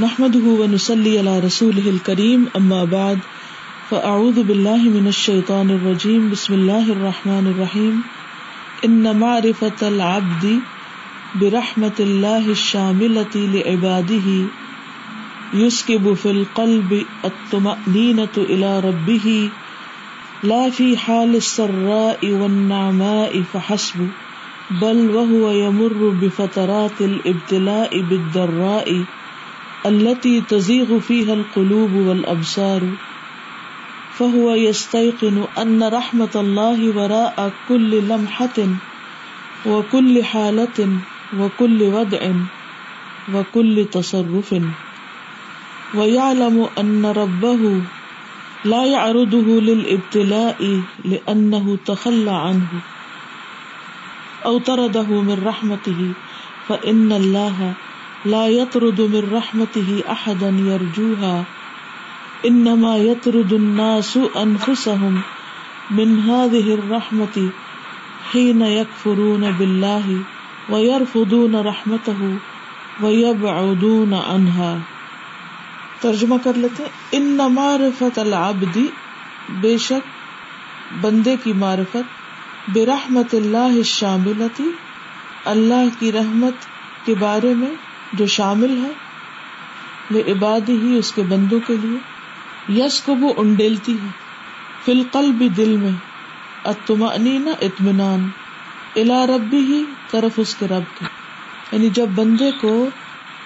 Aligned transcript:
نحمده 0.00 0.46
ونصلي 0.58 1.18
على 1.18 1.32
رسوله 1.44 1.88
الكريم، 1.90 2.44
أما 2.58 2.84
بعد، 2.84 3.18
فأعوذ 3.90 4.38
بالله 4.50 4.88
من 4.92 5.08
الشيطان 5.08 5.70
الرجيم، 5.70 6.30
بسم 6.30 6.54
الله 6.54 6.92
الرحمن 6.92 7.50
الرحيم. 7.52 7.98
إن 8.84 9.16
معرفة 9.24 9.88
العبد 9.88 10.44
برحمة 11.40 11.98
الله 12.00 12.50
الشاملة 12.50 13.34
لعباده 13.34 14.28
يسكب 15.54 16.14
في 16.14 16.30
القلب 16.30 17.06
الطمأنينة 17.24 18.34
إلى 18.38 18.80
ربه، 18.80 19.50
لا 20.42 20.70
في 20.70 20.96
حال 20.96 21.36
السراء 21.36 22.30
والنعماء، 22.30 23.42
فحسب، 23.52 24.08
بل 24.82 24.98
وهو 25.16 25.50
يمر 25.50 26.08
بفترات 26.22 27.00
الابتلاء 27.00 28.00
بالضراء 28.00 29.04
التي 29.86 30.40
تزيغ 30.40 30.98
فيها 31.00 31.34
القلوب 31.34 31.92
والأبصار، 31.92 32.82
فهو 34.12 34.54
يستيقن 34.54 35.44
أن 35.58 35.82
رحمة 35.82 36.30
الله 36.34 36.96
وراء 36.96 37.52
كل 37.68 38.08
لمحة 38.08 38.58
وكل 39.66 40.24
حالة 40.24 40.88
وكل 41.38 41.82
وضع 41.82 42.32
وكل 43.34 43.86
تصرف. 43.92 44.54
ويعلم 45.94 46.68
أن 46.78 47.06
ربه 47.06 47.82
لا 48.64 48.84
يعرضه 48.84 49.60
للابتلاء 49.60 50.82
لأنه 51.04 51.78
تخلى 51.86 52.30
عنه 52.30 52.68
او 54.46 54.58
طرده 54.58 55.08
من 55.22 55.42
رحمته، 55.44 56.12
فإن 56.68 57.12
الله 57.12 57.74
لا 58.24 58.46
يطرد 58.46 59.00
من 59.00 59.32
رحمته 59.32 60.02
أحدا 60.10 60.48
يرجوها، 60.48 61.42
إنما 62.44 62.96
يطرد 62.96 63.52
الناس 63.52 64.18
أنفسهم 64.42 65.20
من 65.90 66.20
هذه 66.20 66.74
الرحمة 66.74 67.48
حين 68.32 68.62
يكفرون 68.62 69.50
بالله 69.56 70.16
ويرفضون 70.68 71.54
رحمته 71.54 72.36
ويبعدون 73.00 74.14
عنها. 74.14 74.76
ترجمہ 76.00 76.34
کر 76.44 76.52
لیتے 76.54 76.84
ان 77.12 77.36
معرفت 77.36 78.18
العبد، 78.18 78.78
بے 79.48 79.78
شک 79.78 80.08
بندے 81.00 81.36
کی 81.44 81.52
معرفت، 81.52 82.68
برحمت 82.68 83.34
اللہ 83.34 83.82
شاملتی 83.84 84.70
اللہ 85.44 85.88
کی 85.98 86.12
رحمت 86.12 86.54
کے 87.04 87.14
بارے 87.14 87.54
میں 87.54 87.89
جو 88.12 88.26
شامل 88.26 88.84
ہے، 88.84 88.92
لے 90.10 90.32
عبادی 90.32 90.76
ہی 90.80 90.98
اس 90.98 91.12
کے 91.12 91.22
بندوں 91.22 91.60
کے 91.66 91.76
لیے، 91.82 91.98
یس 92.82 93.00
کو 93.00 93.16
وہ 93.16 93.32
انڈیلتی 93.36 93.94
ہے۔ 93.94 94.08
فلقل 94.84 95.32
بھی 95.32 95.48
دل 95.48 95.76
میں 95.76 95.90
اتما 96.64 97.06
اطمینان 97.06 98.28
الا 98.96 99.26
ربی 99.26 99.58
ہی 99.58 99.84
طرف 100.10 100.32
اس 100.36 100.54
کے 100.54 100.66
رب 100.66 100.98
کے 100.98 101.04
یعنی 101.72 101.90
جب 101.90 102.06
بندے 102.14 102.50
کو 102.60 102.88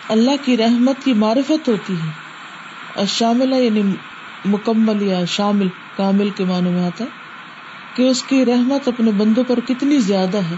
اللہ 0.08 0.30
کی 0.44 0.56
رحمت 0.56 1.04
کی 1.04 1.12
معرفت 1.12 1.68
ہوتی 1.68 1.94
ہے 1.94 3.04
شامل 3.06 3.52
یعنی 3.52 3.82
مکمل 4.44 5.02
یا 5.02 5.24
شامل، 5.24 5.68
کامل 5.96 6.30
کے 6.30 6.44
معنی 6.44 6.70
میں 6.70 6.86
آتا 6.86 7.04
ہے، 7.04 7.08
کہ 7.94 8.02
اس 8.02 8.22
کی 8.22 8.44
رحمت 8.44 8.88
اپنے 8.88 9.10
بندوں 9.10 9.44
پر 9.46 9.60
کتنی 9.68 9.98
زیادہ 9.98 10.38
ہے۔ 10.38 10.56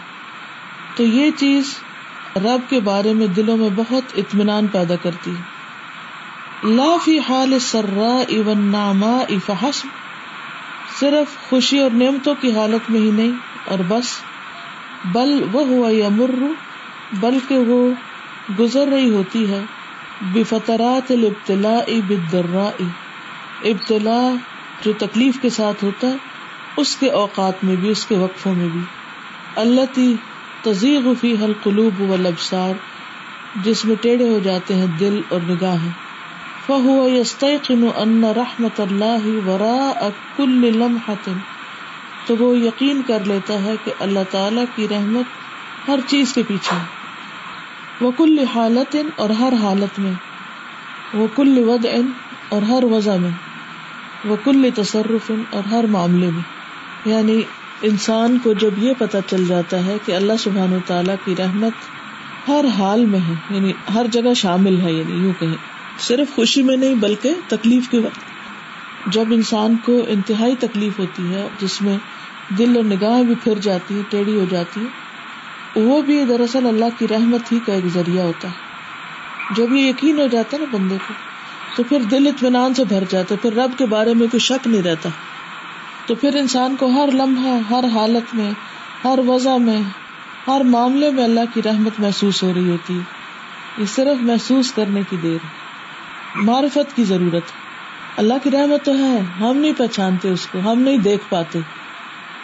تو 0.97 1.03
یہ 1.03 1.31
چیز 1.37 1.75
رب 2.37 2.70
کے 2.70 2.81
بارے 2.81 3.12
میں 3.12 3.27
دلوں 3.27 3.56
میں 3.56 3.69
بہت 3.77 4.03
اطمینان 4.17 4.67
پیدا 4.67 4.97
کرتی 4.97 5.31
ہے۔ 5.31 5.42
لا 6.70 6.97
فی 7.05 7.19
حال 7.19 7.59
سرا 7.59 8.23
ایون 8.28 8.65
ناما 8.65 9.17
افحسم 9.28 9.89
صرف 11.01 11.51
خوشی 11.51 11.78
اور 11.78 11.91
نعمتوں 11.91 12.34
کی 12.41 12.53
حالت 12.53 12.91
میں 12.91 13.01
ہی 13.01 13.11
نہیں، 13.11 13.33
اور 13.65 13.78
بس۔ 13.88 14.05
بل 15.05 15.44
وہ 15.53 15.66
ہوا 15.66 15.88
یا 15.93 16.09
مر 16.09 16.31
بلکہ 17.12 17.59
وہ 17.59 17.91
گزر 18.59 18.87
رہی 18.87 19.10
ہوتی 19.10 19.50
ہے۔ 19.50 19.62
بفترات 20.22 21.10
الابتلاء 21.10 22.00
بالضراء 22.06 22.83
ابتلا 23.65 24.21
جو 24.84 24.93
تکلیف 24.99 25.39
کے 25.43 25.50
ساتھ 25.50 25.84
ہوتا 25.84 26.06
ہے، 26.06 26.16
اس 26.77 26.97
کے 26.97 27.10
اوقات 27.10 27.65
میں 27.65 27.77
بھی، 27.77 27.89
اس 27.89 28.06
کے 28.06 28.16
وقفوں 28.16 28.55
میں 28.55 28.69
بھی۔ 28.69 28.81
اللہ 29.56 29.94
تی 29.94 30.15
تزیغ 30.66 31.12
فی 31.21 31.34
حل 31.43 31.53
قلوب 31.62 32.00
و 32.00 32.16
لبسار 32.16 32.72
جس 33.65 33.84
میں 33.84 33.97
ٹیڑھے 34.00 34.28
ہو 34.28 34.38
جاتے 34.44 34.75
ہیں 34.75 34.87
دل 34.87 35.21
اور 35.28 35.41
نگاہیں۔ 35.49 35.91
فہو 36.66 37.09
یستیقن 37.09 37.88
ان 37.97 38.25
رحمت 38.25 38.81
اللہ 38.81 39.27
ورا 39.49 40.09
کل 40.37 40.77
لمحت 40.77 41.28
تو 42.27 42.37
وہ 42.37 42.59
یقین 42.59 43.03
کر 43.06 43.25
لیتا 43.25 43.62
ہے 43.62 43.75
کہ 43.84 43.93
اللہ 44.00 44.25
تعالی 44.31 44.60
کی 44.75 44.87
رحمت 44.91 45.88
ہر 45.88 45.99
چیز 46.06 46.32
کے 46.32 46.43
پیچھے 46.49 46.77
وہ 48.00 48.10
کل 48.16 48.38
حالت 48.54 48.97
اور 49.16 49.31
ہر 49.31 49.53
حالت 49.62 49.98
میں 49.98 50.12
وہ 51.15 51.27
کل 51.37 51.59
ود 51.69 51.87
اور 52.48 52.62
ہر 52.62 52.84
وضع 52.84 53.16
میں 53.16 53.31
وہ 54.25 54.37
کل 54.44 54.69
تصرف 54.75 55.33
اور 55.50 55.69
ہر 55.69 55.84
معاملے 55.84 56.31
میں۔ 56.31 56.43
یعنی 57.04 57.43
انسان 57.82 58.38
کو 58.42 58.53
جب 58.53 58.78
یہ 58.78 58.92
پتا 58.98 59.19
چل 59.22 59.44
جاتا 59.47 59.87
ہے 59.87 59.97
کہ 60.06 60.12
اللہ 60.12 60.32
سبحان 60.38 60.72
و 60.72 60.78
تعالیٰ 60.87 61.14
کی 61.25 61.34
رحمت 61.38 61.72
ہر 62.48 62.64
حال 62.78 63.06
میں 63.06 63.19
ہے 63.19 63.32
یعنی 63.50 63.72
ہر 63.94 64.06
جگہ 64.12 64.34
شامل 64.34 64.81
ہے 64.81 64.92
یعنی 64.92 65.12
یوں 65.12 65.32
کہیں۔ 65.38 65.56
صرف 65.98 66.34
خوشی 66.34 66.62
میں 66.62 66.76
نہیں، 66.76 66.94
بلکہ 66.94 67.34
تکلیف 67.48 67.88
کے 67.88 67.98
وقت۔ 67.98 68.20
جب 69.06 69.25
انسان 69.31 69.76
کو 69.84 70.04
انتہائی 70.09 70.56
تکلیف 70.56 70.98
ہوتی 70.98 71.34
ہے، 71.34 71.48
جس 71.59 71.82
میں 71.82 71.98
دل 72.59 72.76
اور 72.76 72.84
نگاہ 72.84 73.22
بھی 73.22 73.34
پھر 73.44 73.59
جاتی 73.62 73.97
ہے 73.97 74.03
ٹیڑھی 74.09 74.41
ہو 74.41 74.44
جاتی 74.50 74.81
ہے 74.81 75.06
وہ 75.81 76.03
بھی 76.03 76.25
دراصل 76.25 76.66
اللہ 76.66 76.84
کی 76.98 77.09
رحمت 77.09 77.53
ہی 77.53 77.59
کا 77.66 77.72
ایک 77.72 77.86
ذریعہ 77.86 78.25
ہوتا 78.25 78.48
ہے۔ 78.48 78.66
جب 79.56 79.72
یہ 79.72 79.86
یقین 79.86 80.20
ہو 80.20 80.26
جاتا 80.26 80.56
ہے 80.56 80.62
نا 80.62 80.76
بندے 80.76 80.97
کو، 81.09 81.15
تو 81.76 81.82
پھر 81.82 81.98
دل 82.00 82.26
اطمینان 82.26 82.75
سے 82.75 82.84
بھر 82.84 83.04
جاتا 83.09 83.34
ہے، 83.34 83.41
پھر 83.42 83.54
رب 83.54 83.70
کے 83.78 83.86
بارے 83.86 84.15
میں 84.15 84.26
کوئی 84.31 84.41
شک 84.41 84.66
نہیں 84.66 84.82
رہتا۔ 84.82 85.09
تو 86.06 86.15
پھر 86.15 86.37
انسان 86.37 86.77
کو 86.77 86.87
ہر 86.87 87.09
لمحہ، 87.12 87.75
ہر 87.75 87.84
حالت 87.84 88.34
میں، 88.34 88.50
ہر 89.05 89.19
وضع 89.27 89.56
میں، 89.56 89.81
ہر 90.47 90.61
معاملے 90.61 91.11
میں 91.11 91.25
اللہ 91.25 91.41
کی 91.55 91.62
رحمت 91.62 92.00
محسوس 92.00 92.43
ہو 92.43 92.53
رہی 92.55 92.71
ہوتی۔ 92.71 92.94
ہے 92.94 93.00
یہ 93.78 93.87
صرف 93.87 94.22
محسوس 94.22 94.72
کرنے 94.72 95.00
کی 95.11 95.16
دیر، 95.22 95.47
معرفت 96.34 96.97
کی 96.97 97.05
ضرورت۔ 97.05 97.43
اللہ 98.16 98.34
کی 98.43 98.50
رحمت 98.50 98.84
تو 98.84 98.99
ہے، 98.99 99.21
ہم 99.41 99.56
نہیں 99.56 99.72
پہچانتے 99.78 100.28
اس 100.28 100.47
کو، 100.47 100.59
ہم 100.59 100.81
نہیں 100.81 100.97
دیکھ 100.97 101.25
پاتے۔ 101.28 101.59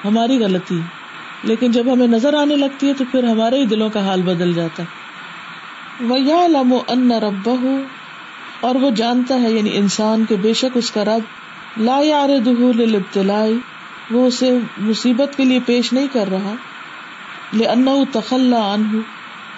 ہماری 0.05 0.39
غلطی۔ 0.39 0.81
لیکن 1.43 1.71
جب 1.71 1.93
ہمیں 1.93 2.07
نظر 2.07 2.35
آنے 2.35 2.57
لگتی 2.57 2.89
ہے 2.89 2.93
تو 2.95 3.05
پھر 3.11 3.25
ہمارے 3.25 3.59
ہی 3.59 3.67
دلوں 3.67 3.91
کا 3.91 4.07
حال 4.07 4.23
بدل 4.23 4.53
جاتا۔ 4.53 4.83
ہے 4.83 5.03
وہ 6.05 6.21
یا 6.21 6.47
لمو 6.47 6.79
ان 6.89 7.13
رب 7.13 7.51
اور 8.61 8.75
وہ 8.75 8.91
جانتا 8.91 9.35
ہے 9.35 9.53
یعنی 9.53 9.77
انسان 9.77 10.25
کے 10.25 10.37
بے 10.37 10.53
شک 10.53 10.77
اس 10.77 10.91
کا 10.91 11.05
رب۔ 11.05 11.42
لا 11.77 11.99
یار 12.03 12.29
دہول 12.45 12.95
ابتلائی 12.95 13.59
وہ 14.11 14.27
اسے 14.27 14.51
مصیبت 14.79 15.37
کے 15.37 15.45
لیے 15.45 15.59
پیش 15.67 15.93
نہیں 15.93 16.07
کر 16.13 16.31
رہا 16.31 16.55
لے 17.53 17.67
تخلا 18.13 18.73
ان 18.73 19.01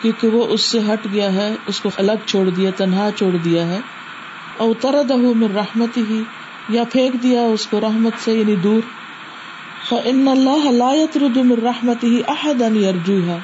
کیونکہ 0.02 0.28
وہ 0.28 0.46
اس 0.46 0.60
سے 0.60 0.78
ہٹ 0.78 1.06
گیا 1.12 1.32
ہے، 1.32 1.54
اس 1.66 1.80
کو 1.80 1.90
الگ 1.96 2.26
چھوڑ 2.26 2.48
دیا، 2.50 2.70
تنہا 2.76 3.08
چھوڑ 3.16 3.30
دیا 3.36 3.66
ہے، 3.66 3.78
او 4.56 4.74
ترد 4.74 5.10
میں 5.10 5.48
رحمت 5.54 5.96
ہی 5.96 6.22
یا 6.68 6.84
پھینک 6.92 7.22
دیا 7.22 7.40
اس 7.40 7.66
کو 7.66 7.80
رحمت 7.80 8.12
سے 8.24 8.32
یعنی 8.32 8.56
دور۔ 8.56 8.80
ان 10.04 10.28
اللہ 10.28 10.70
لایت 10.70 11.16
من 11.16 11.50
رحمت 11.62 12.04
ہی 12.04 12.20
احد 12.28 12.62
ان 12.62 13.38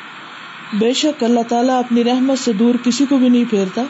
بے 0.78 0.92
شک 0.92 1.25
اللہ 1.25 1.48
تعالیٰ 1.48 1.78
اپنی 1.78 2.04
رحمت 2.04 2.38
سے 2.38 2.52
دور 2.52 2.75
کسی 2.84 3.06
کو 3.08 3.16
بھی 3.16 3.28
نہیں 3.28 3.44
پھیرتا، 3.50 3.82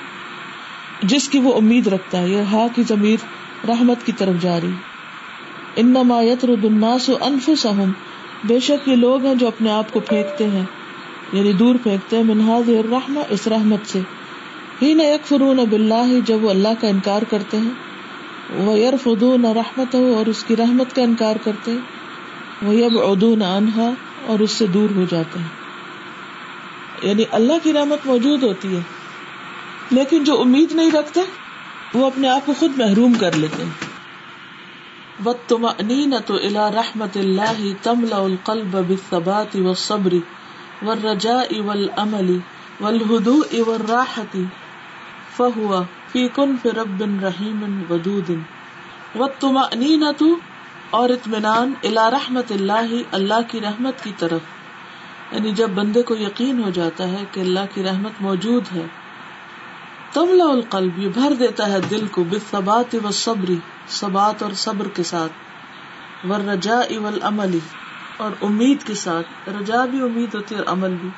جس 1.03 1.29
کی 1.29 1.39
وہ 1.39 1.57
امید 1.57 1.87
رکھتا 1.87 2.21
ہے 2.21 2.29
یہ 2.29 2.43
ہا 2.43 2.67
کی 2.75 2.83
ضمیر۔ 2.83 3.25
رحمت 3.69 4.07
کی 4.07 4.13
طرف 4.13 4.43
جاری 4.43 4.71
انما 5.77 6.23
یترد 6.23 6.65
الناس 6.65 7.11
انفسهم 7.21 7.91
بے 8.45 8.61
شک 8.61 8.89
یہ 8.89 8.97
لوگ 8.97 9.25
ہیں 9.25 9.35
جو 9.35 9.47
اپنے 9.47 9.71
آپ 9.71 9.93
کو 9.93 10.01
پھینکتے 10.01 10.49
ہیں۔ 10.49 10.65
یعنی 11.33 11.53
دور 11.53 11.75
پھینکتے 11.83 12.17
ہیں۔ 12.17 12.25
منہاز 12.25 12.69
الرحمہ، 12.69 13.21
اس 13.29 13.49
رحمت 13.49 13.87
سے۔ 13.87 14.01
ہی 14.83 14.95
نہ 14.95 15.03
یکفرون 15.03 15.57
باللہ، 15.57 16.21
جب 16.25 16.45
وہ 16.45 16.51
اللہ 16.51 16.69
کا 16.81 16.89
انکار 16.89 17.23
کرتے 17.23 17.57
ہیں۔ 17.57 17.71
وہ 18.55 18.79
یرفضون 18.79 19.45
رحمت 19.45 19.95
اور 19.95 20.27
اس 20.27 20.45
کی 20.45 20.57
رحمت 20.57 20.97
کا 20.97 21.03
انکار 21.03 21.37
کرتے 21.45 21.71
ہیں۔ 21.71 21.79
وہ 22.63 22.75
یبعدون 22.75 23.43
عنہا، 23.43 23.91
اور 24.27 24.41
اس 24.41 24.51
سے 24.51 24.67
دور 24.67 24.91
ہو 24.95 25.05
جاتے 25.11 25.39
ہیں۔ 25.39 25.49
یعنی 27.03 27.25
اللہ 27.31 27.53
کی 27.63 27.73
رحمت 27.73 28.07
موجود 28.07 28.43
ہوتی 28.43 28.77
ہے، 28.77 28.83
لیکن 29.91 30.25
جو 30.25 30.41
امید 30.41 30.73
نہیں 30.73 30.91
رکھتے 30.91 31.21
وہ 31.95 32.07
اپنے 32.07 32.29
آپ 32.29 32.47
کو 32.47 32.55
خود 32.59 32.73
محروم 32.77 33.15
کر 33.15 33.33
لیتے 33.33 33.65
ہیں۔ 33.65 33.71
بد 35.23 35.49
تم 35.49 35.67
تو 36.27 36.35
الا 36.35 36.71
رحمت 36.71 37.17
اللہ 37.17 37.83
تملا 37.83 38.17
القلب 38.17 38.71
بالثبات 38.71 39.57
والصبر 39.57 40.15
والرجاء 40.83 41.61
والامل 41.65 42.39
والهدوء 42.81 43.69
والراحة 43.69 44.41
فهو 45.37 45.83
فی 46.13 46.29
کن 46.35 46.57
فرب 46.63 47.01
بن 47.01 47.21
رحیم 47.21 47.83
ودود۔ 47.91 48.31
و 49.19 49.27
تما 49.27 50.11
تو 50.19 50.37
اور 50.91 51.09
اطمینان 51.09 51.73
الا 51.83 52.11
رحمت 52.11 52.53
اللہ 52.53 52.87
اللہ 53.13 53.41
کی 53.49 53.61
رحمت 53.61 54.05
کی 54.05 54.13
طرف۔ 54.19 54.41
یعنی 55.33 55.51
جب 55.51 55.71
بندے 55.71 56.03
کو 56.03 56.17
یقین 56.17 56.63
ہو 56.65 56.71
جاتا 56.71 57.09
ہے 57.09 57.25
کہ 57.33 57.41
اللہ 57.41 57.61
کی 57.75 57.83
رحمت 57.83 58.13
موجود 58.21 58.65
ہے۔ 58.75 58.87
تملا 60.13 60.45
القلب، 60.45 60.99
یہ 60.99 61.09
بھر 61.09 61.33
دیتا 61.39 61.69
ہے 61.69 61.81
دل 61.91 62.07
کو 62.07 62.25
بثبات 62.25 62.97
و 63.05 63.11
صبری 63.11 63.57
ثبات 63.89 64.43
اور 64.43 64.53
صبر 64.53 64.89
کے 64.89 65.03
ساتھ 65.03 65.33
ور 66.27 66.41
رجا 66.41 66.77
اول 66.77 67.19
عملی 67.23 67.59
اور 68.17 68.31
امید 68.43 68.83
کے 68.83 68.95
ساتھ۔ 68.95 69.49
رجا 69.49 69.85
بھی 69.85 70.01
امید 70.01 70.35
ہوتی 70.35 70.55
ہے 70.55 70.61
اور 70.61 70.73
عمل 70.73 70.95
بھی۔ 71.01 71.09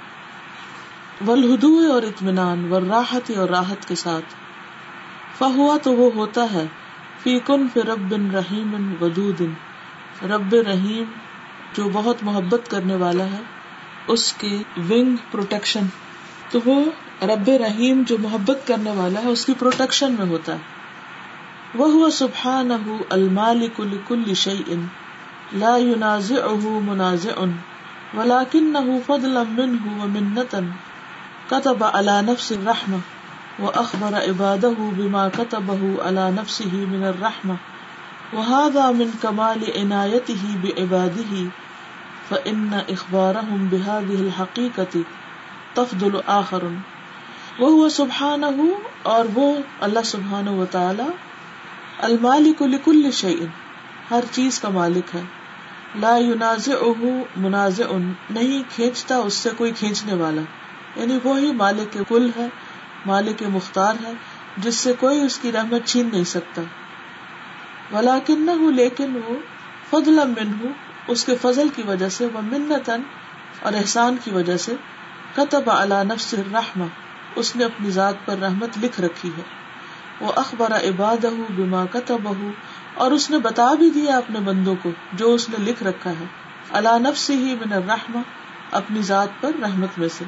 ولہدو 1.27 1.93
اور 1.93 2.03
اطمینان 2.03 2.73
ور 2.73 2.83
راحت 2.83 3.31
اور 3.37 3.49
راحت 3.49 3.89
کے 3.89 3.95
ساتھ۔ 3.95 4.35
فہوا 5.39 5.77
تو 5.83 5.93
وہ 5.93 6.11
ہوتا 6.15 6.47
ہے، 6.53 6.67
فی 7.23 7.39
کن 7.47 7.69
فی 7.69 7.81
رب 7.81 8.35
رحیم 8.35 8.95
ودود۔ 9.01 9.41
رب 10.23 10.55
رحیم 10.55 11.05
جو 11.73 11.89
بہت 11.93 12.17
محبت 12.23 12.71
کرنے 12.71 12.97
والا 12.97 13.25
ہے، 13.25 13.41
اس 14.07 14.33
کے 14.33 14.63
ونگ 14.91 15.17
پروٹیکشن 15.31 15.87
تو 16.51 16.59
وہ 16.65 16.85
رب 17.23 17.49
رحیم 17.49 18.03
جو 18.07 18.19
محبت 18.19 18.67
کرنے 18.67 18.91
والا 18.91 19.23
ہے، 19.23 19.29
اس 19.29 19.47
کی 19.47 19.55
پروٹیکشن 19.55 20.13
میں 20.19 20.27
ہوتا 20.27 20.53
ہے۔ 20.53 20.59
وہ 21.75 21.91
ہوا 21.91 22.11
سبحان 22.11 22.71
المالک 23.11 23.81
لکل 23.81 24.35
شیء 24.35 24.75
لا 25.53 25.77
ينازعه 25.77 26.81
منازع، 26.85 27.45
ولكنه 28.15 28.97
فضلا 29.07 29.43
منه 29.49 30.03
ومنة 30.03 30.61
كتب 31.51 31.85
على 31.85 32.23
نفس 32.23 32.53
الرحمة 32.53 32.97
وأخبر 33.59 34.15
عباده 34.15 34.91
بما 34.97 35.29
كتبه 35.37 36.05
على 36.05 36.31
نفسه 36.31 36.75
من 36.75 37.05
الرحمة 37.05 37.55
وهذا 38.33 38.91
من 38.91 39.11
كمال 39.23 39.61
عنايته 39.77 40.45
بعباده 40.63 41.51
فإن 42.31 42.81
إخبارهم 42.89 43.69
بهذه 43.73 44.21
الحقيقة 44.27 44.99
تفضل 45.75 46.21
آخر 46.27 46.63
وہ 47.59 47.89
سبحان 47.89 48.45
اور 49.03 49.25
وہ 49.35 49.57
اللہ 49.81 50.01
سبحان 50.05 50.49
و 50.49 50.67
تعالی 50.67 51.03
المالک 51.99 52.63
لکل 52.63 53.11
شعین 53.11 53.47
ہر 54.11 54.25
چیز 54.31 54.61
کا 54.61 54.69
مالک 54.69 55.17
ہے۔ 55.17 55.21
لا 55.95 56.19
ينازعه 56.19 57.11
منازع 57.37 57.97
نہیں، 58.31 58.63
کھینچتا 58.77 59.17
اس 59.17 59.35
سے 59.35 59.51
کوئی 59.57 59.73
کھینچنے 59.73 60.15
والا۔ 60.15 60.41
یعنی 60.97 61.19
وہی 61.25 61.53
مالک 61.53 61.99
کل 62.09 62.31
ہے، 62.37 62.47
مالک 63.07 63.43
مختار 63.49 63.95
ہے، 64.05 64.13
جس 64.57 64.75
سے 64.75 64.93
کوئی 65.01 65.21
اس 65.21 65.39
کی 65.39 65.53
رحمت 65.53 65.81
چھین 65.85 66.09
نہیں 66.13 66.25
سکتا۔ 66.25 66.63
ولاکن 67.97 68.43
نہ 68.43 68.51
لیکن 68.51 69.21
وہ 69.25 69.35
فضل 69.91 70.27
منہ 70.27 70.67
اس 71.09 71.25
کے 71.25 71.35
فضل 71.43 71.69
کی 71.69 71.83
وجہ 71.83 72.09
سے 72.09 72.27
وہ 72.27 72.41
منتن 72.43 73.03
اور 73.63 73.73
احسان 73.73 74.17
کی 74.25 74.31
وجہ 74.31 74.57
سے 74.57 74.75
قطب 75.35 75.71
علی 75.71 75.95
نفس 76.03 76.35
الرحمہ۔ 76.35 77.02
اس 77.37 77.57
نے 77.57 77.65
اپنی 77.65 77.91
ذات 77.91 78.15
پر 78.25 78.39
رحمت 78.39 78.79
لکھ 78.83 79.01
رکھی 79.01 79.31
ہے۔ 79.39 79.43
وہ 80.21 80.33
اخبار 80.37 80.71
عباد 80.71 81.25
بما 81.51 81.85
کتب 81.93 82.29
اور 82.95 83.11
اس 83.11 83.31
نے 83.31 83.39
بتا 83.39 83.75
بھی 83.75 83.91
دیا 83.91 84.17
اپنے 84.17 84.41
بندوں 84.41 84.75
کو 84.83 84.91
جو 85.13 85.35
اس 85.35 85.49
نے 85.49 85.57
لکھ 85.59 85.83
رکھا 85.83 86.11
ہے۔ 86.11 86.25
اللہ 86.71 86.99
نفس 86.99 87.31
ہی 87.31 87.55
من 87.55 87.73
الرحمہ 87.73 88.19
اپنی 88.71 89.03
ذات 89.03 89.29
پر 89.41 89.51
رحمت 89.63 89.99
میں 89.99 90.09
سے۔ 90.09 90.25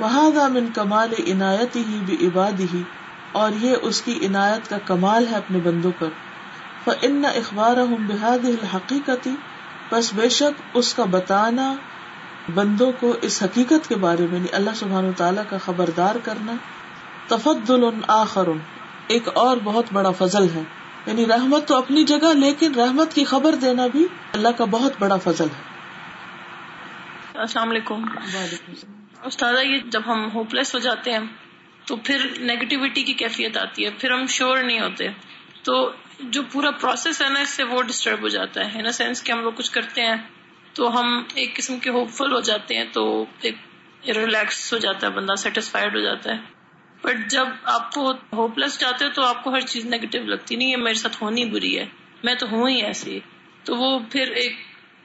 وہاں 0.00 0.48
من 0.48 0.66
کمال 0.74 1.14
عنایت 1.32 1.76
ہی 1.76 2.00
بھی 2.06 2.26
عباد 2.26 2.60
ہی 2.74 2.82
اور 3.32 3.50
یہ 3.60 3.76
اس 3.82 4.02
کی 4.02 4.26
عنایت 4.26 4.70
کا 4.70 4.78
کمال 4.84 5.26
ہے 5.28 5.36
اپنے 5.36 5.58
بندوں 5.58 5.90
پر۔ 5.98 6.08
فن 6.84 7.24
اخبار 7.24 7.76
ہوں 7.76 7.96
بحاد 8.06 8.44
الحقیقتی 8.44 9.34
بس 9.90 10.12
بے 10.14 10.28
شک 10.28 10.62
اس 10.74 10.94
کا 10.94 11.04
بتانا 11.04 11.74
بندوں 12.54 12.92
کو 13.00 13.16
اس 13.22 13.42
حقیقت 13.42 13.88
کے 13.88 13.94
بارے 13.94 14.26
میں 14.26 14.38
یعنی 14.38 14.48
اللہ 14.52 14.70
سبحان 14.74 15.12
تعالیٰ 15.12 15.42
کا 15.48 15.58
خبردار 15.58 16.14
کرنا 16.24 16.52
تفدل 17.28 17.84
آخر 18.08 18.42
ایک 19.06 19.28
اور 19.34 19.56
بہت 19.64 19.84
بڑا 19.92 20.10
فضل 20.10 20.48
ہے۔ 20.54 20.62
یعنی 21.06 21.26
رحمت 21.26 21.68
تو 21.68 21.76
اپنی 21.76 22.04
جگہ 22.04 22.34
لیکن 22.34 22.74
رحمت 22.74 23.14
کی 23.14 23.24
خبر 23.24 23.54
دینا 23.54 23.86
بھی 23.86 24.06
اللہ 24.32 24.48
کا 24.48 24.64
بہت 24.64 24.92
بڑا 24.98 25.16
فضل 25.16 25.44
ہے۔ 25.44 25.70
السلام 27.34 27.70
علیکم۔ 27.70 28.04
استاد 29.24 29.54
یہ 29.64 29.78
جب 29.90 30.02
ہم 30.06 30.28
ہوپ 30.34 30.54
لیس 30.54 30.74
ہو 30.74 30.80
جاتے 30.80 31.12
ہیں 31.12 31.18
تو 31.86 31.96
پھر 31.96 32.26
نیگیٹیوٹی 32.40 33.02
کی 33.02 33.12
کیفیت 33.12 33.56
آتی 33.56 33.84
ہے 33.84 33.90
پھر 33.90 34.10
ہم 34.10 34.26
شیور 34.26 34.58
نہیں 34.58 34.80
ہوتے۔ 34.80 35.08
تو 35.62 35.90
جو 36.20 36.42
پورا 36.52 36.70
پروسیس 36.70 37.22
ہے 37.22 37.28
نا 37.28 37.40
اس 37.40 37.48
سے 37.48 37.64
وہ 37.64 37.82
ڈسٹرب 37.82 38.22
ہو 38.22 38.28
جاتا 38.28 38.60
ہے۔ 38.60 38.78
ان 38.78 38.92
سینس 38.92 39.22
کہ 39.22 39.32
ہم 39.32 39.40
لوگ 39.40 39.52
کچھ 39.56 39.72
کرتے 39.72 40.02
ہیں۔ 40.02 40.16
تو 40.72 41.00
ہم 41.00 41.22
ایک 41.34 41.56
قسم 41.56 41.78
کے 41.78 41.90
ہوپ 41.90 42.10
فل 42.10 42.32
ہو 42.32 42.40
جاتے 42.40 42.76
ہیں 42.76 42.84
تو 42.92 43.24
ایک 43.40 43.54
ریلیکس 44.06 44.72
ہو 44.72 44.78
جاتا 44.78 45.06
ہے، 45.06 45.12
بندہ 45.12 45.34
سیٹسفائڈ 45.34 45.96
ہو 45.96 46.00
جاتا 46.00 46.32
ہے۔ 46.32 46.38
بٹ 47.02 47.30
جب 47.30 47.46
آپ 47.64 47.92
کو 47.92 48.12
ہوپ 48.32 48.58
لیس 48.58 48.80
جاتے 48.80 49.04
تو 49.14 49.22
آپ 49.22 49.44
کو 49.44 49.50
ہر 49.50 49.60
چیز 49.60 49.86
نیگیٹو 49.86 50.18
لگتی 50.18 50.56
نہیں 50.56 50.70
ہے، 50.70 50.76
میرے 50.76 50.94
ساتھ 50.94 51.22
ہونی 51.22 51.44
بری 51.44 51.78
ہے۔ 51.78 51.86
میں 52.24 52.34
تو 52.34 52.46
ہوں 52.50 52.68
ہی 52.68 52.82
ایسی۔ 52.82 53.20
تو 53.64 53.76
وہ 53.76 53.98
پھر 54.12 54.30
ایک 54.30 54.56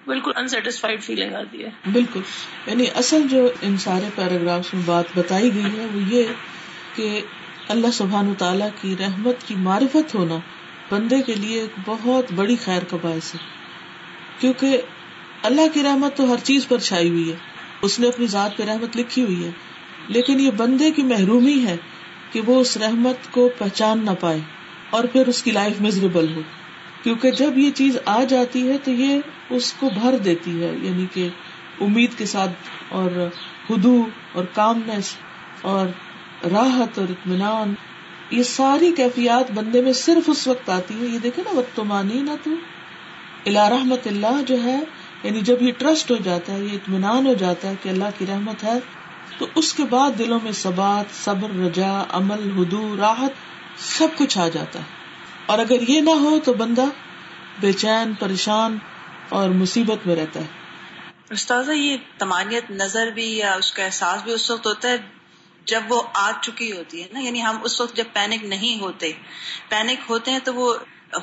بالکل 0.07 0.31
انسٹسفائڈ 0.35 1.03
فیلنگ 1.03 1.35
آتی 1.35 1.63
ہے۔ 1.63 1.69
بالکل۔ 1.91 2.21
یعنی 2.67 2.85
اصل 2.95 3.27
جو 3.27 3.50
ان 3.62 3.77
سارے 3.77 4.09
پیراگراف 4.15 4.73
میں 4.73 4.83
بات 4.85 5.06
بتائی 5.15 5.56
گئی 5.56 5.79
ہے، 5.79 5.85
وہ 5.94 6.01
یہ 6.01 6.23
کہ 6.95 7.21
اللہ 7.67 7.91
سبحان 7.94 8.33
تعالیٰ 8.33 8.69
کی 8.81 8.95
رحمت 9.00 9.35
کی 9.47 9.56
معرفت 9.56 10.15
ہونا 10.15 10.35
بندے 10.89 11.21
کے 11.21 11.33
لیے 11.33 11.62
ایک 11.62 11.71
بہت 11.85 12.31
بڑی 12.35 12.56
خیر 12.56 12.83
کا 12.83 12.97
باعث 13.01 13.35
ہے۔ 13.35 13.39
کیونکہ 14.39 14.81
اللہ 15.45 15.62
کی 15.74 15.83
رحمت 15.83 16.18
تو 16.18 16.31
ہر 16.31 16.38
چیز 16.44 16.68
پر 16.68 16.77
چھائی 16.77 17.09
ہوئی 17.09 17.31
ہے۔ 17.31 17.36
اس 17.81 18.00
نے 18.00 18.07
اپنی 18.07 18.27
ذات 18.27 18.57
پہ 18.57 18.63
رحمت 18.63 18.97
لکھی 18.97 19.24
ہوئی 19.24 19.45
ہے۔ 19.45 19.51
لیکن 20.07 20.39
یہ 20.39 20.51
بندے 20.51 20.92
کی 20.92 21.03
محرومی 21.03 21.65
ہے 21.65 21.77
کہ 22.31 22.42
وہ 22.42 22.62
اس 22.62 22.77
رحمت 22.77 23.31
کو 23.31 23.50
پہچان 23.57 24.06
نہ 24.06 24.12
پائے 24.19 24.39
اور 24.89 25.03
پھر 25.03 25.27
اس 25.27 25.44
کی 25.44 25.51
لائف 25.51 25.81
مزریبل 25.81 26.36
ہو۔ 26.36 26.42
کیونکہ 27.03 27.31
جب 27.31 27.57
یہ 27.57 27.71
چیز 27.71 27.97
آ 28.06 28.24
جاتی 28.24 28.69
ہے 28.69 28.77
تو 28.77 28.92
یہ 28.92 29.19
اس 29.50 29.74
کو 29.74 29.89
بھر 30.01 30.18
دیتی 30.18 30.63
ہے 30.63 30.75
یعنی 30.81 31.06
کہ 31.13 31.30
امید 31.81 32.18
کے 32.18 32.25
ساتھ 32.25 32.51
اور 32.89 33.12
ہدو 33.69 34.06
اور 34.33 34.45
کامنس 34.53 35.15
اور 35.62 35.88
راحت 36.51 37.00
اور 37.00 37.07
اطمینان۔ 37.09 37.74
یہ 38.31 38.44
ساری 38.44 38.91
کیفیات 38.91 39.51
بندے 39.51 39.81
میں 39.81 39.94
صرف 39.94 40.30
اس 40.30 40.48
وقت 40.48 40.69
آتی 40.69 40.94
ہے۔ 41.01 41.07
یہ 41.07 41.19
دیکھے 41.19 41.43
نا، 41.46 41.55
وقت 41.55 41.79
مانی 41.79 42.22
نہ 42.22 42.31
تو۔ 42.43 42.51
الا 43.46 43.70
رحمت 43.70 44.08
اللہ 44.08 44.41
جو 44.48 44.63
ہے 44.63 44.79
یعنی 45.25 45.41
جب 45.41 45.62
یہ 45.62 45.72
ٹرسٹ 45.77 46.12
ہو 46.12 46.15
جاتا 46.15 46.53
ہے، 46.53 46.60
یہ 46.60 46.74
اطمینان 46.74 47.25
ہو 47.27 47.34
جاتا 47.34 47.70
ہے 47.70 47.74
کہ 47.84 47.89
اللہ 47.89 48.03
کی 48.17 48.25
رحمت 48.25 48.63
ہے، 48.63 48.79
تو 49.38 49.48
اس 49.55 49.74
کے 49.74 49.84
بعد 49.84 50.12
دلوں 50.20 50.39
میں 50.44 50.51
سبات 50.51 51.05
صبر 51.24 51.50
رجا 51.50 52.03
عمل 52.10 52.62
ہدو 52.62 52.96
راحت، 53.00 53.32
سب 53.77 54.08
کچھ 54.17 54.38
آ 54.38 54.48
جاتا 54.48 54.79
ہے۔ 54.79 54.84
اور 55.46 55.60
اگر 55.60 55.89
یہ 55.89 56.01
نہ 56.01 56.10
ہو 56.10 56.39
تو 56.39 56.53
بندہ 56.53 56.86
بے 57.60 57.74
چین، 57.74 58.13
پریشان 58.13 58.77
اور 59.29 59.50
مصیبت 59.50 60.08
میں 60.08 60.15
رہتا 60.15 60.39
ہے۔ 60.39 60.46
استاذہ، 61.29 61.72
یہ 61.72 61.98
تمانیت 62.17 62.72
نظر 62.72 63.12
بھی 63.12 63.38
یا 63.38 63.53
اس 63.53 63.72
کا 63.72 63.86
احساس 63.86 64.24
بھی 64.24 64.32
اس 64.32 64.51
وقت 64.51 64.67
ہوتا 64.67 64.89
ہے 64.89 64.98
جب 65.65 65.82
وہ 65.89 66.01
آ 66.13 66.32
چکی 66.41 66.72
ہوتی 66.72 67.03
ہے 67.03 67.08
نا؟ 67.13 67.20
یعنی 67.20 67.44
ہم 67.44 67.58
اس 67.63 67.82
وقت 67.82 67.96
جب 67.96 68.03
پینک 68.13 68.46
نہیں 68.46 68.82
ہوتے 68.82 69.12
پینک 69.70 70.00
ہوتے 70.10 70.32
ہیں 70.32 70.39
تو 70.44 70.53
وہ 70.53 70.75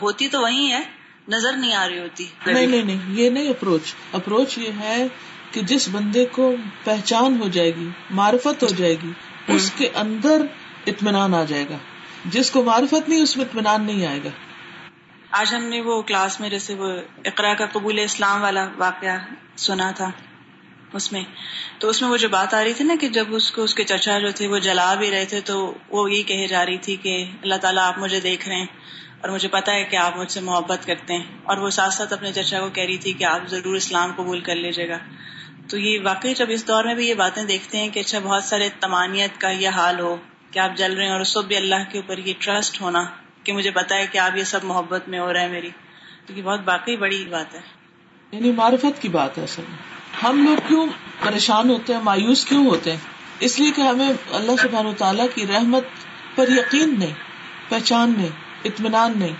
ہوتی 0.02 0.28
تو 0.28 0.40
وہی 0.40 0.72
ہے 0.72 1.01
نظر 1.28 1.52
نہیں 1.52 1.74
آ 1.74 1.88
رہی 1.88 1.98
ہوتی۔ 1.98 2.26
نہیں 2.46 2.66
نہیں 2.66 2.82
نہیں 2.82 3.00
یہ 3.08 3.30
نہیں 3.30 3.48
اپروچ۔ 3.48 3.94
اپروچ 4.12 4.58
یہ 4.58 4.70
ہے 4.80 5.06
کہ 5.50 5.60
جس 5.60 5.88
بندے 5.92 6.24
کو 6.24 6.54
پہچان 6.84 7.40
ہو 7.42 7.48
جائے 7.48 7.74
گی 7.76 7.88
معرفت 8.10 8.62
ہو 8.62 8.68
جائے 8.68 8.94
گی 9.02 9.12
اس 9.46 9.72
کے 9.76 9.88
اندر 9.94 10.44
اطمینان 10.86 11.34
آ 11.34 11.44
جائے 11.44 11.64
گا۔ 11.70 11.76
جس 12.24 12.50
کو 12.50 12.64
معرفت 12.64 13.08
نہیں 13.08 13.22
اس 13.22 13.36
میں 13.36 13.44
اطمینان 13.44 13.84
نہیں 13.84 14.06
آئے 14.06 14.20
گا۔ 14.24 14.28
آج 15.30 15.54
ہم 15.54 15.64
نے 15.64 15.80
وہ 15.80 16.02
کلاس 16.02 16.40
میں 16.40 16.50
جیسے 16.50 16.74
وہ 16.74 16.92
اقرا 17.24 17.54
کا 17.54 17.66
قبول 17.66 17.98
اسلام 17.98 18.42
والا 18.42 18.68
واقعہ 18.76 19.18
سنا 19.56 19.90
تھا 19.90 20.10
اس 20.92 21.12
میں۔ 21.12 21.24
تو 21.78 21.88
اس 21.88 22.02
میں 22.02 22.10
وہ 22.10 22.16
جو 22.16 22.28
بات 22.28 22.54
آ 22.54 22.64
رہی 22.64 22.72
تھی 22.72 22.84
نا 22.84 22.94
کہ 23.00 23.08
جب 23.08 23.24
اس 23.28 23.50
کو 23.50 23.62
اس 23.62 23.74
کے 23.74 23.84
چچا 23.84 24.18
جو 24.18 24.30
تھے 24.34 24.46
وہ 24.46 24.58
جلا 24.58 24.94
بھی 24.94 25.10
رہے 25.10 25.24
تھے 25.24 25.40
تو 25.40 25.74
وہ 25.88 26.12
یہ 26.12 26.22
کہے 26.22 26.46
جا 26.46 26.66
رہی 26.66 26.78
تھی 26.78 26.96
کہ 26.96 27.24
اللہ 27.42 27.54
تعالیٰ 27.54 27.82
آپ 27.82 27.98
مجھے 27.98 28.20
دیکھ 28.20 28.48
رہے 28.48 28.56
ہیں۔ 28.56 28.66
اور 29.22 29.30
مجھے 29.30 29.48
پتا 29.48 29.74
ہے 29.74 29.84
کہ 29.84 29.96
آپ 29.96 30.16
مجھ 30.16 30.32
سے 30.32 30.40
محبت 30.40 30.86
کرتے 30.86 31.14
ہیں 31.14 31.24
اور 31.44 31.56
وہ 31.56 31.70
ساتھ 31.70 31.94
ساتھ 31.94 32.12
اپنے 32.12 32.32
چچا 32.32 32.60
کو 32.60 32.68
کہہ 32.70 32.84
رہی 32.84 32.96
تھی 32.96 33.12
کہ 33.12 33.24
آپ 33.24 33.48
ضرور 33.48 33.76
اسلام 33.76 34.12
قبول 34.16 34.40
کر 34.40 34.54
لیجیے 34.54 34.88
گا۔ 34.88 34.98
تو 35.70 35.78
یہ 35.78 35.98
واقعی 36.04 36.34
جب 36.34 36.46
اس 36.48 36.68
دور 36.68 36.84
میں 36.84 36.94
بھی 36.94 37.08
یہ 37.08 37.14
باتیں 37.14 37.44
دیکھتے 37.44 37.78
ہیں 37.78 37.88
کہ 37.88 38.00
اچھا 38.00 38.18
بہت 38.18 38.44
سارے 38.44 38.68
تمانیت 38.80 39.40
کا 39.40 39.50
یہ 39.50 39.68
حال 39.68 40.00
ہو 40.00 40.16
کہ 40.50 40.58
آپ 40.58 40.76
جل 40.76 40.94
رہے 40.94 41.04
ہیں 41.04 41.12
اور 41.12 41.20
اس 41.20 41.36
وقت 41.36 41.46
بھی 41.46 41.56
اللہ 41.56 41.74
کے 41.92 41.98
اوپر 41.98 42.18
یہ 42.18 42.32
ٹرسٹ 42.38 42.80
ہونا 42.80 43.04
کہ 43.44 43.52
مجھے 43.52 43.70
پتا 43.70 43.96
ہے 43.96 44.06
کہ 44.06 44.18
آپ 44.18 44.36
یہ 44.36 44.44
سب 44.44 44.60
محبت 44.64 45.08
میں 45.08 45.18
ہو 45.18 45.32
رہا 45.32 45.40
ہے 45.40 45.48
میری۔ 45.48 45.70
تو 46.26 46.32
یہ 46.32 46.42
بہت 46.42 46.60
واقعی 46.64 46.96
بڑی 46.96 47.24
بات 47.30 47.54
ہے۔ 47.54 47.60
یعنی 48.32 48.52
معرفت 48.52 49.02
کی 49.02 49.08
بات 49.08 49.38
ہے 49.38 49.42
اصل 49.42 49.62
میں۔ 49.68 49.78
ہم 50.24 50.44
لوگ 50.44 50.56
کیوں 50.68 50.86
پریشان 51.20 51.70
ہوتے 51.70 51.94
ہیں؟ 51.94 52.00
مایوس 52.00 52.44
کیوں 52.44 52.66
ہوتے 52.66 52.90
ہیں؟ 52.90 52.98
اس 53.40 53.60
لیے 53.60 53.70
کہ 53.70 53.80
ہمیں 53.80 54.12
اللہ 54.32 54.52
سبحان 54.62 54.86
و 54.86 54.92
تعالیٰ 54.98 55.26
کی 55.34 55.46
رحمت 55.46 55.84
پر 56.34 56.48
یقین 56.48 56.94
نہیں 56.98 57.14
پہچاننے 57.68 58.28
اطمینان 58.64 59.12
نہیں۔ 59.16 59.36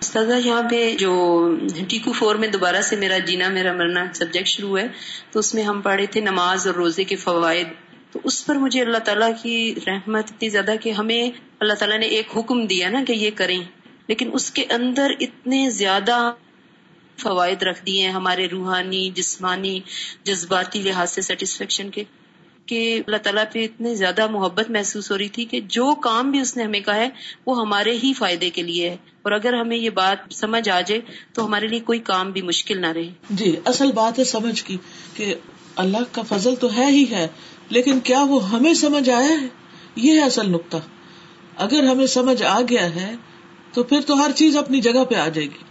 استاذہ، 0.00 0.34
یہاں 0.44 0.62
پہ 0.70 0.96
جو 0.96 1.48
ٹیکو 1.88 2.12
فور 2.12 2.34
میں 2.34 2.48
دوبارہ 2.48 2.82
سے 2.82 2.96
میرا 2.96 3.18
جینا، 3.18 3.48
میرا 3.48 3.72
مرنا 3.72 4.04
سبجیکٹ 4.14 4.46
شروع 4.46 4.78
ہے، 4.78 4.88
تو 5.30 5.38
اس 5.38 5.54
میں 5.54 5.62
ہم 5.62 5.80
پڑھے 5.80 6.06
تھے 6.06 6.20
نماز 6.20 6.66
اور 6.66 6.74
روزے 6.74 7.04
کے 7.04 7.16
فوائد۔ 7.16 7.66
تو 8.10 8.20
اس 8.24 8.46
پر 8.46 8.54
مجھے 8.54 8.82
اللہ 8.82 8.98
تعالیٰ 8.98 9.32
کی 9.42 9.74
رحمت 9.86 10.24
اتنی 10.28 10.48
زیادہ 10.48 10.74
کہ 10.80 10.90
ہمیں 10.90 11.30
اللہ 11.60 11.72
تعالیٰ 11.72 11.98
نے 11.98 12.06
ایک 12.06 12.26
حکم 12.36 12.66
دیا 12.66 12.88
نا 12.88 13.04
کہ 13.06 13.12
یہ 13.12 13.30
کریں۔ 13.34 13.62
لیکن 14.06 14.30
اس 14.32 14.50
کے 14.50 14.64
اندر 14.70 15.12
اتنے 15.20 15.70
زیادہ 15.70 16.32
فوائد 17.18 17.62
رکھ 17.62 17.86
دیے 17.86 18.02
ہیں 18.02 18.12
ہمارے 18.12 18.46
روحانی، 18.46 19.10
جسمانی، 19.10 19.80
جذباتی 20.24 20.82
لحاظ 20.82 21.10
سے 21.10 21.22
سیٹسفیکشن 21.22 21.90
کے۔ 21.90 22.04
کہ 22.66 23.02
اللہ 23.06 23.16
تعالیٰ 23.16 23.44
پہ 23.52 23.64
اتنی 23.64 23.94
زیادہ 23.94 24.26
محبت 24.26 24.70
محسوس 24.70 25.10
ہو 25.10 25.18
رہی 25.18 25.28
تھی 25.28 25.44
کہ 25.44 25.60
جو 25.60 25.94
کام 25.94 26.30
بھی 26.30 26.40
اس 26.40 26.56
نے 26.56 26.62
ہمیں 26.62 26.80
کہا 26.80 26.96
ہے، 26.96 27.08
وہ 27.46 27.60
ہمارے 27.60 27.98
ہی 28.02 28.12
فائدے 28.12 28.50
کے 28.50 28.62
لیے 28.62 28.90
ہے۔ 28.90 28.96
اور 29.22 29.32
اگر 29.32 29.52
ہمیں 29.52 29.76
یہ 29.76 29.90
بات 29.90 30.34
سمجھ 30.34 30.68
آ 30.68 30.80
جائے، 30.80 31.00
تو 31.32 31.46
ہمارے 31.46 31.68
لیے 31.68 31.80
کوئی 31.80 31.98
کام 31.98 32.30
بھی 32.30 32.42
مشکل 32.42 32.80
نہ 32.80 32.86
رہے۔ 32.86 33.10
جی 33.30 33.56
اصل 33.64 33.92
بات 33.92 34.18
ہے 34.18 34.24
سمجھ 34.24 34.64
کی 34.64 34.76
کہ 35.14 35.34
اللہ 35.76 35.98
کا 36.12 36.22
فضل 36.22 36.54
تو 36.54 36.76
ہے 36.76 36.86
ہی 36.86 37.04
ہے، 37.10 37.28
لیکن 37.68 38.00
کیا 38.00 38.22
وہ 38.22 38.50
ہمیں 38.50 38.74
سمجھ 38.74 39.10
آیا 39.10 39.28
ہے؟ 39.28 39.46
یہ 39.96 40.12
ہے 40.12 40.24
اصل 40.24 40.50
نقطہ۔ 40.50 40.76
اگر 41.56 41.84
ہمیں 41.84 42.06
سمجھ 42.06 42.42
آ 42.42 42.60
گیا 42.60 42.94
ہے، 42.94 43.14
تو 43.72 43.82
پھر 43.82 44.00
تو 44.00 44.24
ہر 44.24 44.32
چیز 44.32 44.56
اپنی 44.56 44.80
جگہ 44.80 45.04
پہ 45.04 45.14
آ 45.14 45.28
جائے 45.28 45.46
گی۔ 45.46 45.64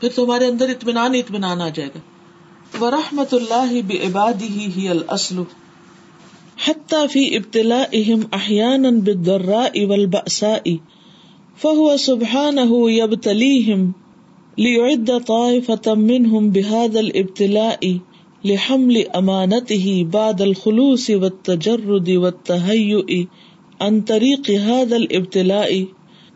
پھر 0.00 0.08
تو 0.14 0.24
ہمارے 0.24 0.46
اندر 0.46 0.68
اطمینان 0.68 1.14
اطمینان 1.14 1.60
آ 1.60 1.68
جائے 1.68 1.88
گا۔ 1.94 1.98
وہ 2.78 2.90
رحمت 2.90 3.34
اللہ 3.34 3.92
عبادی 4.06 4.70
ہی 4.70 4.88
السل 4.88 5.36
حتى 6.56 7.08
في 7.08 7.36
ابتلائهم 7.36 8.28
احيانا 8.34 8.90
بالضراء 8.90 9.84
والبأساء، 9.84 10.78
فهو 11.56 11.96
سبحانه 11.96 12.90
يبتليهم 12.90 13.92
ليعد 14.58 15.24
طائفة 15.24 15.94
منهم 15.94 16.50
بهذا 16.50 17.00
الابتلاء 17.00 17.98
لحمل 18.44 19.08
امانته 19.08 20.06
بعد 20.12 20.42
الخلوص 20.42 21.10
والتجرد 21.10 22.10
والتهيؤ 22.10 23.24
عن 23.80 24.00
طريق 24.00 24.50
هذا 24.50 24.96
الابتلاء، 24.96 25.86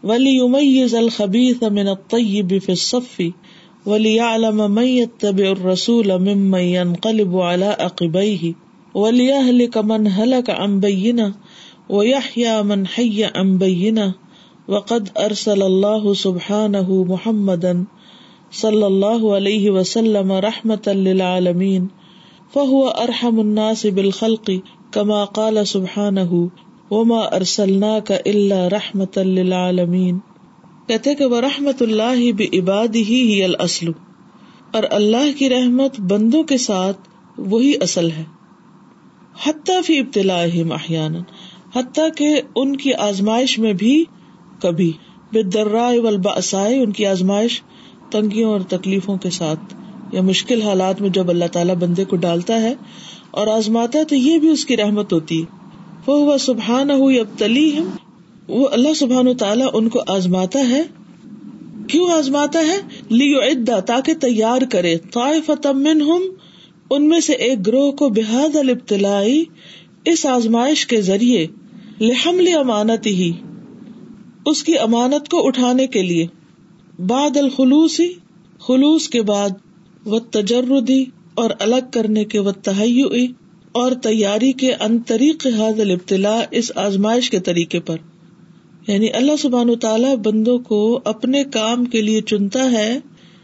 وليميز 0.03 0.95
الخبيث 0.95 1.65
من 1.65 1.89
الطيب 1.89 2.59
في 2.59 2.73
الصف، 2.73 3.33
وليعلم 3.87 4.71
من 4.71 4.85
يتبع 4.85 5.45
الرسول 5.45 6.19
ممن 6.19 6.61
ينقلب 6.61 7.37
على 7.37 7.65
عقبيه 7.65 8.55
وليهلك 8.95 9.79
من 9.79 10.07
هلك 10.09 10.51
عن 10.51 10.81
بينه 10.81 11.35
ويحيى 11.89 12.63
من 12.63 12.87
حي 12.87 13.25
عن 13.25 13.59
وقد 14.69 15.09
ارسل 15.19 15.63
الله 15.63 16.13
سبحانه 16.15 16.97
محمدا 17.05 17.73
صلی 18.53 18.83
اللہ 18.83 19.25
علیہ 19.37 19.71
وسلم 19.71 20.33
رحمت 20.45 20.89
للعالمین 20.89 21.87
فهو 22.55 22.83
ارحم 22.89 23.39
الناس 23.39 23.85
بالخلق 23.95 24.51
كما 24.93 25.25
قال 25.25 25.63
سبحانه 25.65 26.43
وما 26.91 27.21
ارسلناك 27.33 28.13
الا 28.27 28.61
رحمت 28.69 29.19
للعالمین 29.19 30.19
کہتے 30.87 31.15
کہ 31.15 31.25
وہ 31.25 31.41
رحمت 31.41 31.83
اللہ 31.83 32.27
بعباده 32.37 33.07
ہی 33.11 33.45
الاصل 33.45 33.93
اور 34.73 34.91
اللہ 34.91 35.39
کی 35.39 35.49
رحمت 35.49 36.01
بندوں 36.13 36.43
کے 36.43 36.59
ساتھ 36.59 37.09
وہی 37.49 37.73
اصل 37.81 38.11
ہے۔ 38.11 38.25
حتیٰ 39.47 39.83
فی 39.85 39.99
ابتلا 39.99 40.41
احیانا، 40.41 41.19
حتیٰ 41.77 42.09
کہ 42.17 42.41
ان 42.57 42.77
کی 42.77 42.95
آزمائش 42.95 43.59
میں 43.59 43.73
بھی 43.73 44.05
کبھی 44.63 44.93
بے 45.33 45.43
درائے 45.43 45.99
والباسائے 45.99 46.83
ان 46.83 46.93
کی 46.93 47.07
آزمائش 47.07 47.63
تنگیوں 48.11 48.51
اور 48.51 48.61
تکلیفوں 48.61 49.17
کے 49.17 49.31
ساتھ، 49.31 49.75
یا 50.13 50.23
مشکل 50.23 50.63
حالات 50.63 51.01
میں 51.01 51.09
جب 51.09 51.31
اللہ 51.31 51.45
تعالیٰ 51.53 51.75
بندے 51.75 52.05
کو 52.05 52.17
ڈالتا 52.17 52.63
ہے 52.63 52.75
اور 53.31 53.47
آزماتا 53.47 53.99
ہے 53.99 54.05
تو 54.05 54.15
یہ 54.15 54.39
بھی 54.39 54.49
اس 54.49 54.67
کی 54.67 54.77
رحمت 54.77 55.13
ہوتی۔ 55.13 55.43
ہے 55.43 55.61
وہ 56.07 56.39
سبحان 56.39 56.91
ہوئی 56.91 57.19
اب 57.19 57.27
تلی 57.39 57.79
وہ 58.49 58.69
اللہ 58.69 58.95
سبحان 58.95 59.29
و 59.29 59.35
تعالیٰ 59.35 59.67
ان 59.73 59.89
کو 59.89 60.03
آزماتا 60.07 60.69
ہے۔ 60.69 60.83
کیوں 61.89 62.11
آزماتا 62.11 62.59
ہے؟ 62.59 62.77
لیو 63.09 63.39
ادا 63.39 63.81
تاکہ 63.81 64.15
تیار 64.15 64.63
کرے 64.71 64.97
طائف 64.99 65.51
ان 66.91 67.09
میں 67.09 67.21
سے 67.21 67.33
ایک 67.33 67.67
گروہ 67.67 67.93
کو 67.93 68.09
بحاد 68.09 68.57
البتلائی 68.57 69.45
اس 70.05 70.27
آزمائش 70.27 70.87
کے 70.87 71.01
ذریعے، 71.01 71.47
لحمل 72.01 72.49
امانت 72.57 73.07
ہی 73.07 73.33
اس 74.47 74.63
کی 74.63 74.79
امانت 74.79 75.29
کو 75.29 75.47
اٹھانے 75.47 75.87
کے 75.87 76.03
لیے۔ 76.03 76.27
بعد 77.07 77.37
الخلوص 77.37 78.01
ہی 78.01 78.13
خلوص 78.59 79.09
کے 79.09 79.23
بعد 79.23 79.49
و 80.07 80.19
تجردی 80.19 81.05
اور 81.35 81.51
الگ 81.59 81.91
کرنے 81.91 82.25
کے 82.25 82.39
و 82.39 82.53
تحیع 82.53 83.27
اور 83.73 83.93
تیاری 83.93 84.53
کے 84.53 84.75
انتریق 84.75 85.47
حاد 85.47 85.81
البتلا 85.81 86.41
اس 86.51 86.73
آزمائش 86.75 87.31
کے 87.31 87.41
طریقے 87.41 87.81
پر۔ 87.81 87.97
یعنی 88.87 89.13
اللہ 89.13 89.37
سبحان 89.39 89.75
تعالیٰ 89.75 90.17
بندوں 90.17 90.59
کو 90.59 91.01
اپنے 91.05 91.45
کام 91.45 91.85
کے 91.85 92.03
لیے 92.03 92.23
چنتا 92.23 92.73
ہے، 92.73 92.99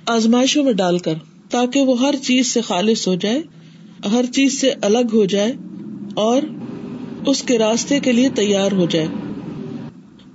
آزمائشوں 0.06 0.64
میں 0.64 0.72
ڈال 0.72 0.98
کر۔ 0.98 1.14
تاکہ 1.50 1.80
وہ 1.80 2.00
ہر 2.00 2.14
چیز 2.22 2.46
سے 2.46 2.60
خالص 2.60 3.08
ہو 3.08 3.14
جائے، 3.14 3.42
ہر 4.12 4.24
چیز 4.32 4.60
سے 4.60 4.72
الگ 4.82 5.06
ہو 5.12 5.24
جائے 5.24 5.52
اور 6.14 6.42
اس 7.26 7.42
کے 7.42 7.58
راستے 7.58 8.00
کے 8.00 8.12
لیے 8.12 8.28
تیار 8.28 8.72
ہو 8.72 8.86
جائے۔ 8.90 9.06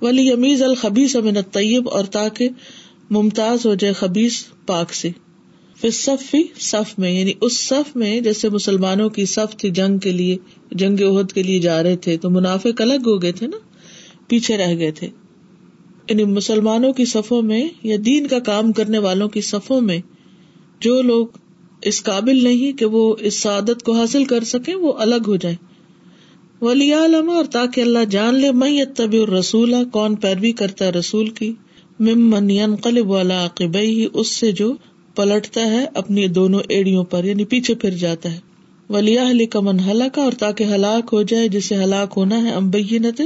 ولی 0.02 0.28
یمیز 0.28 0.62
الخبیس 0.62 1.16
امن 1.16 1.42
طیب 1.52 1.90
اور 1.90 2.06
تاکہ 2.06 2.50
ممتاز 3.10 3.66
ہو 3.66 3.76
جائے 3.76 3.94
خبیص 3.94 4.46
پاک 4.66 4.94
سے۔ 4.94 5.10
صف 5.92 6.36
صف 6.60 7.00
میں 7.00 7.12
یعنی 7.12 7.32
اس 7.42 7.60
صف 7.60 7.96
میں 7.96 8.22
جیسے 8.22 8.50
مسلمانوں 8.50 9.10
کی 9.10 9.26
صف 9.26 9.58
تھی 9.58 9.70
جنگ 9.70 9.98
کے 9.98 10.12
لیے، 10.12 10.38
جنگ 10.72 11.04
عہد 11.04 11.32
کے 11.32 11.44
لیے 11.44 11.60
جا 11.60 11.84
رہے 11.84 11.96
تھے، 11.96 12.18
تو 12.18 12.30
منافق 12.30 12.82
الگ 12.82 12.94
ہو 12.94 13.22
گئے 13.22 13.32
تھے 13.32 13.48
نا، 13.48 13.58
پیچھے 14.28 14.58
رہ 14.58 14.76
گئے 14.78 14.92
تھے۔ 14.92 15.08
یعنی 16.10 16.24
مسلمانوں 16.24 16.94
کی 16.94 17.06
صفوں 17.06 17.42
میں 17.42 17.68
یا 17.84 17.98
دین 18.06 18.28
کا 18.28 18.40
کام 18.40 18.72
کرنے 18.72 18.98
والوں 18.98 19.30
کی 19.30 19.42
صفوں 19.42 19.82
میں 19.82 20.00
جو 20.82 21.02
لوگ 21.02 21.28
اس 21.82 22.04
قابل 22.04 22.44
نہیں 22.44 22.78
کہ 22.78 22.86
وہ 22.86 23.16
اس 23.20 23.42
سعادت 23.42 23.84
کو 23.84 23.92
حاصل 23.92 24.26
کر 24.26 24.44
سکے 24.44 24.76
وہ 24.76 24.94
الگ 24.94 25.28
ہو 25.28 25.36
جائے 25.36 25.56
ولی 26.62 26.94
علم 26.94 27.30
اور 27.30 27.46
تاکہ 27.46 27.82
اللہ 27.82 28.06
جان 28.10 28.36
لے 28.36 28.52
میں 28.52 28.86
طبی 28.96 29.26
رسول 29.26 29.76
کون 29.92 30.16
پیروی 30.16 30.52
کرتا 30.52 30.86
ہے 30.86 30.90
رسول 30.90 31.30
کی؟ 31.30 31.54
ممن 32.00 32.50
ينقلب 32.50 33.10
والا 33.10 33.46
عقبئی 33.46 34.08
اس 34.14 34.28
سے 34.28 34.52
جو 34.52 34.74
پلٹتا 35.16 35.62
ہے، 35.62 35.86
اپنی 35.94 36.28
دونوں 36.28 36.60
ایڑیوں 36.70 37.04
پر 37.04 37.26
یعنی 37.26 37.46
پیچھے 37.46 37.74
پھر 37.74 37.90
جاتا 37.90 38.32
ہے۔ 38.32 38.40
ولی 38.90 39.18
علی 39.18 39.46
کا 39.46 39.60
من 39.60 39.80
ہلاکا 39.80 40.22
اور 40.22 40.32
تاکہ 40.32 40.64
ہلاک 40.64 41.10
ہو 41.14 41.22
جائے، 41.22 41.48
جسے 41.48 41.76
ہلاک 41.76 42.14
ہونا 42.18 42.44
ہے 42.44 42.50
امبینت 42.50 43.22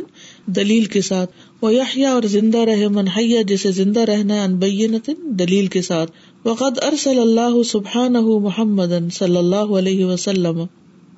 دلیل 0.45 0.85
کے 0.85 1.01
ساتھ۔ 1.01 1.31
وہ 1.61 1.73
یحیا 1.73 2.11
اور 2.11 2.23
زندہ 2.23 2.57
رہے، 2.57 2.87
من 2.87 3.07
حیا 3.07 3.41
جسے 3.41 3.71
زندہ 3.71 3.99
رہنا 3.99 4.33
ہے 4.33 4.39
انبینت 4.39 5.09
دلیل 5.25 5.67
کے 5.67 5.81
ساتھ۔ 5.81 6.11
وقد 6.45 6.83
ارسل 6.83 7.19
اللہ 7.19 7.63
سبحان 7.63 8.13
محمد 8.13 9.13
صلی 9.13 9.37
اللہ 9.37 9.55
علیہ 9.55 10.05
وسلم 10.05 10.63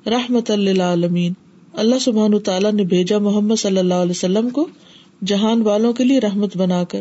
رحمت 0.06 0.50
للعالمین۔ 0.50 1.32
اللہ 1.72 1.98
سبحان 2.00 2.38
تعالیٰ 2.38 2.72
نے 2.72 2.84
بھیجا 2.84 3.18
محمد 3.18 3.54
صلی 3.58 3.78
اللہ 3.78 3.94
علیہ 3.94 4.10
وسلم 4.10 4.50
کو 4.50 4.66
جہان 5.26 5.62
والوں 5.62 5.92
کے 5.92 6.04
لیے 6.04 6.18
رحمت 6.18 6.56
بنا 6.56 6.84
کر۔ 6.84 7.00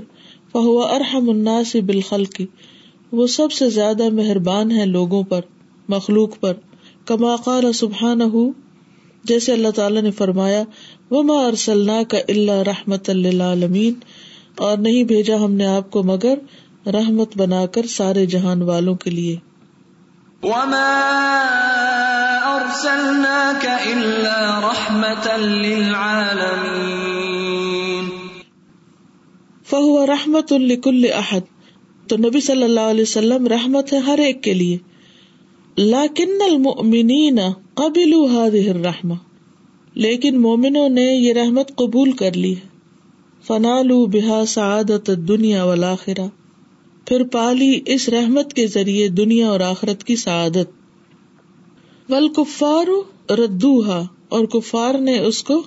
فہو 0.52 0.84
ارحم 0.84 1.30
الناس 1.30 1.76
بالخلق۔ 1.76 2.42
وہ 3.12 3.28
سب 3.28 3.52
سے 3.52 3.70
زیادہ 3.70 4.10
مہربان 4.10 4.72
ہے 4.72 4.86
لوگوں 4.86 5.24
پر، 5.24 5.42
مخلوق 5.90 6.40
پر۔ 6.40 6.54
کما 7.06 7.36
قال 7.36 7.74
سبحان 7.74 8.52
جیسے 9.24 9.52
اللہ 9.52 9.70
تعالیٰ 9.70 10.02
نے 10.02 10.12
فرمایا 10.12 10.64
وہ 11.10 11.24
ماں 11.24 11.46
ارسلنا 11.46 12.04
کا 12.10 12.18
اللہ 12.28 12.64
رحمت 12.68 13.10
للعالمین۔ 13.10 13.94
اور 14.58 14.78
نہیں 14.78 15.04
بھیجا 15.04 15.36
ہم 15.36 15.52
نے 15.52 15.66
آپ 15.66 15.92
کو 15.92 16.04
مگر 16.04 16.40
رحمت 16.88 17.38
بنا 17.38 17.66
کر 17.66 17.86
سارے 17.86 18.26
جہان 18.26 18.62
والوں 18.62 18.96
کے 18.96 19.10
لیے۔ 19.10 19.36
فہو 29.66 30.08
رحمت 30.08 30.54
الکل 30.54 31.06
احد 31.16 31.42
تو 32.08 32.18
نبی 32.18 32.42
صلی 32.42 32.64
اللہ 32.64 32.80
علیہ 32.80 33.02
وسلم 33.02 33.48
رحمت 33.48 33.94
ہے 33.94 33.98
ہر 33.98 34.18
ایک 34.18 34.44
کے 34.44 34.54
لیے۔ 34.54 34.78
لاکن 35.78 36.42
المؤمنین 36.52 37.40
قبلوا 37.74 38.48
هذه 38.48 38.70
الرحمہ 38.70 39.14
لیکن 39.94 40.42
مومنوں 40.42 40.90
نے 40.90 41.06
یہ 41.06 41.34
رحمت 41.34 41.76
قبول 41.76 42.12
کر 42.12 42.34
لی 42.34 42.56
ہے۔ 42.56 42.68
فنالو 43.48 44.06
بحا 44.06 44.46
سعادت 44.46 45.12
دنیا 45.28 45.64
والآخرہ 45.64 46.28
پھر 47.08 47.24
پالی 47.24 47.80
اس 47.86 48.10
رحمت 48.10 48.54
کے 48.54 48.68
ذریعے 48.68 49.08
دنیا 49.08 49.50
اور 49.50 49.60
آخرت 49.60 50.04
کی 50.04 50.16
سعادت۔ 50.16 52.12
ول 52.12 52.30
کفار 52.30 52.88
ردوہا 53.32 54.06
اور 54.30 54.46
کفار 54.46 54.94
نے 54.94 55.20
اس 55.20 55.44
کو 55.44 55.64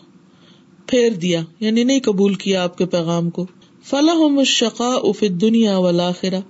پھیر 0.86 1.10
دیا 1.10 1.40
یعنی 1.60 1.84
نہیں 1.84 2.00
قبول 2.00 2.34
کیا 2.34 2.62
آپ 2.62 2.78
کے 2.78 2.86
پیغام 2.86 3.30
کو۔ 3.30 3.46
فلاح 3.82 4.26
مشقا 4.28 4.94
اف 5.02 5.24
دنیا 5.40 5.78
ولاخرا 5.78 6.40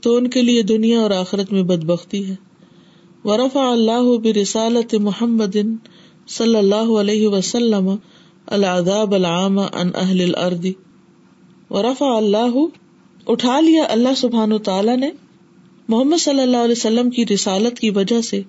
تو 0.00 0.16
ان 0.16 0.30
کے 0.30 0.42
لیے 0.42 0.62
دنیا 0.62 1.00
اور 1.00 1.10
آخرت 1.10 1.52
میں 1.52 1.62
بد 1.62 1.84
بختی 1.84 2.30
ہے۔ 2.30 2.34
ورفا 3.24 3.70
اللہ 3.72 4.18
برسالت 4.18 4.94
محمد 4.94 5.56
صلی 6.28 6.56
اللہ 6.56 6.92
علیہ 7.00 7.28
وسلم 7.28 7.96
العذاب 8.46 9.14
العام 9.14 9.58
ان 9.58 9.90
اہل 9.94 10.20
الارض 10.20 10.66
ورفع 11.70 12.16
اللہ 12.16 12.56
اٹھا 13.30 13.60
لیا 13.60 13.82
اللہ 13.88 14.14
سبحان 14.16 14.58
تعالیٰ 14.58 14.96
نے 14.96 15.10
محمد 15.88 16.20
صلی 16.20 16.40
اللہ 16.40 16.56
علیہ 16.56 16.72
وسلم 16.72 17.10
کی 17.10 17.26
رسالت 17.26 17.78
کی 17.78 17.90
وجہ 17.90 18.20
سے 18.20 18.42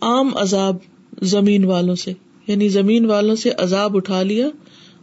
عام 0.00 0.36
عذاب 0.36 0.76
زمین 1.22 1.64
والوں 1.64 1.94
سے 1.94 2.12
یعنی 2.46 2.68
زمین 2.68 3.04
والوں 3.04 3.34
سے 3.34 3.50
عذاب 3.58 3.96
اٹھا 3.96 4.22
لیا 4.22 4.48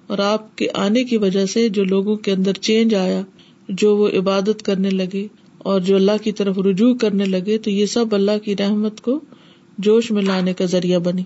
اور 0.07 0.17
آپ 0.17 0.57
کے 0.57 0.67
آنے 0.73 1.03
کی 1.03 1.17
وجہ 1.17 1.45
سے 1.45 1.69
جو 1.69 1.83
لوگوں 1.83 2.15
کے 2.15 2.31
اندر 2.31 2.53
چینج 2.53 2.95
آیا، 2.95 3.21
جو 3.69 3.97
وہ 3.97 4.09
عبادت 4.09 4.63
کرنے 4.63 4.89
لگے 4.89 5.27
اور 5.57 5.79
جو 5.79 5.95
اللہ 5.95 6.23
کی 6.23 6.31
طرف 6.31 6.57
رجوع 6.57 6.93
کرنے 6.95 7.25
لگے، 7.25 7.57
تو 7.57 7.69
یہ 7.69 7.85
سب 7.85 8.15
اللہ 8.15 8.37
کی 8.43 8.55
رحمت 8.55 9.01
کو 9.01 9.19
جوش 9.77 10.11
میں 10.11 10.21
لانے 10.21 10.53
کا 10.53 10.65
ذریعہ 10.65 10.99
بنی۔ 10.99 11.23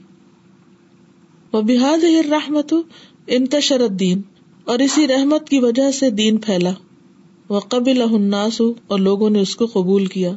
وہ 1.54 1.62
بحاد 1.62 2.04
رحمت 2.32 2.74
انتشر 3.28 3.88
دین 3.88 4.22
اور 4.66 4.80
اسی 4.80 5.08
رحمت 5.08 5.50
کی 5.50 5.60
وجہ 5.60 5.92
سے 5.92 6.10
دین 6.10 6.38
پھیلا۔ 6.38 6.72
وہ 7.51 7.60
قبل 7.70 8.01
الناس 8.01 8.62
اور 8.62 9.00
لوگوں 9.00 9.29
نے 9.29 9.39
اس 9.39 9.55
کو 9.55 9.65
قبول 9.65 10.05
کیا 10.05 10.31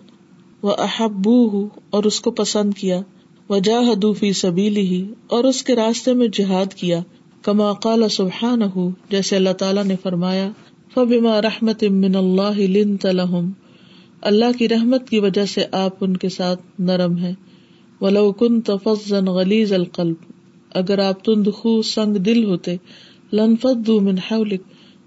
وہ 0.63 0.75
احبو 0.79 1.69
اور 1.91 2.05
اس 2.05 2.21
کو 2.21 2.31
پسند 2.31 2.75
کیا 2.75 3.01
وہ 3.49 3.59
جاہدوفی 3.59 4.33
سبیلی 4.33 4.87
ہی 4.87 5.03
اور 5.27 5.45
اس 5.45 5.63
کے 5.63 5.75
راستے 5.77 6.13
میں 6.13 6.29
جہاد 6.33 6.75
کیا 6.75 7.01
کما 7.43 7.73
قال 7.73 8.09
سبحان 8.09 8.63
جیسے 9.11 9.37
اللہ 9.37 9.53
تعالیٰ 9.59 9.85
نے 9.85 9.97
فرمایا، 10.03 10.49
فبما 10.95 11.41
رحمت 11.43 11.85
من 11.93 12.17
اللہ 12.17 12.61
لنت 12.69 13.07
لهم، 13.07 13.51
اللہ 14.23 14.59
کی 14.59 14.69
رحمت 14.69 15.09
کی 15.09 15.19
وجہ 15.21 15.45
سے 15.45 15.65
آپ 15.73 16.05
ان 16.05 16.17
کے 16.17 16.29
ساتھ 16.29 16.63
نرم 16.81 17.19
ہے 17.19 17.33
ولو 18.01 18.31
كنت 18.33 18.71
فظا 18.85 19.21
غلیظ 19.31 19.73
القلب، 19.73 20.15
اگر 20.73 20.99
آپ 20.99 21.25
تند 21.25 21.49
خو 21.57 21.81
سنگ 21.83 22.17
دل 22.27 22.45
ہوتے 22.45 22.77
لنفت 23.33 23.91
من 24.03 24.19
حولک 24.31 24.63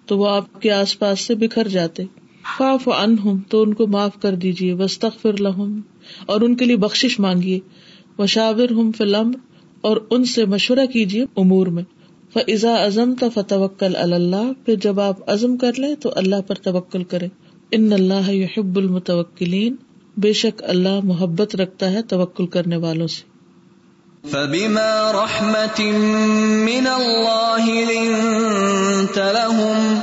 تو 0.08 0.18
وہ 0.18 0.30
آپ 0.30 0.62
کے 0.62 0.72
آس 0.72 1.00
پاس 1.00 1.20
سے 1.20 1.36
بکھر 1.36 1.68
جاتے۔ 1.68 2.04
فاف 2.58 2.88
عنہم، 2.88 3.40
تو 3.50 3.62
ان 3.62 3.74
کو 3.74 3.88
معاف 3.88 4.22
کر 4.22 4.36
دیجیے 4.36 4.74
وسطر 4.74 5.40
لہم، 5.40 5.82
اور 6.26 6.42
ان 6.42 6.56
کے 6.56 6.66
لیے 6.66 6.78
بخش 6.78 7.20
مانگیے۔ 7.20 7.60
وشاور 8.20 8.72
ہم 8.72 8.92
فلم 8.92 9.32
اور 9.82 9.98
ان 10.10 10.26
سے 10.26 10.46
مشورہ 10.46 10.86
کیجیے 10.86 11.26
امور 11.38 11.68
میں۔ 11.68 11.84
فضا 12.34 12.74
ازم 12.74 13.14
تو 13.20 13.30
فتوکل 13.30 13.96
اللہ، 13.96 14.52
پھر 14.66 14.76
جب 14.76 15.00
آپ 15.00 15.30
عزم 15.30 15.58
کر 15.58 15.72
لیں 15.78 15.96
تو 15.96 16.12
اللہ 16.16 16.42
پر 16.48 16.56
توکل 16.56 17.04
کرے 17.04 17.28
ان 17.72 17.94
اللہ 17.94 18.32
یحب 18.32 18.78
المتوکلین 18.78 19.76
بے 20.18 20.34
شک 20.34 20.64
اللہ 20.64 21.00
محبت 21.04 21.56
رکھتا 21.56 21.92
ہے 21.92 22.02
توکل 22.02 22.48
کرنے 22.48 22.78
والوں 22.78 23.08
سے۔ 23.08 23.37
فبما 24.34 25.12
رحمة 25.12 25.82
من 26.66 26.88
الله 26.88 27.70
لنت 27.70 29.18
لهم 29.18 30.02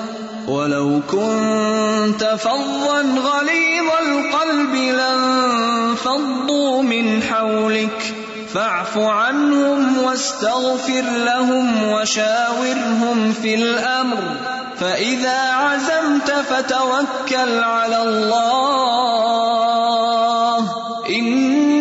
ولو 0.49 1.00
كنت 1.11 2.25
فظا 2.38 3.02
غليظ 3.02 3.88
القلب 4.09 4.75
لانفضوا 4.75 6.83
من 6.83 7.23
حولك 7.23 8.14
فاعف 8.54 8.99
عنهم 8.99 9.99
واستغفر 9.99 11.02
لهم 11.25 11.88
وشاورهم 11.88 13.33
في 13.43 13.54
الأمر 13.54 14.23
فإذا 14.81 15.50
عزمت 15.52 16.31
فتوكل 16.31 17.64
على 17.64 18.02
الله 18.02 18.95
إن 21.10 21.74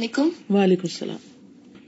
علیکم۔ 0.00 0.28
وعلیکم 0.50 0.80
السلام۔ 0.84 1.16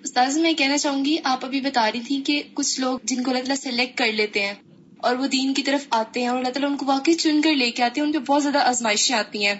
استاذ 0.04 0.38
میں 0.38 0.52
کہنا 0.52 0.78
چاہوں 0.78 1.04
گی 1.04 1.16
آپ 1.24 1.44
ابھی 1.44 1.60
بتا 1.60 1.92
رہی 1.92 2.00
تھی 2.00 2.22
کہ 2.26 2.42
کچھ 2.54 2.80
لوگ 2.80 2.98
جن 3.04 3.22
کو 3.22 3.30
اللہ 3.30 3.44
تعالیٰ 3.44 3.56
سلیکٹ 3.56 3.98
کر 3.98 4.12
لیتے 4.12 4.42
ہیں 4.42 4.54
اور 4.96 5.16
وہ 5.16 5.26
دین 5.26 5.54
کی 5.54 5.62
طرف 5.62 5.86
آتے 5.90 6.20
ہیں 6.20 6.26
اور 6.26 6.38
اللہ 6.38 6.48
تعالیٰ 6.48 6.70
ان 6.70 6.76
کو 6.76 6.86
واقعی 6.86 7.14
چن 7.14 7.40
کر 7.40 7.54
لے 7.54 7.70
کے 7.70 7.82
آتے 7.82 8.00
ہیں 8.00 8.06
ان 8.06 8.12
پہ 8.12 8.18
بہت 8.18 8.42
زیادہ 8.42 8.58
آزمائشیں 8.58 9.16
آتی 9.16 9.46
ہیں۔ 9.46 9.54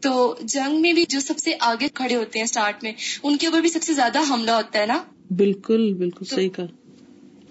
تو 0.00 0.36
جنگ 0.42 0.80
میں 0.80 0.92
بھی 0.92 1.04
جو 1.08 1.20
سب 1.20 1.38
سے 1.38 1.54
آگے 1.60 1.88
کھڑے 1.94 2.16
ہوتے 2.16 2.38
ہیں 2.38 2.44
اسٹارٹ 2.44 2.82
میں 2.82 2.92
ان 3.22 3.36
کے 3.36 3.46
اوپر 3.46 3.60
بھی 3.60 3.68
سب 3.68 3.82
سے 3.82 3.92
زیادہ 3.92 4.18
حملہ 4.30 4.50
ہوتا 4.50 4.78
ہے 4.78 4.86
نا؟ 4.86 5.02
بالکل 5.36 5.94
بالکل 5.94 6.24
صحیح 6.24 6.48
کہا۔ 6.48 6.64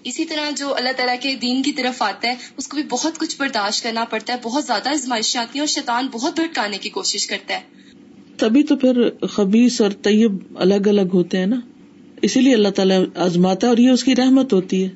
اسی 0.04 0.24
طرح 0.24 0.50
جو 0.50 0.74
اللہ 0.74 0.92
تعالیٰ 0.96 1.16
کے 1.20 1.34
دین 1.34 1.62
کی 1.62 1.72
طرف 1.72 2.02
آتا 2.02 2.28
ہے 2.28 2.34
اس 2.56 2.68
کو 2.68 2.74
بھی 2.74 2.84
بہت 2.84 3.18
کچھ 3.18 3.36
برداشت 3.38 3.82
کرنا 3.82 4.04
پڑتا 4.04 4.32
ہے 4.32 4.38
بہت 4.42 4.64
زیادہ 4.64 4.88
آزمائشیں 4.88 5.40
آتی 5.40 5.50
ہیں 5.54 5.60
اور 5.60 5.66
شیطان 5.66 6.06
بہت 6.06 6.40
بھٹکانے 6.40 6.78
کی 6.78 6.90
کوشش 6.90 7.26
کرتا 7.26 7.54
ہے۔ 7.54 7.85
تبھی 8.38 8.62
تو 8.62 8.76
پھر 8.76 9.10
خبیص 9.26 9.80
اور 9.80 9.90
طیب 10.02 10.36
الگ 10.54 10.86
الگ 10.86 11.08
ہوتے 11.14 11.38
ہیں 11.38 11.46
نا۔ 11.46 11.60
اسی 12.22 12.40
لیے 12.40 12.54
اللہ 12.54 12.68
تعالیٰ 12.68 13.04
آزماتا 13.14 13.66
ہے 13.66 13.68
اور 13.68 13.78
یہ 13.78 13.90
اس 13.90 14.04
کی 14.04 14.16
رحمت 14.16 14.52
ہوتی 14.52 14.84
ہے۔ 14.84 14.88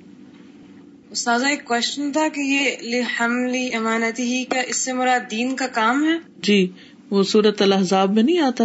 استاذہ 1.11 1.47
ایک 1.47 1.65
کوشچن 1.65 2.13
تھا 2.13 2.29
کہ 2.35 2.41
یہ 2.41 3.01
حملی 3.21 3.75
امانتی 3.75 4.23
ہی 4.23 4.45
کا 4.45 4.61
اس 4.61 4.77
سے 4.77 4.93
مراد 4.93 5.31
دین 5.31 5.57
کا 5.57 5.67
کام 5.67 6.05
ہے؟ 6.05 6.33
جی 6.43 6.73
وہ 7.11 7.23
صورت 7.23 7.63
الحضاب 7.63 8.15
میں 8.15 8.23
نہیں 8.23 8.39
آتا۔ 8.39 8.65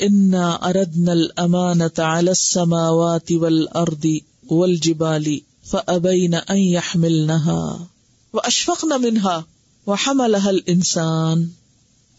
انا 0.00 0.48
اردنا 0.48 1.12
الامانت 1.12 2.00
على 2.00 2.28
السماوات 2.28 3.32
والارض 3.32 4.06
والجبال 4.50 5.24
فأبين 5.70 6.34
أن 6.50 6.56
يحملنها 6.56 7.84
وأشفقن 8.32 9.02
منها 9.02 9.40
وحملها 9.86 10.48
الإنسان۔ 10.48 11.61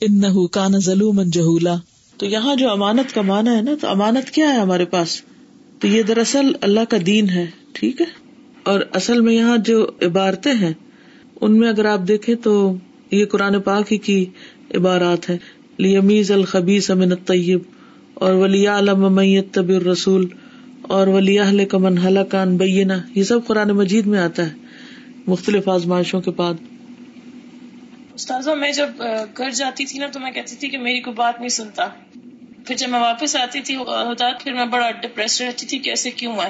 إنه 0.05 0.45
كان 0.47 0.79
ظلوما 0.79 1.23
جهولا 1.23 1.75
تو 2.19 2.25
یہاں 2.25 2.55
جو 2.55 2.69
امانت 2.69 3.13
کا 3.15 3.21
معنی 3.21 3.49
ہے 3.49 3.61
نا، 3.61 3.73
تو 3.81 3.87
امانت 3.87 4.29
کیا 4.29 4.47
ہے 4.47 4.59
ہمارے 4.59 4.85
پاس؟ 4.85 5.21
تو 5.79 5.87
یہ 5.87 6.03
دراصل 6.03 6.51
اللہ 6.61 6.89
کا 6.89 6.97
دین 7.05 7.29
ہے، 7.29 7.45
ٹھیک 7.73 8.01
ہے؟ 8.01 8.05
اور 8.63 8.81
اصل 8.91 9.21
میں 9.21 9.33
یہاں 9.33 9.57
جو 9.57 9.77
عبارتیں 10.01 10.53
ہیں، 10.53 10.73
ان 11.41 11.57
میں 11.59 11.69
اگر 11.69 11.85
آپ 11.85 12.07
دیکھیں 12.07 12.35
تو 12.35 12.53
یہ 13.11 13.25
قرآن 13.25 13.59
پاک 13.61 13.91
ہی 13.93 13.97
کی 13.97 14.25
عبارات 14.75 15.29
ہے 15.29 15.37
لیمیز 15.77 16.31
الخبیس 16.31 16.89
من 16.89 17.11
الطیب، 17.11 17.59
اور 18.15 18.33
ولی 18.33 18.67
علم 18.67 19.13
میت 19.13 19.53
طب 19.53 19.69
الرسول، 19.69 20.27
اور 20.81 21.07
ولی 21.07 21.39
اہل 21.39 21.65
کمن 21.65 21.97
حلقان 21.97 22.57
بینا 22.57 22.97
یہ 23.15 23.23
سب 23.23 23.47
قرآن 23.47 23.71
مجید 23.71 24.05
میں 24.05 24.19
آتا 24.19 24.45
ہے، 24.45 24.53
مختلف 25.27 25.67
آزمائشوں 25.69 26.21
کے 26.21 26.31
بعد۔ 26.31 26.53
استاذہ 28.13 28.51
میں 28.51 28.71
جب 28.71 28.89
گھر 29.37 29.49
جاتی 29.49 29.85
تھی 29.85 29.99
نا 29.99 30.07
تو 30.07 30.19
میں 30.19 30.31
کہتی 30.31 30.55
تھی 30.55 30.69
کہ 30.69 30.77
میری 30.77 30.99
کوئی 30.99 31.13
بات 31.13 31.39
نہیں 31.39 31.49
سنتا۔ 31.49 31.87
پھر 32.67 32.75
جب 32.75 32.89
میں 32.89 32.99
واپس 32.99 33.35
آتی 33.35 33.61
تھی 33.61 33.75
ہوتا 33.75 34.25
پھر 34.43 34.53
میں 34.53 34.65
بڑا 34.65 34.91
ڈپریس 34.91 35.41
رہتی 35.41 35.65
تھی 35.65 35.79
کہ 35.79 35.89
ایسے 35.89 36.11
کیوں 36.11 36.33
ہے۔ 36.33 36.49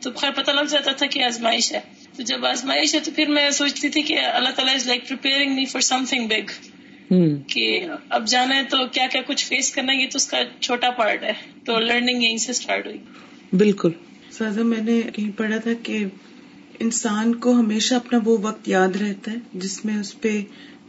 تو 0.00 0.12
خیر 0.12 0.30
پتہ 0.30 0.50
لگ 0.50 0.60
جاتا 0.60 0.92
تھا 0.92 1.06
کہ 1.06 1.24
آزمائش 1.24 1.72
ہے۔ 1.72 1.80
تو 2.16 2.22
جب 2.22 2.46
آزمائش 2.46 2.94
ہے 2.94 3.00
تو 3.00 3.10
پھر 3.16 3.28
میں 3.28 3.50
سوچتی 3.50 3.88
تھی 3.88 4.02
کہ 4.02 4.18
اللہ 4.18 4.48
تعالیٰ 4.48 4.74
is 4.74 4.86
like 4.86 5.12
me 5.48 5.64
for 5.64 5.80
something 6.08 6.28
big 6.28 6.50
کہ 7.46 7.86
اب 8.08 8.28
جانا 8.28 8.56
ہے 8.56 8.62
تو 8.62 8.76
کیا 8.92 9.06
کیا 9.12 9.20
کچھ 9.26 9.46
فیس 9.46 9.72
کرنا 9.72 9.92
یہ 9.92 10.06
تو 10.10 10.16
اس 10.16 10.26
کا 10.26 10.38
چھوٹا 10.60 10.90
پارٹ 10.90 11.22
ہے۔ 11.22 11.32
تو 11.66 11.78
لرننگ 11.78 12.22
یہیں 12.22 12.36
سے 12.36 12.50
اسٹارٹ 12.50 12.86
ہوئی۔ 12.86 12.98
بالکل۔ 13.52 13.90
سازا 14.30 14.62
میں 14.62 14.82
نے 14.82 15.00
کہیں 15.10 15.38
پڑھا 15.38 15.56
تھا 15.56 15.70
کہ 15.82 16.04
انسان 16.78 17.34
کو 17.34 17.52
ہمیشہ 17.52 17.94
اپنا 17.94 18.18
وہ 18.24 18.38
وقت 18.42 18.68
یاد 18.68 18.96
رہتا 18.96 19.30
ہے 19.30 19.36
جس 19.52 19.84
میں 19.84 19.98
اس 19.98 20.20
پہ 20.20 20.42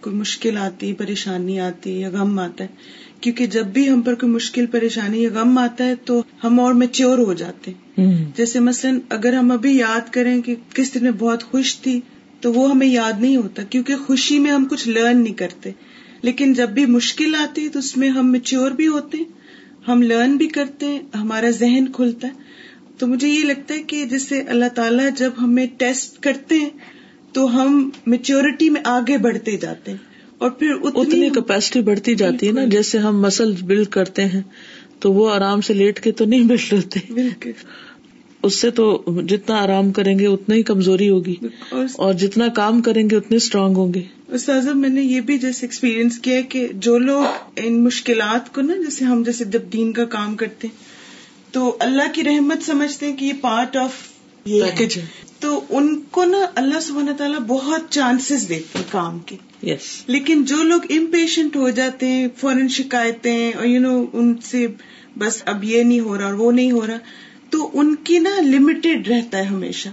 کوئی 0.04 0.16
مشکل 0.16 0.58
آتی 0.58 0.94
پریشانی 0.94 1.60
آتی 1.60 2.00
یا 2.00 2.10
غم 2.10 2.39
آتا 2.39 2.63
ہے۔ 2.63 2.70
کیونکہ 3.22 3.46
جب 3.48 3.66
بھی 3.66 3.89
ہم 3.89 4.02
پر 4.02 4.16
کوئی 4.16 4.32
مشکل 4.32 4.66
پریشانی 4.66 5.24
یا 5.24 5.30
غم 5.34 5.58
آتا 5.58 5.86
ہے 5.86 5.96
تو 5.96 6.24
ہم 6.44 6.60
اور 6.60 6.74
میچور 6.74 7.18
ہو 7.18 7.34
جاتے 7.34 7.72
ہیں۔ 7.72 8.04
جیسے 8.38 8.60
مثلاً 8.60 9.00
اگر 9.10 9.34
ہم 9.34 9.52
ابھی 9.52 9.78
یاد 9.78 10.13
کریں 10.13 10.42
کہ 10.42 10.56
کس 10.74 10.94
دن 10.94 11.04
میں 11.04 11.12
بہت 11.12 11.44
خوش 11.44 11.78
تھی 11.78 12.02
تو 12.42 12.54
وہ 12.54 12.72
ہمیں 12.72 12.88
یاد 12.88 13.22
نہیں 13.22 13.38
ہوتا 13.38 13.63
کیونکہ 13.63 13.96
خوشی 13.96 14.39
میں 14.39 14.52
ہم 14.52 14.66
کچھ 14.66 14.89
لرن 14.89 15.18
نہیں 15.18 15.34
کرتے۔ 15.34 15.72
لیکن 16.22 16.54
جب 16.54 16.70
بھی 16.70 16.86
مشکل 16.86 17.36
آتی 17.36 17.70
تو 17.70 17.80
اس 17.80 17.98
میں 17.98 18.10
ہم 18.10 18.32
میچور 18.32 18.72
بھی 18.72 18.88
ہوتے 18.88 19.18
ہیں 19.18 19.32
ہم 19.88 20.02
لرن 20.02 20.38
بھی 20.38 20.48
کرتے 20.48 20.86
ہیں 20.86 21.00
ہمارا 21.16 21.50
ذہن 21.50 21.86
کھلتا 21.92 22.28
ہے۔ 22.28 22.34
تو 22.98 23.08
مجھے 23.08 23.28
یہ 23.28 23.44
لگتا 23.44 23.74
ہے 23.74 23.84
کہ 23.84 24.06
جیسے 24.06 24.42
اللہ 24.42 24.66
تعالیٰ 24.76 25.10
جب 25.18 25.32
ہمیں 25.42 25.66
ٹیسٹ 25.78 26.24
کرتے 26.24 26.56
ہیں 26.56 26.70
تو 27.34 27.62
ہم 27.62 27.89
میچورٹی 28.06 28.69
میں 28.69 28.82
آگے 28.84 29.17
بڑھتے 29.17 29.58
جاتے 29.58 29.91
ہیں 29.91 29.98
اور 30.38 30.50
پھر 30.50 30.72
اتنی 30.84 31.30
کیپیسٹی 31.30 31.82
بڑھتی 31.82 32.15
جاتی 32.15 32.48
ہے 32.48 32.52
نا 32.52 32.65
جیسے 32.65 32.98
ہم 32.98 33.22
مسل 33.22 33.54
بلڈ 33.62 33.88
کرتے 33.88 34.26
ہیں 34.26 34.41
تو 35.00 35.13
وہ 35.13 35.30
آرام 35.32 35.62
سے 35.62 35.74
لیٹ 35.74 36.00
کے 36.00 36.12
تو 36.12 36.26
نہیں 36.26 36.43
بلڈ 36.43 36.74
ہوتے۔ 36.74 37.00
اس 38.43 38.56
سے 38.56 38.72
تو 38.72 39.04
جتنا 39.28 39.56
آرام 39.56 39.91
کریں 39.91 40.19
گے 40.19 40.28
اتنا 40.28 40.56
ہی 40.56 40.63
کمزوری 40.63 41.10
ہوگی۔ 41.10 41.36
اور 41.72 42.13
جتنا 42.13 42.48
کام 42.48 42.82
کریں 42.82 43.10
گے 43.10 43.15
اتنے 43.15 43.38
اسٹرانگ 43.38 43.76
ہوں 43.76 43.93
گے۔ 43.93 44.02
استاذ 44.28 44.67
میں 44.67 44.89
نے 44.89 45.02
یہ 45.02 45.22
بھی 45.22 45.38
جیسے 45.38 45.65
ایکسپیرئنس 45.65 46.19
کیا 46.19 46.41
کہ 46.41 46.67
جو 46.74 46.98
لوگ 46.98 47.24
ان 47.56 47.84
مشکلات 47.84 48.54
کو 48.54 48.62
نا 48.62 48.74
جیسے 48.76 49.06
ہم 49.06 49.24
جیسے 49.24 49.46
جب 49.46 49.62
دین 49.74 49.93
کا 49.93 50.06
کام 50.06 50.36
کرتے 50.36 50.67
ہیں 50.67 50.76
تو 51.54 51.78
اللہ 51.80 52.13
کی 52.13 52.24
رحمت 52.24 52.63
سمجھتے 52.63 53.06
ہیں 53.06 53.17
کہ 53.17 53.26
یہ 53.26 53.34
پارٹ 53.41 53.76
آف 53.78 53.91
پیکج 54.43 54.98
ہے۔ 54.98 55.06
تو 55.43 55.62
ان 55.69 56.01
کو 56.12 56.25
نا 56.25 56.38
اللہ 56.56 56.79
سبحانہ 56.79 57.12
تعالیٰ 57.17 57.39
بہت 57.39 57.82
چانسز 57.89 58.49
دیتے 58.49 58.77
ہیں 58.77 58.86
کام 58.91 59.19
کے۔ 59.19 59.36
یس 59.63 60.03
لیکن 60.08 60.43
جو 60.43 60.56
لوگ 60.63 60.82
امپیشنٹ 60.89 61.56
ہو 61.56 61.69
جاتے 61.69 62.08
ہیں 62.08 62.27
فوراً 62.38 62.67
شکایتیں 62.67 63.51
اور 63.51 63.65
یو 63.65 63.82
نو 63.82 64.06
ان 64.13 64.36
سے 64.43 64.67
بس 65.17 65.43
اب 65.45 65.63
یہ 65.63 65.84
نہیں 65.84 65.99
ہو 65.99 66.17
رہا 66.17 66.25
اور 66.25 66.34
وہ 66.34 66.51
نہیں 66.51 66.71
ہو 66.71 66.88
رہا 66.88 66.97
تو 67.49 67.69
ان 67.73 67.95
کی 67.95 68.19
نا 68.19 68.29
لمیٹڈ 68.41 69.08
رہتا 69.08 69.38
ہے 69.38 69.43
ہمیشہ۔ 69.43 69.89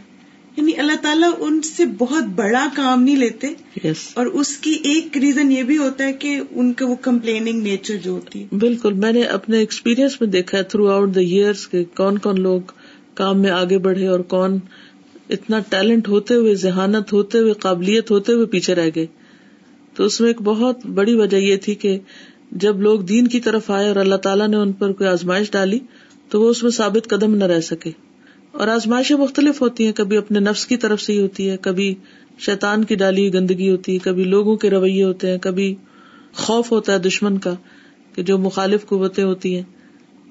یعنی 0.56 0.72
اللہ 0.78 0.92
تعالیٰ 1.02 1.30
ان 1.38 1.62
سے 1.62 1.84
بہت 1.86 2.24
بڑا 2.24 2.66
کام 2.74 3.02
نہیں 3.02 3.16
لیتے۔ 3.16 3.48
یس 3.84 4.08
اور 4.14 4.26
اس 4.26 4.56
کی 4.56 4.70
ایک 4.70 5.18
ریزن 5.18 5.52
یہ 5.52 5.62
بھی 5.62 5.78
ہوتا 5.78 6.04
ہے 6.04 6.12
کہ 6.12 6.40
ان 6.50 6.72
کا 6.72 6.86
وہ 6.86 6.94
کمپلیننگ 6.94 7.62
نیچر 7.62 7.96
جو 7.96 8.10
ہوتی 8.10 8.42
ہے۔ 8.42 8.56
بالکل 8.56 8.92
میں 8.92 9.12
نے 9.12 9.22
اپنے 9.22 9.58
ایکسپیرینس 9.58 10.20
میں 10.20 10.28
دیکھا 10.28 10.58
ہے 10.58 10.62
تھرو 10.62 10.88
آؤٹ 10.88 11.14
دا 11.14 11.20
ایئرس 11.20 11.66
کے 11.66 11.84
کون 11.84 12.18
کون 12.18 12.40
لوگ 12.40 12.60
کام 13.14 13.40
میں 13.40 13.50
آگے 13.50 13.78
بڑھے 13.78 14.06
اور 14.06 14.20
کون 14.20 14.58
اتنا 15.30 15.58
ٹیلنٹ 15.58 16.08
ہوتے 16.08 16.34
ہوئے، 16.34 16.54
ذہانت 16.54 17.12
ہوتے 17.12 17.38
ہوئے، 17.38 17.52
قابلیت 17.52 18.10
ہوتے 18.10 18.32
ہوئے 18.32 18.46
پیچھے 18.46 18.74
رہ 18.74 18.90
گئے۔ 18.94 19.06
تو 19.94 20.04
اس 20.04 20.20
میں 20.20 20.28
ایک 20.28 20.42
بہت 20.42 20.86
بڑی 20.86 21.14
وجہ 21.14 21.36
یہ 21.36 21.56
تھی 21.56 21.74
کہ 21.74 21.98
جب 22.50 22.80
لوگ 22.80 23.00
دین 23.00 23.28
کی 23.28 23.40
طرف 23.40 23.70
آئے 23.70 23.88
اور 23.88 23.96
اللہ 23.96 24.14
تعالیٰ 24.14 24.48
نے 24.48 24.56
ان 24.56 24.72
پر 24.72 24.92
کوئی 24.92 25.10
آزمائش 25.10 25.50
ڈالی، 25.50 25.78
تو 26.28 26.40
وہ 26.42 26.50
اس 26.50 26.62
میں 26.62 26.70
ثابت 26.70 27.08
قدم 27.08 27.34
نہ 27.34 27.44
رہ 27.44 27.60
سکے۔ 27.60 27.90
اور 28.52 28.68
آزمائشیں 28.68 29.16
مختلف 29.16 29.62
ہوتی 29.62 29.84
ہیں، 29.84 29.92
کبھی 29.92 30.16
اپنے 30.16 30.40
نفس 30.40 30.66
کی 30.66 30.76
طرف 30.76 31.00
سے 31.00 31.12
ہی 31.12 31.20
ہوتی 31.20 31.50
ہے 31.50 31.56
کبھی 31.56 31.94
شیطان 32.38 32.84
کی 32.84 32.94
ڈالی 32.94 33.20
ہوئی 33.20 33.34
گندگی 33.34 33.70
ہوتی 33.70 33.94
ہے، 33.94 33.98
کبھی 33.98 34.24
لوگوں 34.24 34.56
کے 34.56 34.70
رویے 34.70 35.04
ہوتے 35.04 35.30
ہیں، 35.30 35.38
کبھی 35.38 35.74
خوف 36.34 36.72
ہوتا 36.72 36.92
ہے 36.92 36.98
دشمن 36.98 37.38
کا، 37.38 37.54
کہ 38.14 38.22
جو 38.22 38.38
مخالف 38.38 38.86
قوتیں 38.86 39.24
ہوتی 39.24 39.54
ہیں۔ 39.56 39.62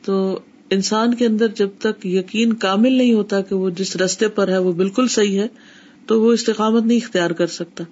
تو 0.03 0.39
انسان 0.71 1.13
کے 1.13 1.25
اندر 1.25 1.47
جب 1.47 1.69
تک 1.79 2.05
یقین 2.05 2.53
کامل 2.53 2.93
نہیں 2.93 3.13
ہوتا 3.13 3.41
کہ 3.41 3.55
وہ 3.55 3.69
جس 3.69 3.95
رستے 3.95 4.27
پر 4.27 4.47
ہے 4.47 4.57
وہ 4.57 4.71
بالکل 4.71 5.07
صحیح 5.07 5.39
ہے، 5.39 5.47
تو 6.05 6.21
وہ 6.21 6.33
استقامت 6.33 6.83
نہیں 6.83 6.99
اختیار 7.03 7.31
کر 7.31 7.47
سکتا۔ 7.47 7.83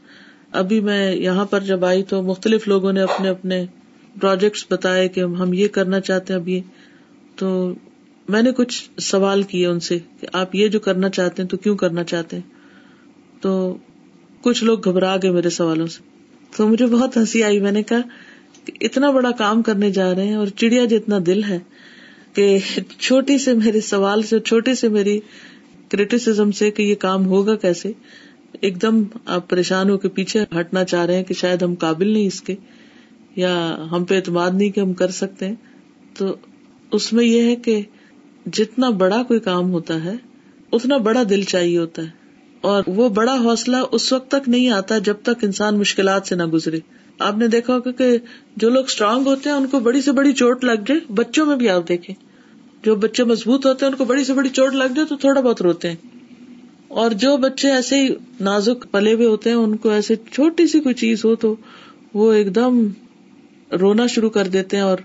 ابھی 0.52 0.80
میں 0.80 1.16
یہاں 1.16 1.46
پر 1.46 1.60
جب 1.60 1.86
آئی 1.86 2.04
تو 2.04 2.22
مختلف 2.22 2.68
لوگوں 2.68 2.94
نے 2.94 3.02
اپنے 3.02 3.30
اپنے 3.30 3.66
پروجیکٹس 4.22 4.66
بتائے 4.70 5.08
کہ 5.08 5.20
ہم 5.20 5.54
یہ 5.54 5.68
کرنا 5.68 6.00
چاہتے 6.00 6.34
ہیں 6.34 6.40
اب 6.40 6.50
یہ۔ 6.50 6.62
تو 7.36 7.74
میں 8.30 8.42
نے 8.42 8.52
کچھ 8.52 8.90
سوال 9.02 9.44
کیے 9.44 9.68
ان 9.68 9.80
سے 9.80 10.00
کہ 10.20 10.28
آپ 10.34 10.56
یہ 10.56 10.68
جو 10.68 10.80
کرنا 10.80 11.10
چاہتے 11.10 11.42
ہیں 11.42 11.50
تو 11.50 11.58
کیوں 11.58 11.78
کرنا 11.78 12.04
چاہتے 12.04 12.36
ہیں؟ 12.36 12.44
تو 13.42 13.78
کچھ 14.42 14.64
لوگ 14.64 14.90
گھبرا 14.90 15.16
گئے 15.16 15.32
میرے 15.32 15.50
سوالوں 15.50 15.88
سے۔ 15.88 16.04
تو 16.58 16.68
مجھے 16.68 16.86
بہت 16.86 17.18
ہنسی 17.18 17.44
آئی، 17.44 17.60
میں 17.60 17.72
نے 17.72 17.84
کہا 17.84 18.02
کہ 18.66 18.74
اتنا 18.82 19.12
بڑا 19.12 19.32
کام 19.32 19.62
کرنے 19.62 19.92
جا 19.92 20.16
رہے 20.16 20.28
ہیں 20.28 20.36
اور 20.36 20.48
چڑیا 20.48 20.86
جتنا 20.86 21.18
دل 21.26 21.44
ہے 21.44 21.60
کہ 22.38 22.58
چھوٹی 23.00 23.38
سے 23.38 23.54
میرے 23.54 23.82
سوال 23.82 24.22
سے 24.22 24.40
چھوٹی 24.40 24.76
سے 24.76 24.90
میری 24.90 25.20
کریٹیسم 25.90 26.52
سے 26.52 26.72
کہ 26.72 26.82
یہ 26.84 26.96
کام 26.96 27.26
ہوگا 27.26 27.56
کیسے؟ 27.56 27.92
ایک 28.62 28.82
دم 28.82 29.04
آپ 29.26 29.50
پریشان 29.50 29.90
ہو 29.90 29.98
کے 29.98 30.10
پیچھے 30.10 30.44
ہٹنا 30.60 30.84
چاہ 30.84 31.06
رہے 31.06 31.16
ہیں 31.16 31.24
کہ 31.24 31.34
شاید 31.34 31.62
ہم 31.62 31.76
قابل 31.76 32.08
نہیں 32.08 32.28
اس 32.28 32.42
کے، 32.42 32.56
یا 33.36 33.78
ہم 33.92 34.06
پہ 34.06 34.16
اعتماد 34.16 34.52
نہیں 34.54 34.70
کہ 34.70 34.80
ہم 34.80 34.94
کر 34.94 35.08
سکتے 35.08 35.48
ہیں۔ 35.48 35.56
تو 36.18 36.36
اس 36.92 37.14
میں 37.14 37.26
یہ 37.26 37.42
ہے 37.42 37.56
کہ 37.56 37.82
جتنا 38.54 38.90
بڑا 38.90 39.24
کوئی 39.24 39.40
کام 39.40 39.72
ہوتا 39.72 40.04
ہے، 40.04 40.14
اتنا 40.72 40.98
بڑا 40.98 41.24
دل 41.30 41.42
چاہیے 41.42 41.78
ہوتا 41.78 42.02
ہے۔ 42.02 42.10
اور 42.62 42.84
وہ 42.88 43.10
بڑا 43.10 43.34
حوصلہ 43.34 43.78
اس 43.92 44.14
وقت 44.14 44.32
تک 44.32 44.50
نہیں 44.50 44.70
آتا 44.70 44.98
جب 44.98 45.16
تک 45.24 45.44
انسان 45.44 45.80
مشکلات 45.80 46.28
سے 46.28 46.36
نہ 46.36 46.46
گزرے۔ 46.46 46.80
آپ 47.20 47.38
نے 47.38 47.48
دیکھا 47.48 47.74
ہوگا 47.74 47.92
کہ 47.92 48.18
جو 48.56 48.70
لوگ 48.70 48.84
اسٹرانگ 48.84 49.28
ہوتے 49.28 49.50
ہیں، 49.50 49.58
ان 49.58 49.68
کو 49.68 49.80
بڑی 49.80 50.02
سے 50.02 50.12
بڑی 50.12 50.34
چوٹ 50.34 50.64
لگ 50.64 50.82
جائے، 50.88 51.14
بچوں 51.14 51.46
میں 51.46 51.56
بھی 51.56 51.70
آپ 51.70 51.88
دیکھیں۔ 51.88 52.27
جو 52.88 52.96
بچے 52.96 53.24
مضبوط 53.24 53.66
ہوتے 53.66 53.86
ہیں، 53.86 53.92
ان 53.92 53.98
کو 53.98 54.06
بڑی 54.06 54.24
سے 54.24 54.34
بڑی 54.34 54.50
چوٹ 54.50 54.74
لگ 54.74 54.94
جائے 54.96 55.08
تو 55.08 55.16
تھوڑا 55.16 55.42
بہت 55.42 55.62
روتے 55.62 55.90
ہیں۔ 55.90 55.96
اور 56.88 57.12
جو 57.12 57.38
بچے 57.38 57.72
ایسے 57.72 58.02
ہی 58.02 58.10
نازک 58.40 58.92
پلے 58.92 59.14
ہوئے 59.14 59.28
ہوتے 59.28 59.50
ہیں، 59.50 59.58
ان 59.58 59.78
کو 59.78 59.90
ایسے 59.90 60.16
چھوٹی 60.32 60.68
سی 60.68 60.80
کوئی 60.80 60.96
چیز 60.96 61.26
ہو 61.26 61.36
تو 61.36 61.56
وہ 62.14 62.34
ایک 62.34 62.56
دم 62.56 62.88
رونا 63.80 64.08
شروع 64.08 64.30
کر 64.30 64.48
دیتے 64.48 64.78
ہیں 64.78 64.84
اور 64.84 64.98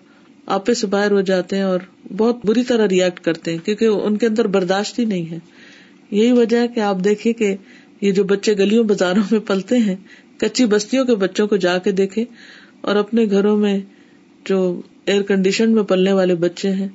آپے 0.46 0.74
سے 0.74 0.86
باہر 0.86 1.10
ہو 1.10 1.20
جاتے 1.20 1.56
ہیں 1.56 1.62
اور 1.62 1.80
بہت 2.16 2.36
بری 2.44 2.62
طرح 2.62 2.88
ریئیکٹ 2.88 3.20
کرتے 3.20 3.50
ہیں، 3.50 3.58
کیونکہ 3.58 3.84
ان 3.84 4.16
کے 4.16 4.26
اندر 4.26 4.46
برداشت 4.46 4.98
ہی 4.98 5.04
نہیں 5.04 5.30
ہے۔ 5.30 5.38
یہی 6.10 6.32
وجہ 6.32 6.56
ہے 6.56 6.68
کہ 6.68 6.80
آپ 6.80 6.96
دیکھیں 7.04 7.32
کہ 7.32 7.56
یہ 8.00 8.12
جو 8.12 8.24
بچے 8.24 8.58
گلیوں 8.58 8.84
بازاروں 8.84 9.22
میں 9.30 9.40
پلتے 9.40 9.78
ہیں، 9.78 9.96
کچی 10.38 10.66
بستیوں 10.66 11.04
کے 11.04 11.14
بچوں 11.14 11.46
کو 11.46 11.56
جا 11.56 11.78
کے 11.78 11.90
دیکھے 11.90 12.24
اور 12.80 12.96
اپنے 12.96 13.26
گھروں 13.30 13.56
میں 13.56 13.80
جو 14.44 14.80
ایئر 15.06 15.22
کنڈیشن 15.22 15.70
میں 15.70 15.82
پلنے 15.82 16.12
والے 16.12 16.34
بچے 16.34 16.70
ہیں 16.70 16.88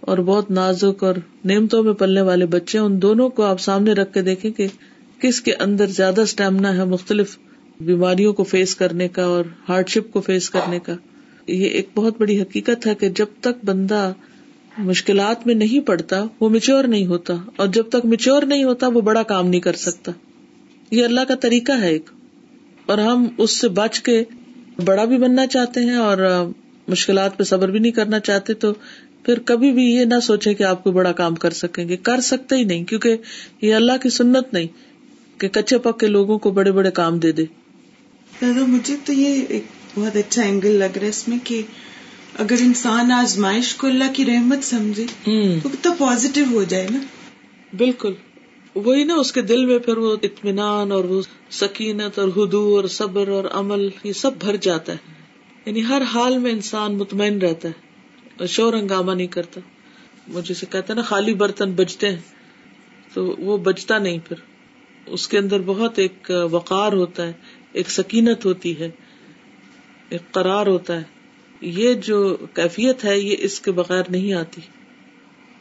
اور 0.00 0.18
بہت 0.18 0.50
نازک 0.50 1.04
اور 1.04 1.14
نعمتوں 1.44 1.82
میں 1.82 1.92
پلنے 1.92 2.20
والے 2.20 2.46
بچے 2.46 2.78
ان 2.78 3.02
دونوں 3.02 3.28
کو 3.28 3.42
آپ 3.42 3.60
سامنے 3.60 3.92
رکھ 3.92 4.12
کے 4.12 4.22
دیکھیں 4.22 4.50
کہ 4.50 4.66
کس 5.20 5.40
کے 5.40 5.54
اندر 5.54 5.86
زیادہ 5.86 6.20
اسٹیمنا 6.20 6.76
ہے 6.76 6.84
مختلف 6.84 7.38
بیماریوں 7.80 8.32
کو 8.32 8.44
فیس 8.44 8.76
کرنے 8.76 9.08
کا 9.08 9.24
اور 9.24 9.44
ہارڈ 9.68 9.88
شپ 9.88 10.12
کو 10.12 10.20
فیس 10.20 10.50
کرنے 10.50 10.78
کا۔ 10.78 10.92
یہ 11.46 11.66
ایک 11.66 11.88
بہت 11.94 12.14
بڑی 12.18 12.40
حقیقت 12.40 12.86
ہے 12.86 12.94
کہ 12.94 13.08
جب 13.08 13.26
تک 13.40 13.64
بندہ 13.64 14.12
مشکلات 14.78 15.46
میں 15.46 15.54
نہیں 15.54 15.80
پڑتا، 15.80 16.24
وہ 16.40 16.48
میچور 16.48 16.84
نہیں 16.84 17.06
ہوتا 17.06 17.34
اور 17.56 17.66
جب 17.66 17.82
تک 17.88 18.06
میچور 18.06 18.42
نہیں 18.42 18.64
ہوتا، 18.64 18.88
وہ 18.88 19.00
بڑا 19.00 19.22
کام 19.22 19.48
نہیں 19.48 19.60
کر 19.60 19.72
سکتا۔ 19.72 20.12
یہ 20.90 21.04
اللہ 21.04 21.20
کا 21.28 21.34
طریقہ 21.34 21.72
ہے 21.72 21.88
ایک۔ 21.88 22.10
اور 22.86 22.98
ہم 22.98 23.26
اس 23.38 23.60
سے 23.60 23.68
بچ 23.68 24.00
کے 24.00 24.24
بڑا 24.84 25.04
بھی 25.04 25.18
بننا 25.18 25.46
چاہتے 25.46 25.80
ہیں 25.80 25.96
اور 25.96 26.46
مشکلات 26.88 27.38
پہ 27.38 27.44
صبر 27.44 27.70
بھی 27.70 27.78
نہیں 27.78 27.92
کرنا 27.92 28.20
چاہتے، 28.20 28.54
تو 28.54 28.72
پھر 29.22 29.38
کبھی 29.38 29.72
بھی 29.72 29.84
یہ 29.84 30.04
نہ 30.04 30.20
سوچے 30.22 30.54
کہ 30.54 30.62
آپ 30.62 30.84
کو 30.84 30.92
بڑا 30.92 31.12
کام 31.12 31.34
کر 31.34 31.50
سکیں 31.50 31.88
گے 31.88 31.96
کر 31.96 32.20
سکتے 32.20 32.56
ہی 32.56 32.64
نہیں 32.64 32.84
کیونکہ 32.84 33.16
یہ 33.62 33.74
اللہ 33.74 33.92
کی 34.02 34.08
سنت 34.08 34.52
نہیں 34.52 34.66
کہ 35.40 35.48
کچے 35.48 35.78
پکے 35.78 36.06
لوگوں 36.06 36.38
کو 36.38 36.50
بڑے 36.50 36.72
بڑے 36.72 36.90
کام 36.90 37.18
دے 37.18 37.32
دے۔ 37.32 37.44
مجھے 38.42 38.96
تو 39.04 39.12
یہ 39.12 39.42
ایک 39.48 39.62
بہت 39.94 40.16
اچھا 40.16 40.42
اینگل 40.42 40.70
لگ 40.70 40.84
رہا 40.84 41.02
ہے 41.02 41.08
اس 41.08 41.28
میں 41.28 41.38
کہ 41.44 41.62
اگر 42.38 42.56
انسان 42.60 43.12
آزمائش 43.12 43.74
کو 43.74 43.86
اللہ 43.86 44.04
کی 44.12 44.24
رحمت 44.24 44.64
سمجھے 44.64 45.04
تو 45.82 45.92
پازیٹو 45.98 46.40
ہو 46.50 46.64
جائے 46.64 46.86
نا۔ 46.90 46.98
بالکل۔ 47.76 48.12
وہی 48.74 49.04
نا 49.04 49.14
اس 49.14 49.32
کے 49.32 49.42
دل 49.42 49.64
میں 49.64 49.78
پھر 49.78 49.96
وہ 49.96 50.16
اطمینان 50.22 50.92
اور 50.92 51.04
وہ 51.04 51.22
سکینت 51.50 52.18
اور 52.18 52.28
ہدو 52.28 52.76
اور 52.76 52.84
صبر 52.88 53.28
اور 53.28 53.44
عمل 53.44 53.88
یہ 54.04 54.12
سب 54.12 54.30
بھر 54.38 54.56
جاتا 54.56 54.92
ہے۔ 54.92 54.98
یعنی 55.66 55.84
ہر 55.84 56.02
حال 56.02 56.38
میں 56.38 56.50
انسان 56.50 56.98
مطمئن 56.98 57.38
رہتا 57.38 57.68
ہے۔ 57.68 57.89
شور 58.48 58.74
ہنگامہ 58.74 59.12
نہیں 59.12 59.26
کرتا۔ 59.26 59.60
مجھے 60.28 60.54
سے 60.54 60.66
کہتے 60.70 60.94
نا 60.94 61.02
خالی 61.02 61.34
برتن 61.34 61.72
بجتے 61.72 62.08
ہیں۔ 62.08 62.20
تو 63.14 63.34
وہ 63.38 63.56
بجتا 63.56 63.98
نہیں 63.98 64.18
پھر۔ 64.28 64.36
اس 65.06 65.28
کے 65.28 65.38
اندر 65.38 65.60
بہت 65.66 65.98
ایک 65.98 66.30
وقار 66.50 66.92
ہوتا 66.92 67.26
ہے 67.26 67.32
ایک 67.72 67.90
سکینت 67.90 68.44
ہوتی 68.44 68.80
ہے 68.80 68.90
ایک 70.08 70.32
قرار 70.32 70.66
ہوتا 70.66 70.96
ہے۔ 70.96 71.02
یہ 71.60 71.94
جو 71.94 72.36
کیفیت 72.54 73.04
ہے 73.04 73.18
یہ 73.18 73.36
اس 73.38 73.60
کے 73.60 73.72
بغیر 73.72 74.02
نہیں 74.08 74.32
آتی۔ 74.32 74.60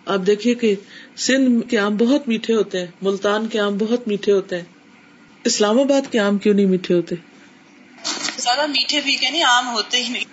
آپ 0.06 0.20
دیکھیے 0.28 0.56
کہ 0.56 0.76
سندھ 1.16 1.70
کے 1.70 1.78
آم 1.78 1.98
بہت 1.98 2.28
میٹھے 2.28 2.54
ہوتے 2.54 2.80
ہیں 2.80 2.88
ملتان 3.02 3.48
کے 3.48 3.60
آم 3.60 3.78
بہت 3.78 4.08
میٹھے 4.08 4.32
ہوتے 4.32 4.56
ہیں۔ 4.56 4.64
اسلام 5.44 5.80
آباد 5.80 6.12
کے 6.12 6.20
آم 6.20 6.38
کیوں 6.38 6.54
نہیں 6.54 6.66
میٹھے 6.66 6.96
ہوتے؟ 6.96 7.16
زیادہ 8.38 8.68
میٹھے 8.68 9.02
بھی 9.02 9.16
کہ 9.16 9.30
نہیں 9.30 9.44
آم 9.44 9.68
ہوتے 9.68 10.04
ہی 10.04 10.10
نہیں۔ 10.10 10.24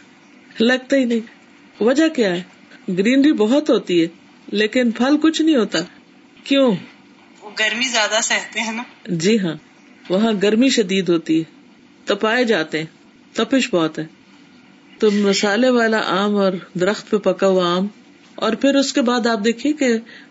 لگتا 0.61 0.97
ہی 0.97 1.05
نہیں۔ 1.05 1.36
وجہ 1.81 2.09
کیا 2.09 2.37
ہے؟ 2.37 2.43
گرینری 2.89 3.33
بہت 3.33 3.71
ہوتی 3.71 4.03
ہے 4.03 4.07
لیکن 4.53 4.91
پھل 4.91 5.17
کچھ 5.23 5.43
نہیں 5.43 5.57
ہوتا۔ 5.57 5.79
کیوں؟ 6.45 6.75
گرمی 7.59 7.89
زیادہ 7.89 8.21
سہتے 8.23 8.61
ہیں 8.61 8.73
نا۔ 8.73 8.83
جی 9.07 9.39
ہاں 9.39 9.55
وہاں 10.09 10.33
گرمی 10.43 10.69
شدید 10.69 11.09
ہوتی 11.09 11.39
ہے۔ 11.39 11.45
تپائے 12.05 12.45
جاتے 12.45 12.79
ہیں 12.79 12.87
تپش 13.33 13.75
بہت 13.75 13.99
ہے۔ 13.99 14.07
تو 14.99 15.11
مسالے 15.11 15.71
والا 15.71 16.01
آم 16.07 16.37
اور 16.37 16.53
درخت 16.81 17.11
پہ 17.11 17.17
پکا 17.17 17.47
ہوا 17.47 17.77
آم 17.77 17.87
اور 18.35 18.53
پھر 18.53 18.75
اس 18.75 18.93
کے 18.93 19.03
بعد 19.03 19.27
آپ 19.27 19.45
دیکھیے 19.45 19.73
کہ 19.73 19.87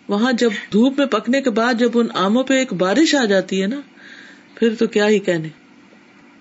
وہاں 0.08 0.34
جب 0.34 0.50
دھوپ 0.72 0.98
میں 0.98 1.08
پکنے 1.08 1.42
کے 1.42 1.50
بعد 1.50 1.74
جب 1.74 1.92
ان 1.94 2.08
آموں 2.14 2.44
پہ 2.44 2.54
ایک 2.54 2.74
بارش 2.74 3.16
آ 3.16 3.26
جاتی 3.26 3.62
ہے 3.62 3.68
نا 3.68 3.82
پھر 4.56 4.76
تو 4.76 4.88
کیا 4.88 5.08
ہی 5.08 5.20
کہنے۔ 5.20 5.48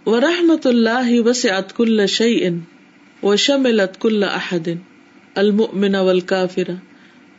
وہ 0.07 0.21
رحمت 0.21 0.67
اللہ 0.67 1.11
وسعت 1.11 1.77
کل 1.77 2.07
شعی 2.07 2.47
ان 2.47 2.61
و 3.23 3.37
شملت 3.37 4.01
کل 4.01 4.25
احدن 4.25 4.94
المؤمن 5.39 5.95
والکافر 5.97 6.75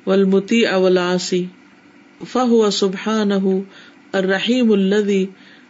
والمطیع 0.05 0.75
والعاصی 0.75 1.47
فهو 2.25 2.69
سبحانه 2.69 3.63
الرحیم 4.15 4.73
الذي 4.73 5.29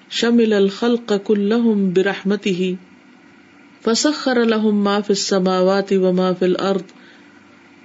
شمل 0.10 0.54
الخلق 0.54 1.14
كلهم 1.14 1.94
برحمته 1.94 2.76
فسخر 3.82 4.44
لهم 4.44 4.84
ما 4.84 5.02
في 5.02 5.10
السماوات 5.10 5.94
وما 5.94 6.34
في 6.34 6.46
الارض، 6.46 6.84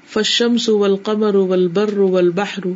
فالشمس 0.06 0.68
والقمر 0.68 1.36
والبر 1.36 2.00
والبحر، 2.00 2.74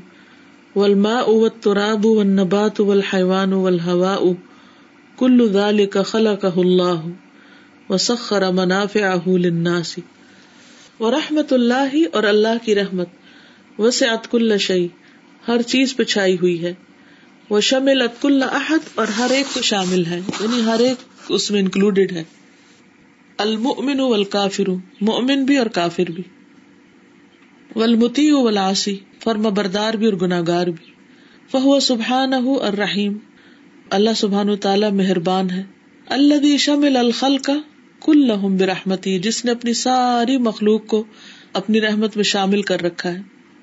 والماء 0.75 1.31
والتراب 1.31 2.05
والنبات 2.05 2.81
والحيوان 2.81 3.53
والهواء 3.53 4.35
كل 5.17 5.49
ذلك 5.49 5.99
خلقه 5.99 6.63
الله 6.63 7.11
وسخر 7.89 8.53
منافعه 8.53 9.29
للناس. 9.29 10.01
وہ 10.99 11.11
رحمت 11.11 11.53
اللہ 11.53 11.95
اور 12.13 12.23
اللہ 12.23 12.65
کی 12.65 12.75
رحمت۔ 12.75 13.09
وسعت 13.79 14.09
ات 14.09 14.31
کل 14.31 14.59
شعی 14.59 14.89
ہر 15.49 15.63
چیز 15.63 15.97
پہ 15.97 16.03
چھائی 16.03 16.35
ہوئی 16.35 16.65
ہے۔ 16.65 16.75
وہ 17.51 17.61
شمل 17.61 18.03
ات 18.03 18.27
احد، 18.43 18.79
اور 18.95 19.07
ہر 19.09 19.31
ایک 19.31 19.55
کو 19.55 19.63
شامل 19.63 20.07
ہے۔ 20.07 20.21
یعنی 20.41 20.65
ہر 20.65 20.79
ایک 20.79 20.97
اس 21.29 21.51
میں 21.51 21.61
انکلوڈیڈ 21.61 22.13
ہے۔ 22.13 22.25
المؤمن 23.39 24.01
والکافر، 24.01 24.71
مؤمن 25.01 25.45
بھی 25.45 25.57
اور 25.57 25.67
کافر 25.67 26.11
بھی۔ 26.11 26.23
والمتی 27.77 28.31
والعاصی 28.31 28.97
فرما 29.23 29.49
بردار 29.49 29.95
بھی 29.95 30.07
اور 30.07 30.15
گناگار 30.15 30.67
بھی۔ 30.67 30.91
فہو 31.51 31.81
سبحان 31.81 32.33
اور 32.33 32.73
رحیم 32.73 33.19
اللہ 33.91 34.11
سبحان 34.17 34.57
تعالی 34.57 34.87
مہربان 34.91 35.51
ہے۔ 35.51 35.63
اللہ 36.07 36.57
شمل 36.57 36.97
الخل 36.97 37.39
کا 37.39 37.55
کل 38.05 38.27
لہم 38.27 38.57
برحمتی 38.57 39.19
جس 39.19 39.45
نے 39.45 39.51
اپنی 39.51 39.75
ساری 39.75 40.37
مخلوق 40.37 40.87
کو 40.87 41.05
اپنی 41.53 41.81
رحمت 41.81 42.17
میں 42.17 42.25
شامل 42.25 42.63
کر 42.63 42.83
رکھا 42.83 43.11
ہے۔ 43.11 43.21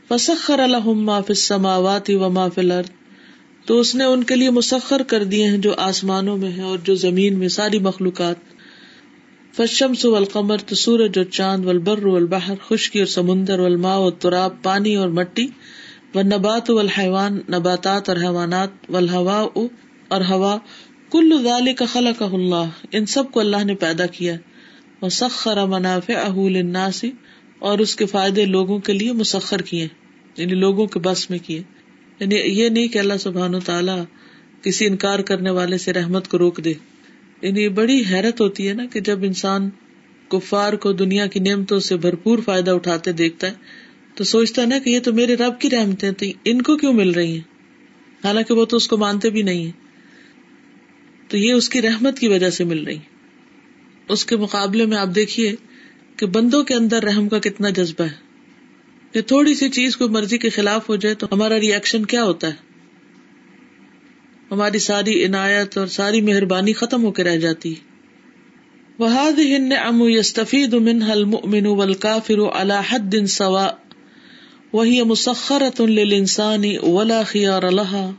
فسخر 0.10 0.60
الحم 0.60 1.06
ما 1.06 1.22
فی 1.22 1.26
السماوات 1.30 2.10
و 2.10 2.30
ما 2.30 2.48
فی 2.48 2.62
الارض۔ 2.62 2.90
تو 3.66 3.80
اس 3.80 3.96
نے 3.96 4.04
ان 4.04 4.24
کے 4.24 4.36
لیے 4.36 4.50
مسخر 4.50 5.02
کر 5.08 5.24
دیے 5.24 5.48
ہیں 5.48 5.58
جو 5.58 5.74
آسمانوں 5.78 6.38
میں 6.38 6.52
ہے 6.52 6.62
اور 6.62 6.78
جو 6.84 6.96
زمین 6.96 7.40
میں، 7.40 7.48
ساری 7.48 7.80
مخلوقات۔ 7.80 8.36
فشمس 9.56 10.06
والقمر، 10.06 10.58
تو 10.58 10.76
سورج 10.76 11.12
اور 11.16 11.26
چاند، 11.26 11.66
والبر 11.66 12.06
والبحر، 12.06 12.56
خشکی 12.70 13.00
اور 13.00 13.08
سمندر، 13.08 13.60
والماء 13.60 13.98
والتراب 13.98 14.64
پانی 14.64 14.96
اور 14.96 15.10
مٹی۔ 15.10 15.48
والنبات 16.16 16.70
والحیوان، 16.70 17.34
نباتات 17.50 18.10
اور 18.10 18.18
حیوانات، 18.18 18.70
والہواء 18.90 19.44
اور 20.08 20.22
ہوا۔ 20.30 20.58
کل 21.12 21.44
ذالک 21.44 21.84
خلقہ 21.92 22.24
اللہ، 22.24 22.70
ان 22.92 23.06
سب 23.06 23.32
کو 23.32 23.40
اللہ 23.40 23.64
نے 23.64 23.76
پیدا 23.76 24.06
کیا۔ 24.06 24.36
وسخر 25.02 25.66
منافعہ 25.66 26.40
للناس 26.40 27.06
اور 27.60 27.80
اس 27.80 27.96
کے 27.96 28.06
فائدے 28.06 28.46
لوگوں 28.46 28.80
کے 28.80 28.94
لیے 28.94 29.12
مسخر 29.12 29.62
کیے 29.62 29.88
یعنی 30.38 30.54
لوگوں 30.54 30.88
کے 30.88 31.00
بس 31.00 31.30
میں 31.30 31.40
کیے۔ 31.46 31.64
یعنی 32.20 32.36
یہ 32.36 32.70
نہیں 32.70 32.88
کہ 32.88 33.00
اللہ 33.00 33.14
سبحان 33.20 33.56
و 33.56 33.60
تعالیٰ 33.60 34.04
کسی 34.62 34.86
انکار 34.86 35.20
کرنے 35.20 35.50
والے 35.50 35.78
سے 35.78 35.94
رحمت 35.94 36.28
کو 36.28 36.38
روک 36.38 36.64
دے۔ 36.64 36.74
یعنی 37.42 37.70
بڑی 37.70 38.04
حیرت 38.12 38.42
ہوتی 38.42 38.68
ہے 38.68 38.74
نا 38.74 38.86
کہ 38.86 39.00
جب 39.00 39.24
انسان 39.24 39.70
کفار 40.28 40.74
کو 40.74 40.92
دنیا 40.92 41.26
کی 41.26 41.40
نعمتوں 41.40 41.80
سے 41.80 41.98
بھرپور 41.98 42.40
فائدہ 42.46 42.72
اٹھاتے 42.72 43.12
دیکھتا 43.12 43.48
ہے، 43.48 43.54
تو 44.16 44.24
سوچتا 44.24 44.62
ہے 44.62 44.68
نا 44.68 44.80
کہ 44.80 44.90
یہ 44.90 45.00
تو 45.00 45.14
میرے 45.14 45.36
رب 45.36 45.60
کی 45.60 45.70
رحمتیں 45.70 46.12
تھیں 46.12 46.34
ان 46.46 46.62
کو 46.62 46.78
کیوں 46.78 46.94
مل 46.94 47.12
رہی 47.12 47.32
ہیں؟ 47.32 47.42
حالانکہ 48.24 48.54
وہ 48.54 48.66
تو 48.66 48.78
اس 48.78 48.88
کو 48.88 48.98
مانتے 48.98 49.30
بھی 49.30 49.42
نہیں 49.42 49.66
ہیں۔ 49.66 49.81
تو 51.32 51.38
یہ 51.38 51.54
اس 51.54 51.70
کی 51.70 51.82
رحمت 51.82 52.20
کی 52.20 52.28
وجہ 52.28 52.50
سے 52.50 52.64
مل 52.64 52.84
رہی۔ 52.84 52.98
اس 54.10 54.26
کے 54.26 54.38
مقابلے 54.38 54.86
میں 54.86 54.98
آپ 54.98 55.08
دیکھیے 55.16 55.56
کہ 56.16 56.26
بندوں 56.26 56.64
کے 56.64 56.74
اندر 56.74 57.04
رحم 57.04 57.30
کا 57.30 57.40
کتنا 57.40 57.70
جذبہ 57.70 58.04
ہے۔ 58.04 58.32
کہ 59.12 59.22
تھوڑی 59.22 59.54
سی 59.54 59.70
چیز 59.70 59.98
کوئی 59.98 60.10
مرضی 60.10 60.38
کے 60.38 60.50
خلاف 60.50 60.90
ہو 60.90 60.96
جائے 60.96 61.16
تو 61.16 61.28
ہمارا 61.32 61.60
ریئیکشن 61.60 62.06
کیا 62.06 62.24
ہوتا 62.24 62.48
ہے؟ 62.48 62.54
ہماری 64.52 64.80
ساری 64.80 65.26
عنایت 65.26 65.78
اور 65.78 65.88
ساری 65.88 66.22
مہربانی 66.22 66.74
ختم 66.74 67.04
ہو 67.04 67.12
کے 67.12 67.24
رہ 67.24 67.38
جاتی۔ 67.38 67.74
وہاد 69.00 69.40
ہن 69.40 69.74
ام 69.84 70.02
یستفید 70.10 70.74
من 70.74 71.02
حل 71.02 71.24
من 71.24 71.66
والکافر 71.66 72.40
على 72.40 72.76
حد 72.90 73.26
سوا 73.26 73.68
وهي 74.74 75.02
مسخرة 75.02 75.86
للإنسان 75.86 76.64
ولا 76.84 77.24
خيار 77.24 77.64
لها۔ 77.64 78.12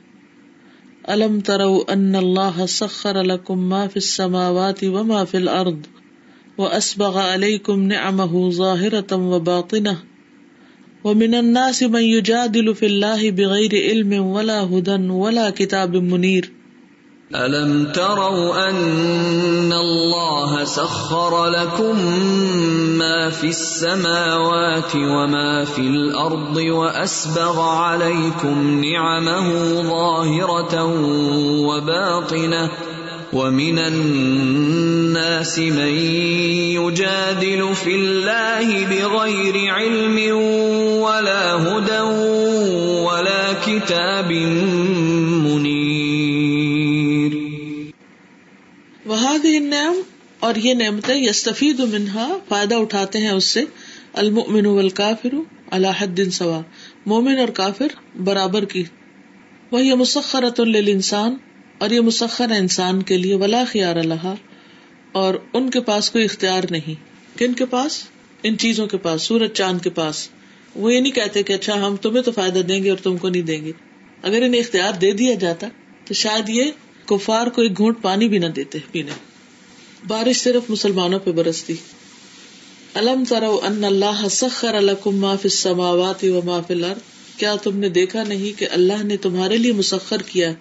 ألم 1.10 1.40
تروا 1.40 1.92
أن 1.92 2.16
الله 2.16 2.66
سخر 2.66 3.22
لكم 3.22 3.58
ما 3.58 3.88
في 3.88 3.96
السماوات 3.96 4.84
و 4.84 4.86
ما 4.86 4.94
فی 4.94 4.98
وما 5.00 5.24
في 5.24 5.36
الأرض 5.36 5.86
وأسبغ 6.58 7.18
عليكم 7.18 7.82
نعمه 7.82 8.50
ظاهرة 8.50 9.16
وباطنة 9.16 9.98
ومن 11.04 11.34
الناس 11.34 11.82
من 11.82 12.02
يجادل 12.02 12.74
في 12.74 12.86
الله 12.86 13.30
بغير 13.30 13.70
علم 13.90 14.26
ولا 14.26 14.62
هدى 14.62 15.08
ولا 15.10 15.50
كتاب 15.50 15.96
منير 15.96 16.52
ألم 17.34 17.92
تروا 17.92 18.70
أن 18.70 19.72
الله 19.72 20.64
سخر 20.64 21.46
لكم 21.46 21.98
ما 22.98 23.30
في 23.30 23.46
السماوات 23.46 24.94
وما 24.94 25.64
في 25.64 25.80
الأرض 25.80 26.56
وأسبغ 26.56 27.60
عليكم 27.60 28.84
نعمه 28.84 29.48
ظاهرة 29.82 30.84
وباطنة 31.66 32.70
ومن 33.32 33.78
الناس 33.78 35.58
من 35.58 35.94
يجادل 36.76 37.74
في 37.74 37.94
الله 37.94 38.86
بغير 38.86 39.74
علم 39.74 40.36
ولا 41.00 41.54
هدى 41.54 42.00
ولا 43.00 43.52
كتاب 43.66 44.32
منير. 45.48 47.32
وهذه 49.06 49.58
النعم 49.58 49.94
اور 50.42 50.54
یہ 50.54 50.74
نعمتیں 50.74 51.14
یستفید 51.14 51.80
منہا، 51.80 52.38
فائدہ 52.48 52.74
اٹھاتے 52.74 53.18
ہیں 53.18 53.30
اس 53.30 53.44
سے۔ 53.44 53.64
المؤمن 54.12 54.66
والکافر 54.66 55.34
على 55.70 55.88
حد 55.98 56.30
سوا۔ 56.32 56.60
مومن 57.06 57.38
اور 57.38 57.48
کافر 57.48 58.16
برابر 58.16 58.64
کی۔ 58.64 58.84
وہی 59.70 59.94
مسخرۃ 59.94 60.64
للانسان 60.64 61.36
اور 61.78 61.90
یہ 61.90 62.00
مسخر 62.00 62.50
ہے 62.50 62.58
انسان 62.58 63.02
کے 63.02 63.16
لیے 63.16 63.34
ولا 63.34 63.64
خیار 63.68 63.96
اللہ 63.96 64.34
اور 65.12 65.34
ان 65.52 65.70
کے 65.70 65.80
پاس 65.80 66.10
کوئی 66.10 66.24
اختیار 66.24 66.62
نہیں۔ 66.70 66.94
کن 67.38 67.52
کے 67.52 67.66
پاس؟ 67.66 68.04
ان 68.42 68.58
چیزوں 68.58 68.86
کے 68.86 68.96
پاس، 68.96 69.22
سورج 69.22 69.52
چاند 69.52 69.78
کے 69.82 69.90
پاس۔ 69.90 70.28
وہ 70.74 70.94
یہ 70.94 71.00
نہیں 71.00 71.12
کہتے 71.12 71.42
کہ 71.42 71.52
اچھا 71.52 71.86
ہم 71.86 71.96
تمہیں 71.96 72.22
تو 72.22 72.32
فائدہ 72.32 72.58
دیں 72.58 72.84
گے 72.84 72.90
اور 72.90 72.98
تم 72.98 73.16
کو 73.16 73.28
نہیں 73.28 73.42
دیں 73.42 73.64
گے۔ 73.64 73.72
اگر 74.22 74.42
انہیں 74.42 74.60
اختیار 74.60 74.92
دے 74.92 75.12
دیا 75.12 75.34
جاتا 75.34 75.68
تو 76.04 76.14
شاید 76.14 76.48
یہ 76.48 76.64
کفار 77.06 77.46
کو 77.46 77.62
ایک 77.62 77.76
گھونٹ 77.78 78.02
پانی 78.02 78.28
بھی 78.28 78.38
نہ 78.38 78.46
دیتے 78.46 78.78
پینے۔ 78.92 79.31
بارش 80.08 80.42
صرف 80.42 80.70
مسلمانوں 80.70 81.18
پہ 81.18 81.32
برستی۔ 81.32 81.74
الم 82.94 83.24
ترو 83.28 83.60
ان 83.62 83.84
اللہ 83.84 84.28
سخر 84.30 84.74
الکم 84.74 85.16
ما 85.16 85.36
فی 85.36 85.48
السماوات 85.48 86.24
و 86.24 86.40
ما 86.44 86.60
فی 86.60 86.74
الارض۔ 86.74 87.00
کیا 87.36 87.54
تم 87.62 87.78
نے 87.78 87.88
دیکھا 87.88 88.22
نہیں 88.22 88.58
کہ 88.58 88.68
اللہ 88.72 89.02
نے 89.02 89.16
تمہارے 89.16 89.56
لیے 89.56 89.72
مسخر 89.72 90.22
کیا 90.22 90.52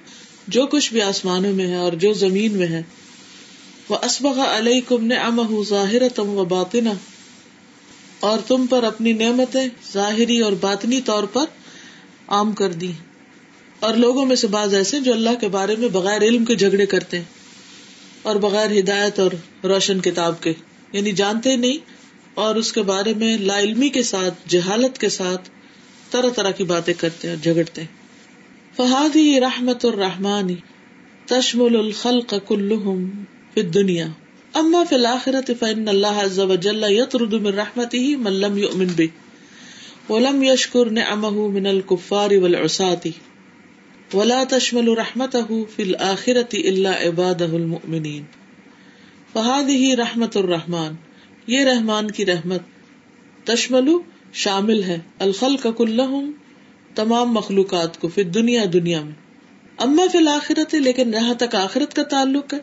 جو 0.48 0.66
کچھ 0.66 0.94
بھی 0.94 1.02
آسمانوں 1.02 1.54
میں 1.54 1.68
ہے 1.68 1.76
اور 1.76 1.94
جو 1.94 2.14
زمین 2.14 2.58
میں 2.58 2.68
ہے۔ 2.68 2.84
وہ 3.90 3.98
اسبغ 4.04 4.40
علیہ 4.40 4.82
کم 4.88 5.06
نے 5.06 5.16
تم 6.16 6.30
و 6.30 6.46
باطنا 6.46 6.92
اور 8.20 8.40
تم 8.48 8.68
پر 8.68 8.84
اپنی 8.84 9.14
نعمتیں 9.14 9.68
ظاہری 9.94 10.40
اور 10.40 10.52
باطنی 10.52 11.02
طور 11.02 11.24
پر 11.24 11.46
عام 12.28 12.52
کر 12.52 12.70
دی 12.70 12.92
اور 13.80 13.94
لوگوں 13.94 14.26
میں 14.26 14.36
سے 14.36 14.48
بعض 14.48 14.74
ایسے 14.74 15.00
جو 15.00 15.14
اللہ 15.14 15.40
کے 15.42 15.48
بارے 15.48 15.76
میں 15.76 15.88
بغیر 15.88 16.22
علم 16.22 16.46
کے 16.46 16.56
جھگڑے 16.56 16.86
کرتے 16.86 17.18
ہیں۔ 17.18 17.41
اور 18.22 18.36
بغیر 18.36 18.80
ہدایت 18.80 19.20
اور 19.20 19.32
روشن 19.66 20.00
کتاب 20.00 20.42
کے۔ 20.42 20.54
یعنی 20.92 21.12
جانتے 21.12 21.56
نہیں 21.56 21.78
اور 22.34 22.56
اس 22.56 22.74
کے 22.74 22.82
بارے 22.82 23.14
میں 23.14 23.38
لا 23.38 23.60
علمی 23.60 23.90
کے 23.90 24.04
ساتھ، 24.04 24.34
جہالت 24.50 24.98
کے 24.98 25.10
ساتھ 25.10 25.50
طرح 26.12 26.30
طرح 26.30 26.52
کی 26.52 26.64
باتیں 26.64 26.94
کرتے 26.98 27.28
ہیں 27.28 27.36
اور 27.36 27.44
جھگڑتے۔ 27.44 27.82
ہیں 27.82 28.02
فہادی 28.78 29.40
رحمت 29.40 29.86
الرحمانی 29.86 30.56
تشمل 31.26 31.76
الخلق 31.76 32.34
كلهم 32.48 33.24
في 33.54 33.62
الدنيا 33.62 34.08
اما 34.54 34.84
في 34.90 34.96
الاخرة 34.96 35.54
فإن 35.60 35.88
الله 35.88 36.24
عز 36.24 36.40
وجل 36.40 36.84
يطرد 36.84 37.34
من 37.34 37.60
رحمته 37.60 38.18
من 38.18 38.34
لم 38.34 38.58
يؤمن 38.58 38.88
به، 38.88 39.06
ولم 40.10 40.44
يشكر 40.44 40.90
نعمه 40.90 41.52
من 41.54 41.68
الكفار 41.68 42.32
والعصاة۔ 42.32 43.10
ولا 44.14 44.44
تشمل 44.50 44.88
رحمته 44.88 45.64
في 45.76 45.84
الآخرة 45.84 46.70
إلا 46.70 46.92
عباده 47.06 47.54
المؤمنين. 47.54 48.22
فهذه 49.34 49.96
رحمت 49.96 50.38
الرحمن. 50.38 50.94
یہ 51.48 51.66
رحمان 51.66 52.12
کی 52.12 52.26
رحمت 52.26 52.62
تشمل 53.44 53.90
شامل 54.34 54.84
ہے. 54.84 55.00
الخلق 55.20 55.68
كلهم 55.78 56.32
تمام 56.96 57.34
مخلوقات 57.34 58.00
کو 58.00 58.08
پھر 58.08 58.24
دنیا 58.24 58.64
دنیا 58.74 59.02
میں. 59.02 59.14
اما 59.78 60.04
فی 60.12 60.18
الآخرت، 60.18 60.76
لیکن 60.76 61.12
جہاں 61.12 61.34
تک 61.34 61.56
آخرت 61.56 61.94
کا 61.94 62.04
تعلق 62.04 62.54
ہے. 62.54 62.60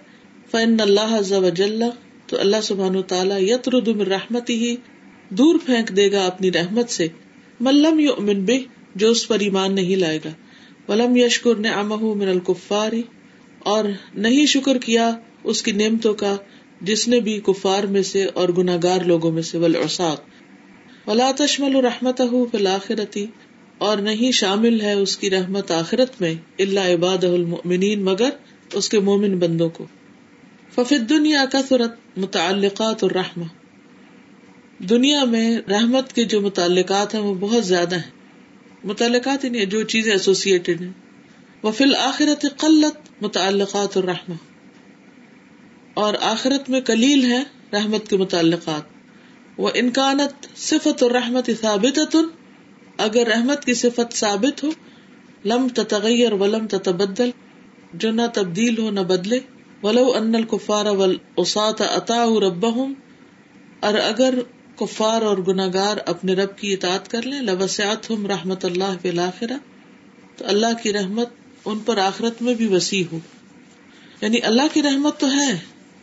فن 0.50 0.76
اللہ 0.80 1.90
تو 2.26 2.40
اللہ 2.40 2.56
سبحان 2.62 3.02
تعالیٰ 3.02 3.40
یترد 3.40 3.88
من 3.88 4.06
رحمتی 4.06 4.54
ہی 4.54 4.76
دور 5.28 5.58
پھینک 5.66 5.96
دے 5.96 6.12
گا 6.12 6.26
اپنی 6.26 6.52
رحمت 6.52 6.90
سے. 6.90 7.08
ملم 7.60 8.00
یؤمن 8.00 8.44
بے 8.44 8.58
جو 8.94 9.10
اس 9.10 9.28
پر 9.28 9.38
ایمان 9.38 9.74
نہیں 9.74 9.96
لائے 9.96 10.18
گا. 10.24 10.30
ولم 10.88 11.16
یشکر 11.16 11.54
نے 11.54 11.68
امہ 11.68 12.14
من 12.14 12.28
الکفاری 12.28 13.02
اور 13.58 13.84
نہیں 14.14 14.46
شکر 14.46 14.78
کیا 14.78 15.10
اس 15.44 15.62
کی 15.62 15.72
نعمتوں 15.72 16.14
کا 16.14 16.36
جس 16.80 17.08
نے 17.08 17.20
بھی 17.20 17.40
کفار 17.40 17.84
میں 17.84 18.02
سے 18.02 18.24
اور 18.24 18.48
گناگار 18.48 19.04
لوگوں 19.04 19.32
میں 19.32 19.42
سے 19.42 19.58
ولاساک 19.58 20.20
ولا 21.08 21.30
تشمل 21.36 21.76
رحمت 21.76 22.22
فی 23.12 23.26
اور 23.78 23.98
نہیں 23.98 24.32
شامل 24.32 24.80
ہے 24.80 24.92
اس 24.92 25.16
کی 25.16 25.30
رحمت 25.30 25.70
آخرت 25.70 26.20
میں 26.20 26.34
اللہ 26.58 26.80
عباد 26.80 27.24
المؤمنین، 27.24 28.04
مگر 28.04 28.30
اس 28.72 28.88
کے 28.88 29.00
مومن 29.00 29.38
بندوں 29.38 29.68
کو. 29.68 29.86
ففت 30.74 31.10
دنیا 31.10 31.44
کا 31.52 31.60
صورت 31.68 32.18
متعلقات 32.18 33.02
اور 33.02 33.10
رحم 33.10 33.42
دنیا 34.78 35.24
میں 35.24 35.58
رحمت 35.70 36.12
کے 36.12 36.24
جو 36.24 36.40
متعلقات 36.40 37.14
ہیں 37.14 37.22
وہ 37.22 37.34
بہت 37.34 37.66
زیادہ 37.66 37.96
ہیں۔ 37.96 38.17
متعلقات 38.84 39.44
ہی 39.44 39.48
نہیں 39.48 39.64
جو 39.64 39.82
چیزیں 39.82 40.12
ایسوسیٹیڈ 40.12 40.80
ہیں۔ 40.80 40.92
وہ 41.62 41.70
فی 41.70 41.84
الآخرت 41.84 42.46
قلت 42.56 43.22
متعلقات 43.22 43.96
الرحمہ 43.96 44.34
اور 45.94 46.14
آخرت 46.20 46.70
میں 46.70 46.80
کلیل 46.80 47.32
ہے 47.32 47.42
رحمت 47.72 48.08
کے 48.08 48.16
متعلقات۔ 48.16 48.82
وہ 49.58 49.70
انکانت 49.74 50.58
صفت 50.58 51.02
الرحمت 51.02 51.50
ثابت 51.60 52.16
اگر 52.96 53.26
رحمت 53.26 53.64
کی 53.64 53.74
صفت 53.74 54.12
ثابت 54.12 54.64
ہو، 54.64 54.70
لم 55.44 55.68
تتغیر 55.68 56.32
ولم 56.32 56.66
تتبدل، 56.66 57.30
جو 57.94 58.12
نہ 58.12 58.22
تبدیل 58.34 58.78
ہو 58.78 58.90
نہ 58.90 59.00
بدلے۔ 59.00 59.38
ولو 59.82 60.12
ان 60.14 60.34
الکفار 60.34 60.86
والعصات 60.86 61.80
اطاع 61.80 62.26
ربهم، 62.26 62.92
اور 63.80 63.94
اگر 63.94 64.34
کفار 64.80 65.22
اور 65.22 65.38
گناگار 65.38 65.96
اپنے 66.06 66.32
رب 66.32 66.58
کی 66.58 66.72
اطاعت 66.72 67.08
کر 67.08 67.22
لیں۔ 67.22 67.40
لوسعتهم 67.40 68.26
رحمت 68.26 68.64
اللہ 68.64 68.96
فی 69.02 69.08
الاخرہ 69.08 69.56
تو 70.36 70.46
اللہ 70.46 70.66
کی 70.82 70.92
رحمت 70.92 71.28
ان 71.64 71.78
پر 71.78 71.98
آخرت 71.98 72.42
میں 72.42 72.54
بھی 72.54 72.66
وسیع 72.66 73.04
ہو۔ 73.12 73.18
یعنی 74.20 74.36
اللہ 74.42 74.62
کی 74.72 74.82
رحمت 74.82 75.20
تو 75.20 75.32
ہے، 75.32 75.58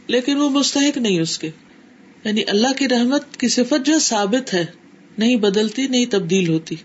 لیکن 0.08 0.38
وہ 0.38 0.50
مستحق 0.50 0.98
نہیں 0.98 1.20
اس 1.20 1.40
کے۔ 1.40 1.50
یعنی 2.24 2.42
اللہ 2.48 2.68
کی 2.78 2.90
رحمت 2.90 3.38
کی 3.38 3.48
صفت 3.48 3.86
جو 3.86 4.00
ثابت 4.00 4.54
ہے، 4.54 4.66
نہیں 5.18 5.36
بدلتی، 5.36 5.88
نہیں 5.88 6.06
تبدیل 6.06 6.48
ہوتی۔ 6.50 6.76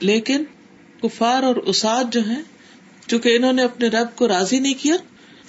لیکن 0.00 0.44
کفار 1.02 1.42
اور 1.42 1.56
اساد 1.56 2.04
جو 2.12 2.20
ہیں، 2.28 2.42
چونکہ 3.06 3.36
انہوں 3.36 3.52
نے 3.52 3.62
اپنے 3.62 3.88
رب 3.88 4.16
کو 4.16 4.28
راضی 4.28 4.58
نہیں 4.58 4.74
کیا، 4.82 4.94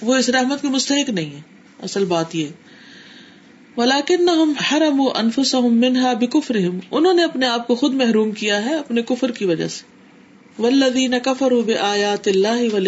وہ 0.02 0.14
اس 0.14 0.28
رحمت 0.28 0.62
کے 0.62 0.68
مستحق 0.68 1.10
نہیں 1.10 1.30
ہے 1.30 1.40
اصل 1.82 2.04
بات 2.04 2.34
یہ 2.34 2.46
ولاکن 3.80 4.24
نہ 4.24 4.30
حرم 4.72 5.02
انفس 5.14 5.54
منہا 5.54 6.12
بکفر 6.12 6.56
انہوں 6.90 7.14
نے 7.14 7.24
اپنے 7.24 7.46
آپ 7.46 7.66
کو 7.66 7.74
خود 7.74 7.94
محروم 7.94 8.30
کیا 8.30 8.64
ہے 8.64 8.74
اپنے 8.74 9.02
کفر 9.02 9.30
کی 9.30 9.44
وجہ 9.44 9.68
سے۔ 9.68 9.84
ولدین 10.62 11.14
کفر 11.22 11.50
بے 11.66 11.74
آیات 11.74 12.28
اللہ 12.28 12.74
و 12.74 12.78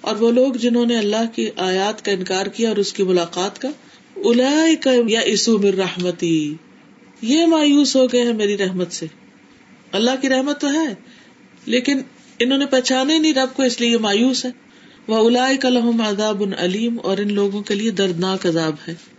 اور 0.00 0.16
وہ 0.16 0.30
لوگ 0.30 0.52
جنہوں 0.52 0.86
نے 0.86 0.98
اللہ 0.98 1.24
کی 1.34 1.50
آیات 1.56 2.04
کا 2.04 2.12
انکار 2.12 2.46
کیا 2.46 2.68
اور 2.68 2.76
اس 2.76 2.92
کی 2.92 3.02
ملاقات 3.02 3.60
کا 3.60 3.68
الا 4.16 4.66
یا 5.08 5.20
اسو 5.20 5.58
مر 5.58 5.74
رحمتی 5.74 6.54
یہ 7.22 7.46
مایوس 7.46 7.96
ہو 7.96 8.06
گئے 8.06 8.22
ہیں 8.22 8.32
میری 8.32 8.56
رحمت 8.56 8.92
سے۔ 8.92 9.06
اللہ 9.92 10.10
کی 10.20 10.28
رحمت 10.28 10.60
تو 10.60 10.72
ہے، 10.72 10.94
لیکن 11.66 12.00
انہوں 12.38 12.58
نے 12.58 12.66
پہچانے 12.66 13.18
نہیں 13.18 13.34
رب 13.34 13.56
کو، 13.56 13.62
اس 13.62 13.80
لیے 13.80 13.90
یہ 13.90 13.96
مایوس 13.96 14.44
ہے۔ 14.44 14.50
وہ 15.08 15.26
الا 15.26 15.48
کلحم 15.60 16.00
عذاب 16.00 16.42
علیم 16.58 16.96
اور 17.02 17.18
ان 17.18 17.34
لوگوں 17.34 17.62
کے 17.62 17.74
لیے 17.74 17.90
دردناک 17.90 18.46
عذاب 18.46 18.74
ہے۔ 18.88 19.17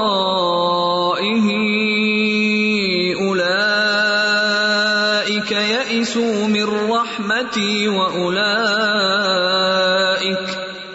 يئسوا 5.97 6.47
من 6.47 6.91
رحمتي 6.91 7.89
وأولئك 7.89 8.47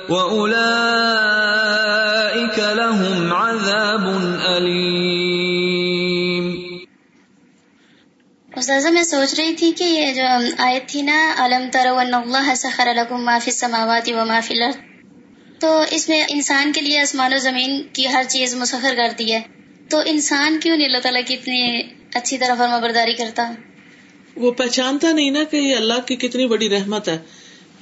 وأولئك 0.09 0.90
میں 9.01 9.09
سوچ 9.09 9.39
رہی 9.39 9.55
تھی 9.55 9.71
کہ 9.77 9.83
یہ 9.83 10.13
جو 10.13 10.21
آیت 10.57 10.89
تھی 10.89 11.01
نا 11.01 11.33
علم 11.37 11.69
ترو 11.71 11.99
اللہ 11.99 12.55
سخر 12.55 12.87
لکم 12.95 13.25
ما 13.25 13.37
فی 13.43 13.51
السماوات 13.51 14.09
و 14.09 14.25
ما 14.25 14.39
فی 14.39 14.53
الارض 14.53 14.75
تو 15.59 15.83
اس 15.91 16.09
میں 16.09 16.25
انسان 16.29 16.71
کے 16.71 16.81
لیے 16.81 16.99
آسمان 16.99 17.33
و 17.33 17.37
زمین 17.37 17.81
کی 17.93 18.07
ہر 18.07 18.23
چیز 18.29 18.55
مسخر 18.55 18.93
کر 18.97 19.07
دی 19.19 19.33
ہے۔ 19.33 19.39
تو 19.89 19.97
انسان 20.05 20.59
کیوں 20.61 20.77
نہیں 20.77 20.87
اللہ 20.87 20.97
تعالیٰ 20.97 21.21
کی 21.27 21.33
اتنی 21.33 21.81
اچھی 22.13 22.37
طرح 22.37 22.55
فرما 22.57 22.77
برداری 22.77 23.13
کرتا؟ 23.13 23.51
وہ 24.35 24.51
پہچانتا 24.51 25.11
نہیں 25.11 25.31
نا 25.31 25.43
کہ 25.43 25.57
یہ 25.57 25.75
اللہ 25.75 25.99
کی 26.05 26.15
کتنی 26.15 26.47
بڑی 26.47 26.69
رحمت 26.69 27.09
ہے۔ 27.09 27.17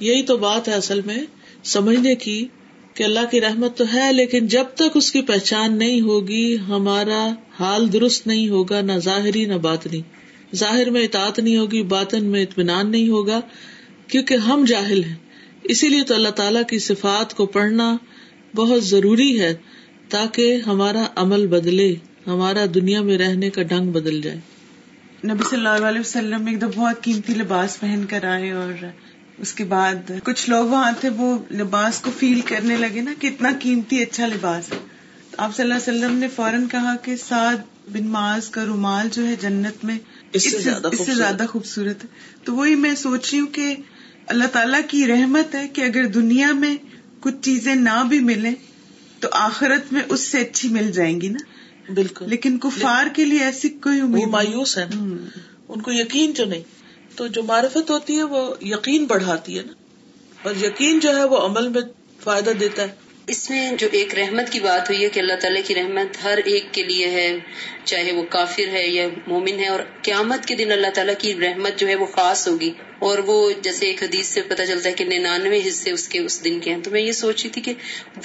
یہی 0.00 0.22
تو 0.22 0.36
بات 0.36 0.68
ہے 0.68 0.74
اصل 0.74 1.00
میں۔ 1.00 1.18
سمجھنے 1.64 2.14
کی 2.14 2.46
کہ 2.94 3.04
اللہ 3.04 3.26
کی 3.30 3.40
رحمت 3.40 3.78
تو 3.78 3.84
ہے، 3.94 4.12
لیکن 4.12 4.46
جب 4.46 4.64
تک 4.64 4.90
اس 4.94 5.12
کی 5.12 5.22
پہچان 5.22 5.78
نہیں 5.78 6.00
ہوگی، 6.00 6.56
ہمارا 6.68 7.28
حال 7.60 7.92
درست 7.92 8.26
نہیں 8.26 8.48
ہوگا، 8.48 8.80
نہ 8.80 8.92
ظاہری 8.92 9.44
نہ 9.44 9.54
باطنی۔ 9.54 10.02
ظاہر 10.56 10.90
میں 10.90 11.02
اطاعت 11.02 11.38
نہیں 11.38 11.56
ہوگی، 11.56 11.82
باطن 11.82 12.24
میں 12.24 12.42
اطمینان 12.42 12.90
نہیں 12.90 13.08
ہوگا، 13.08 13.40
کیونکہ 14.06 14.34
ہم 14.34 14.64
جاہل 14.64 15.04
ہیں۔ 15.04 15.14
اسی 15.62 15.88
لیے 15.88 16.02
تو 16.02 16.14
اللہ 16.14 16.28
تعالی 16.28 16.58
کی 16.68 16.78
صفات 16.78 17.34
کو 17.34 17.46
پڑھنا 17.46 17.96
بہت 18.56 18.84
ضروری 18.84 19.40
ہے 19.40 19.56
تاکہ 20.08 20.60
ہمارا 20.66 21.04
عمل 21.16 21.46
بدلے، 21.46 21.94
ہمارا 22.26 22.64
دنیا 22.74 23.02
میں 23.02 23.18
رہنے 23.18 23.50
کا 23.50 23.62
ڈنگ 23.62 23.92
بدل 23.92 24.20
جائے۔ 24.20 24.40
نبی 25.24 25.50
صلی 25.50 25.66
اللہ 25.66 25.86
علیہ 25.86 26.00
وسلم 26.00 26.46
ایک 26.46 26.60
دم 26.60 26.70
بہت 26.74 27.02
قیمتی 27.02 27.34
لباس 27.34 27.80
پہن 27.80 28.04
کر 28.08 28.24
آئے 28.24 28.50
اور 28.50 28.84
اس 29.38 29.52
کے 29.52 29.64
بعد 29.64 30.10
کچھ 30.24 30.50
لوگ 30.50 30.66
وہاں 30.66 30.92
تھے، 31.00 31.08
وہ 31.08 31.38
لباس 31.50 32.00
کو 32.00 32.10
فیل 32.18 32.40
کرنے 32.40 32.76
لگے 32.76 33.00
نا 33.00 33.12
کہ 33.18 33.26
اتنا 33.26 33.50
قیمتی 33.60 34.02
اچھا 34.02 34.26
لباس 34.26 34.72
ہے۔ 34.72 34.78
تو 35.30 35.36
آپ 35.38 35.56
صلی 35.56 35.62
اللہ 35.62 35.74
علیہ 35.74 35.94
وسلم 35.94 36.18
نے 36.18 36.28
فوراً 36.28 36.66
کہا 36.66 36.96
کہ 36.96 37.16
سعد 37.16 37.56
بن 37.92 38.06
ماز 38.06 38.48
کا 38.48 38.64
رومال 38.64 39.08
جو 39.12 39.26
ہے 39.26 39.34
جنت 39.40 39.84
میں 39.84 39.98
اس 40.32 40.50
سے 40.50 40.58
زیادہ 41.14 41.46
خوبصورت؟ 41.46 42.04
ہے۔ 42.04 42.08
تو 42.44 42.54
وہی 42.54 42.74
میں 42.74 42.94
سوچ 42.94 43.30
رہی 43.32 43.40
ہوں 43.40 43.46
کہ 43.46 43.74
اللہ 44.26 44.44
تعالیٰ 44.44 44.80
کی 44.88 45.06
رحمت 45.06 45.54
ہے 45.54 45.68
کہ 45.68 45.80
اگر 45.80 46.04
دنیا 46.04 46.52
میں 46.52 46.76
کچھ 47.20 47.34
چیزیں 47.42 47.74
نہ 47.74 48.04
بھی 48.08 48.20
ملیں 48.20 48.54
تو 49.20 49.28
آخرت 49.32 49.92
میں 49.92 50.00
اس 50.08 50.20
سے 50.20 50.40
اچھی 50.40 50.68
مل 50.68 50.92
جائیں 50.92 51.20
گی 51.20 51.28
نا؟ 51.28 51.38
بالکل۔ 51.94 52.28
لیکن 52.28 52.58
کفار 52.58 53.06
کے 53.14 53.24
لیے 53.24 53.38
ایسی 53.38 53.68
کوئی 53.68 54.00
امید 54.00 54.28
مایوس 54.28 54.78
ہے 54.78 54.84
ان 55.68 55.80
کو 55.82 55.92
یقین 55.92 56.32
جو 56.32 56.44
نہیں 56.44 56.62
تو 57.16 57.26
جو 57.26 57.42
معرفت 57.42 57.90
ہوتی 57.90 58.16
ہے 58.18 58.22
وہ 58.22 58.54
یقین 58.60 59.04
بڑھاتی 59.04 59.58
ہے 59.58 59.62
نا۔ 59.66 59.72
اور 60.42 60.54
یقین 60.64 60.98
جو 60.98 61.16
ہے 61.16 61.24
وہ 61.24 61.38
عمل 61.38 61.68
میں 61.68 61.80
فائدہ 62.24 62.50
دیتا 62.50 62.82
ہے۔ 62.82 63.09
اس 63.30 63.50
میں 63.50 63.72
جو 63.72 63.88
ایک 63.92 64.14
رحمت 64.14 64.50
کی 64.50 64.60
بات 64.60 64.90
ہوئی 64.90 65.04
ہے 65.04 65.08
کہ 65.08 65.20
اللہ 65.20 65.32
تعالیٰ 65.40 65.62
کی 65.64 65.74
رحمت 65.74 66.24
ہر 66.24 66.38
ایک 66.44 66.64
کے 66.72 66.82
لیے 66.82 67.10
ہے، 67.10 67.36
چاہے 67.84 68.12
وہ 68.12 68.22
کافر 68.30 68.68
ہے 68.72 68.88
یا 68.88 69.06
مومن 69.26 69.58
ہے، 69.58 69.68
اور 69.68 69.80
قیامت 70.02 70.46
کے 70.46 70.54
دن 70.54 70.72
اللہ 70.72 70.86
تعالیٰ 70.94 71.14
کی 71.18 71.34
رحمت 71.34 71.78
جو 71.78 71.88
ہے 71.88 71.94
وہ 71.94 72.06
خاص 72.06 72.48
ہوگی۔ 72.48 72.72
اور 72.98 73.18
وہ 73.18 73.52
جیسے 73.62 73.86
ایک 73.86 74.02
حدیث 74.02 74.26
سے 74.26 74.42
پتہ 74.42 74.62
چلتا 74.68 74.88
ہے 74.88 74.94
کہ 74.94 75.04
ننانوے 75.04 75.60
حصے 75.68 75.90
اس 75.90 76.08
کے 76.08 76.18
اس 76.18 76.44
دن 76.44 76.60
کے 76.60 76.74
ہیں۔ 76.74 76.82
تو 76.82 76.90
میں 76.90 77.00
یہ 77.00 77.12
سوچ 77.12 77.42
رہی 77.42 77.50
تھی 77.50 77.62
کہ 77.62 77.72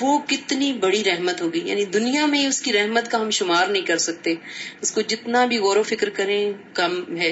وہ 0.02 0.20
کتنی 0.28 0.74
بڑی 0.74 1.04
رحمت 1.04 1.42
ہوگی۔ 1.42 1.62
یعنی 1.66 1.86
دنیا 1.86 2.26
میں 2.26 2.48
اس 2.48 2.62
کی 2.62 2.74
رحمت 2.74 3.12
کا 3.12 3.22
ہم 3.22 3.30
شمار 3.30 3.68
نہیں 3.68 3.86
کر 3.86 3.98
سکتے۔ 3.98 4.34
اس 4.82 4.92
کو 4.92 5.02
جتنا 5.02 5.46
بھی 5.46 5.58
غور 5.58 5.78
و 5.78 5.84
فکر 5.84 6.10
کریں، 6.10 6.52
کم 6.74 7.18
ہے۔ 7.18 7.32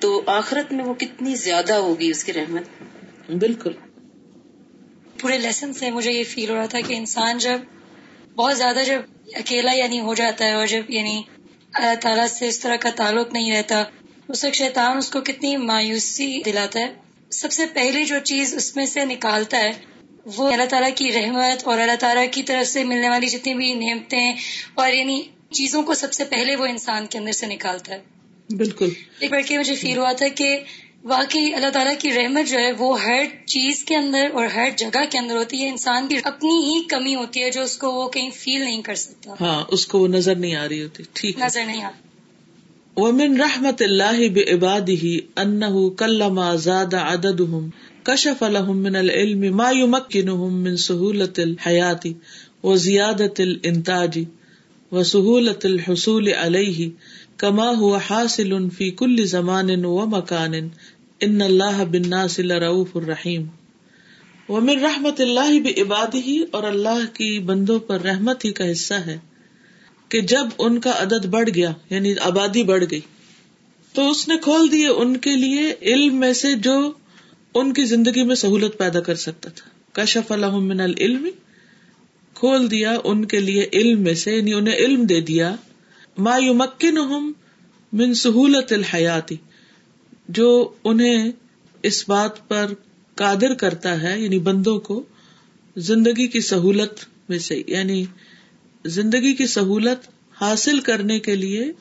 تو 0.00 0.22
آخرت 0.26 0.72
میں 0.72 0.84
وہ 0.84 0.94
کتنی 0.94 1.34
زیادہ 1.34 1.74
ہوگی 1.74 2.10
اس 2.10 2.24
کی 2.24 2.32
رحمت؟ 2.32 2.82
بالکل۔ 3.30 3.72
پورے 5.20 5.38
لیسن 5.38 5.72
سے 5.72 5.90
مجھے 5.90 6.12
یہ 6.12 6.24
فیل 6.24 6.50
ہو 6.50 6.56
رہا 6.56 6.66
تھا 6.66 6.80
کہ 6.80 6.94
انسان 6.94 7.38
جب 7.38 7.60
بہت 8.36 8.56
زیادہ 8.58 8.78
جب 8.86 9.00
اکیلا 9.34 9.72
یعنی 9.72 10.00
ہو 10.00 10.14
جاتا 10.14 10.44
ہے 10.44 10.52
اور 10.52 10.66
جب 10.66 10.82
یعنی 10.88 11.22
اللہ 11.72 11.94
تعالیٰ 12.00 12.26
سے 12.26 12.48
اس 12.48 12.60
طرح 12.60 12.76
کا 12.76 12.90
تعلق 12.96 13.32
نہیں 13.32 13.52
رہتا 13.52 13.82
اس 14.28 14.44
وقت 14.44 14.54
شیطان 14.54 14.96
اس 14.96 15.10
کو 15.10 15.20
کتنی 15.20 15.56
مایوسی 15.56 16.42
دلاتا 16.46 16.80
ہے۔ 16.80 16.86
سب 17.30 17.52
سے 17.52 17.66
پہلی 17.66 18.04
جو 18.04 18.16
چیز 18.24 18.54
اس 18.54 18.76
میں 18.76 18.86
سے 18.86 19.04
نکالتا 19.04 19.58
ہے 19.58 19.70
وہ 20.36 20.52
اللہ 20.52 20.64
تعالیٰ 20.64 20.90
کی 20.94 21.12
رحمت 21.12 21.64
اور 21.64 21.78
اللہ 21.78 21.96
تعالیٰ 22.00 22.24
کی 22.30 22.42
طرف 22.42 22.68
سے 22.68 22.84
ملنے 22.84 23.08
والی 23.08 23.26
جتنی 23.26 23.54
بھی 23.54 23.74
نعمتیں 23.74 24.34
اور 24.74 24.92
یعنی 24.92 25.22
چیزوں 25.50 25.82
کو 25.82 25.94
سب 25.94 26.12
سے 26.12 26.24
پہلے 26.24 26.56
وہ 26.56 26.66
انسان 26.66 27.06
کے 27.06 27.18
اندر 27.18 27.32
سے 27.32 27.46
نکالتا 27.46 27.94
ہے۔ 27.94 28.02
بالکل۔ 28.56 28.88
ایک 29.18 29.30
بار 29.30 29.40
کے 29.46 29.58
مجھے 29.58 29.74
فیل 29.74 29.98
ہوا 29.98 30.12
تھا 30.12 30.28
کہ 30.28 30.58
واقعی 31.10 31.52
اللہ 31.54 31.70
تعالیٰ 31.72 31.92
کی 31.98 32.12
رحمت 32.12 32.48
جو 32.50 32.58
ہے 32.58 32.70
وہ 32.78 33.02
ہر 33.02 33.24
چیز 33.46 33.82
کے 33.84 33.96
اندر 33.96 34.30
اور 34.32 34.46
ہر 34.54 34.70
جگہ 34.76 35.02
کے 35.10 35.18
اندر 35.18 35.36
ہوتی 35.36 35.62
ہے۔ 35.62 35.68
انسان 35.68 36.08
کی 36.08 36.16
اپنی 36.24 36.56
ہی 36.64 36.80
کمی 36.88 37.14
ہوتی 37.14 37.42
ہے 37.42 37.50
جو 37.50 37.62
اس 37.62 37.76
کو 37.76 37.92
وہ 37.92 38.08
کہیں 38.08 38.30
فیل 38.34 38.60
نہیں 38.60 38.82
کر 38.82 38.94
سکتا۔ 38.94 39.34
ہاں 39.40 39.64
اس 39.68 39.86
کو 39.86 39.98
وہ 39.98 40.08
نظر 40.08 40.36
نہیں 40.36 40.54
آ 40.54 40.68
رہی 40.68 40.82
ہوتی۔ 40.82 41.02
ٹھیک 41.12 41.38
نظر 41.38 41.66
نہیں 41.66 41.82
آ 41.82 41.90
ومن 42.96 43.36
رحمت 43.40 43.82
اللہ 43.82 44.20
بعباده 44.36 45.10
انه 45.42 45.80
كلما 46.02 46.44
زاد 46.66 46.94
عددهم 46.94 47.66
كشف 48.04 48.42
لهم 48.48 48.76
من 48.86 48.96
العلم 48.96 49.44
ما 49.56 49.66
يمكنهم 49.72 50.62
من 50.66 50.78
سهولة 50.84 51.44
الحياة 51.44 52.14
وزيادة 52.64 53.46
الانتاج 53.46 54.18
وسهولة 54.92 55.72
الحصول 55.72 56.32
عليه 56.36 56.88
كما 57.38 57.68
هو 57.76 58.02
حاصل 58.08 58.56
في 58.78 58.90
كل 59.02 59.24
زمان 59.26 59.74
ومكان 59.86 60.58
ان 61.20 61.42
اللہ 61.42 61.84
بننا 61.84 62.24
رعف 62.60 62.96
الرحیم. 62.96 63.44
وہ 64.48 64.60
من 64.60 64.78
رحمت 64.80 65.20
اللہ 65.20 65.58
بھی 65.60 65.72
عبادی 65.82 66.20
ہی 66.20 66.38
اور 66.50 66.62
اللہ 66.62 67.04
کی 67.12 67.38
بندوں 67.38 67.78
پر 67.78 68.00
رحمت 68.00 68.44
ہی 68.44 68.50
کا 68.52 68.70
حصہ 68.72 68.94
ہے 69.06 69.18
کہ 70.08 70.20
جب 70.20 70.46
ان 70.58 70.78
کا 70.80 70.92
عدد 70.98 71.26
بڑھ 71.26 71.48
گیا 71.54 71.72
یعنی 71.90 72.14
آبادی 72.20 72.62
بڑھ 72.62 72.84
گئی، 72.90 73.00
تو 73.94 74.10
اس 74.10 74.26
نے 74.28 74.36
کھول 74.38 74.70
دیے 74.72 74.88
ان 74.88 75.16
کے 75.16 75.34
لیے 75.36 75.72
علم 75.82 76.16
میں 76.16 76.32
سے 76.32 76.54
جو 76.54 76.76
ان 77.54 77.72
کی 77.72 77.84
زندگی 77.84 78.24
میں 78.24 78.34
سہولت 78.34 78.78
پیدا 78.78 79.00
کر 79.00 79.14
سکتا 79.14 79.50
تھا۔ 79.50 79.70
کشف 79.92 80.30
من 80.30 80.80
العلم، 80.80 81.28
کھول 82.36 82.70
دیا 82.70 82.96
ان 83.04 83.24
کے 83.24 83.40
لیے 83.40 83.66
علم 83.72 84.02
میں 84.02 84.14
سے 84.14 84.36
یعنی 84.36 84.52
انہیں 84.54 84.74
علم 84.76 85.04
دے 85.04 85.20
دیا۔ 85.20 85.54
ما 86.18 86.36
یمکن 86.38 86.98
من 87.92 88.14
سہولت 88.14 88.72
الحیاتی 88.72 89.36
جو 90.28 90.72
انہیں 90.84 91.32
اس 91.82 92.08
بات 92.08 92.48
پر 92.48 92.66
قادر 93.14 93.54
کرتا 93.54 94.02
ہے 94.02 94.20
یعنی 94.20 94.38
بندوں 94.38 94.78
کو 94.78 95.02
زندگی 95.76 96.26
کی 96.26 96.40
سہولت 96.40 97.04
میں 97.28 97.38
سے 97.38 97.62
یعنی 97.66 98.04
زندگی 98.84 99.34
کی 99.34 99.46
سہولت 99.46 100.08
حاصل 100.40 100.80
کرنے 100.80 101.18
کے 101.20 101.36
لیے 101.36 101.72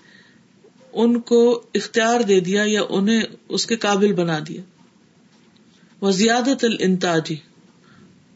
ان 0.93 1.19
کو 1.19 1.63
اختیار 1.73 2.21
دے 2.21 2.39
دیا 2.39 2.63
یا 2.65 2.81
انہیں 2.89 3.21
اس 3.49 3.65
کے 3.65 3.75
قابل 3.75 4.13
بنا 4.13 4.39
دیا۔ 4.47 4.61
وہ 6.01 6.11
زیادت 6.11 6.63
الانتاجی 6.63 7.35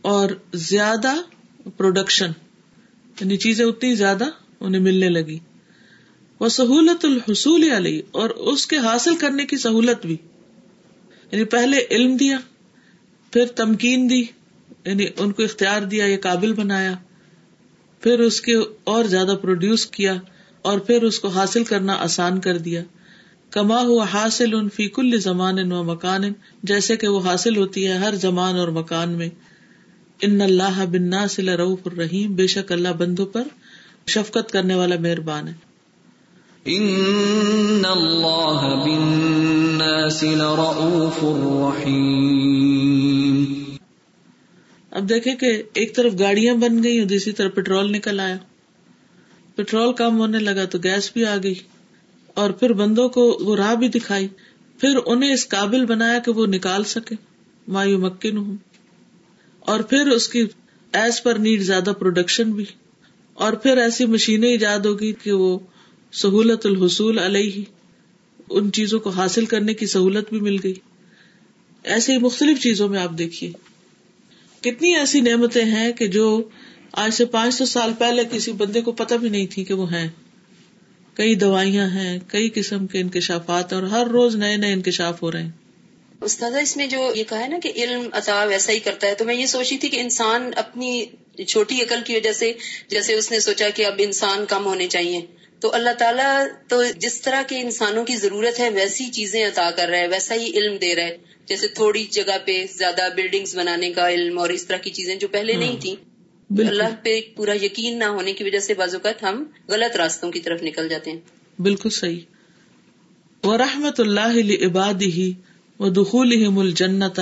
اور 0.01 0.29
زیادہ 0.53 1.13
پروڈکشن 1.77 2.31
یعنی 3.19 3.37
چیزیں 3.37 3.65
اتنی 3.65 3.95
زیادہ 3.95 4.25
انہیں 4.59 4.81
ملنے 4.81 5.09
لگی۔ 5.09 5.39
وہ 6.39 6.49
سہولت 6.49 7.05
الحصول 7.05 7.71
علی، 7.71 8.01
اور 8.11 8.29
اس 8.29 8.67
کے 8.67 8.77
حاصل 8.77 9.15
کرنے 9.15 9.45
کی 9.45 9.57
سہولت 9.57 10.05
بھی۔ 10.05 10.17
یعنی 11.31 11.43
پہلے 11.43 11.77
علم 11.91 12.15
دیا، 12.17 12.37
پھر 13.33 13.45
تمکین 13.45 14.09
دی 14.09 14.23
یعنی 14.85 15.05
ان 15.17 15.31
کو 15.31 15.43
اختیار 15.43 15.81
دیا 15.81 16.05
یا 16.05 16.17
قابل 16.21 16.53
بنایا۔ 16.53 16.93
پھر 17.99 18.19
اس 18.19 18.41
کے 18.41 18.55
اور 18.83 19.03
زیادہ 19.05 19.35
پروڈیوس 19.41 19.85
کیا، 19.85 20.17
اور 20.61 20.79
پھر 20.79 21.03
اس 21.03 21.19
کو 21.19 21.27
حاصل 21.27 21.63
کرنا 21.63 21.93
آسان 21.93 22.39
کر 22.39 22.57
دیا۔ 22.57 22.83
کما 23.49 23.81
ہوا 23.81 24.05
حاصل 24.13 24.53
ان 24.53 24.69
فی 24.69 24.87
کل 24.87 25.19
زمان 25.19 25.71
و 25.71 25.83
مکان، 25.83 26.23
جیسے 26.63 26.97
کہ 26.97 27.07
وہ 27.07 27.19
حاصل 27.19 27.57
ہوتی 27.57 27.87
ہے 27.87 27.93
ہر 27.93 28.15
زمان 28.15 28.55
اور 28.55 28.67
مکان 28.67 29.09
میں۔ 29.09 29.29
ان 30.21 30.41
اللہ 30.41 30.85
بننا 30.85 31.27
سے 31.27 31.41
روف 31.41 31.79
الرحیم، 31.85 32.35
بے 32.35 32.47
شک 32.47 32.71
اللہ 32.71 32.89
بندوں 32.89 33.25
پر 33.25 33.43
شفقت 34.07 34.51
کرنے 34.51 34.75
والا 34.75 34.95
مہربان 34.99 35.47
ہے۔ 35.47 35.68
ان 36.65 37.85
اللہ 37.85 38.63
بالناس 38.85 40.23
لرؤوف 40.23 41.23
رحیم 41.75 43.43
اب 44.91 45.09
دیکھیں 45.09 45.35
کہ 45.35 45.63
ایک 45.73 45.95
طرف 45.95 46.13
گاڑیاں 46.19 46.55
بن 46.55 46.83
گئی 46.83 46.99
اور 46.99 47.07
دوسری 47.07 47.33
طرف 47.33 47.53
پیٹرول 47.55 47.91
نکل 47.91 48.19
آیا۔ 48.19 48.37
پیٹرول 49.55 49.93
کم 49.93 50.19
ہونے 50.19 50.39
لگا 50.39 50.65
تو 50.65 50.77
گیس 50.83 51.11
بھی 51.13 51.25
آ 51.25 51.37
گئی، 51.43 51.53
اور 52.33 52.51
پھر 52.51 52.73
بندوں 52.73 53.09
کو 53.09 53.37
وہ 53.41 53.55
راہ 53.55 53.75
بھی 53.75 53.87
دکھائی۔ 53.87 54.27
پھر 54.79 54.99
انہیں 55.05 55.33
اس 55.33 55.47
قابل 55.47 55.85
بنایا 55.85 56.19
کہ 56.19 56.31
وہ 56.31 56.45
نکال 56.45 56.83
سکے 56.83 57.15
مایو 57.67 57.99
مکن 57.99 58.37
ہوں 58.37 58.55
اور 59.59 59.79
پھر 59.79 60.07
اس 60.07 60.27
کی 60.27 60.45
ایز 60.93 61.23
پر 61.23 61.35
نیڈ 61.35 61.61
زیادہ 61.61 61.91
پروڈکشن 61.99 62.51
بھی۔ 62.51 62.65
اور 63.33 63.53
پھر 63.53 63.77
ایسی 63.77 64.05
مشینیں 64.05 64.49
ایجاد 64.49 64.79
ہوگی 64.79 65.13
کہ 65.13 65.31
وہ 65.31 65.59
سہولت 66.11 66.65
الحصول 66.65 67.19
علیہ۔ 67.19 67.61
ان 68.49 68.71
چیزوں 68.71 68.99
کو 68.99 69.09
حاصل 69.09 69.45
کرنے 69.45 69.73
کی 69.73 69.85
سہولت 69.85 70.29
بھی 70.29 70.39
مل 70.39 70.57
گئی۔ 70.63 70.73
ایسے 71.83 72.13
ہی 72.13 72.17
مختلف 72.17 72.59
چیزوں 72.59 72.89
میں 72.89 72.99
آپ 72.99 73.17
دیکھیے۔ 73.17 73.51
کتنی 74.61 74.95
ایسی 74.95 75.21
نعمتیں 75.21 75.65
ہیں 75.65 75.91
کہ 75.91 76.07
جو 76.07 76.49
آج 76.91 77.13
سے 77.13 77.25
پانچ 77.25 77.53
سو 77.53 77.65
سال 77.65 77.91
پہلے 77.99 78.23
کسی 78.31 78.51
بندے 78.51 78.81
کو 78.81 78.91
پتہ 78.91 79.15
بھی 79.15 79.29
نہیں 79.29 79.47
تھی 79.47 79.63
کہ 79.63 79.73
وہ 79.73 79.93
ہیں۔ 79.93 80.07
کئی 81.13 81.35
دوائیاں 81.35 81.89
ہیں، 81.89 82.19
کئی 82.27 82.49
قسم 82.53 82.87
کے 82.87 82.99
انکشافات 82.99 83.73
اور 83.73 83.83
ہر 83.83 84.07
روز 84.07 84.35
نئے 84.35 84.57
نئے 84.57 84.73
انکشاف 84.73 85.23
ہو 85.23 85.31
رہے 85.31 85.43
ہیں۔ 85.43 85.51
استاد 86.21 86.51
اس 86.61 86.77
میں 86.77 86.87
جو 86.87 87.11
یہ 87.15 87.23
کہا 87.29 87.39
ہے 87.39 87.47
نا 87.47 87.57
کہ 87.63 87.71
علم 87.75 88.09
عطا 88.11 88.43
ویسا 88.43 88.71
ہی 88.71 88.79
کرتا 88.79 89.07
ہے، 89.07 89.15
تو 89.15 89.25
میں 89.25 89.35
یہ 89.35 89.45
سوچی 89.45 89.77
تھی 89.77 89.89
کہ 89.89 89.99
انسان 89.99 90.51
اپنی 90.55 91.05
چھوٹی 91.47 91.81
عقل 91.81 91.99
کی 92.05 92.15
وجہ 92.15 92.33
سے، 92.33 92.53
جیسے 92.87 93.13
اس 93.13 93.31
نے 93.31 93.39
سوچا 93.39 93.69
کہ 93.69 93.85
اب 93.85 93.93
انسان 93.97 94.45
کم 94.47 94.65
ہونے 94.65 94.87
چاہیے۔ 94.87 95.21
تو 95.61 95.71
اللہ 95.73 95.93
تعالیٰ 95.97 96.33
تو 96.67 96.81
جس 96.97 97.21
طرح 97.21 97.41
کے 97.47 97.59
انسانوں 97.61 98.03
کی 98.05 98.15
ضرورت 98.15 98.59
ہے 98.59 98.69
ویسی 98.69 99.09
چیزیں 99.09 99.47
عطا 99.47 99.69
کر 99.75 99.89
رہا 99.89 99.97
ہے 99.97 100.07
ویسا 100.07 100.35
ہی 100.35 100.51
علم 100.53 100.77
دے 100.77 100.95
رہا 100.95 101.03
ہے 101.03 101.17
جیسے 101.45 101.67
تھوڑی 101.67 102.03
جگہ 102.11 102.37
پہ 102.45 102.65
زیادہ 102.75 103.07
بلڈنگز 103.15 103.55
بنانے 103.55 103.91
کا 103.91 104.09
علم 104.09 104.39
اور 104.39 104.49
اس 104.49 104.65
طرح 104.65 104.77
کی 104.77 104.89
چیزیں 104.89 105.15
جو 105.15 105.27
پہلے 105.27 105.53
نہیں 105.53 105.69
ہاں۔ 105.69 105.79
تھی 105.79 105.95
اللہ 106.49 106.95
پہ 107.03 107.19
پورا 107.35 107.53
یقین 107.63 107.99
نہ 107.99 108.03
ہونے 108.03 108.33
کی 108.33 108.43
وجہ 108.43 108.59
سے 108.59 108.73
بعض 108.73 108.93
اوقات 108.93 109.23
ہم 109.23 109.43
غلط 109.67 109.95
راستوں 109.95 110.31
کی 110.31 110.39
طرف 110.39 110.63
نکل 110.63 110.89
جاتے 110.89 111.11
ہیں۔ 111.11 111.19
بالکل 111.61 111.89
صحیح۔ 111.89 112.19
وہ 113.43 113.57
رحمت 113.57 113.99
اللہ 113.99 114.39
عباد 114.65 115.01
ہی 115.01 115.31
وہ 115.79 115.89
دخول 115.89 116.31
الجنت 116.59 117.19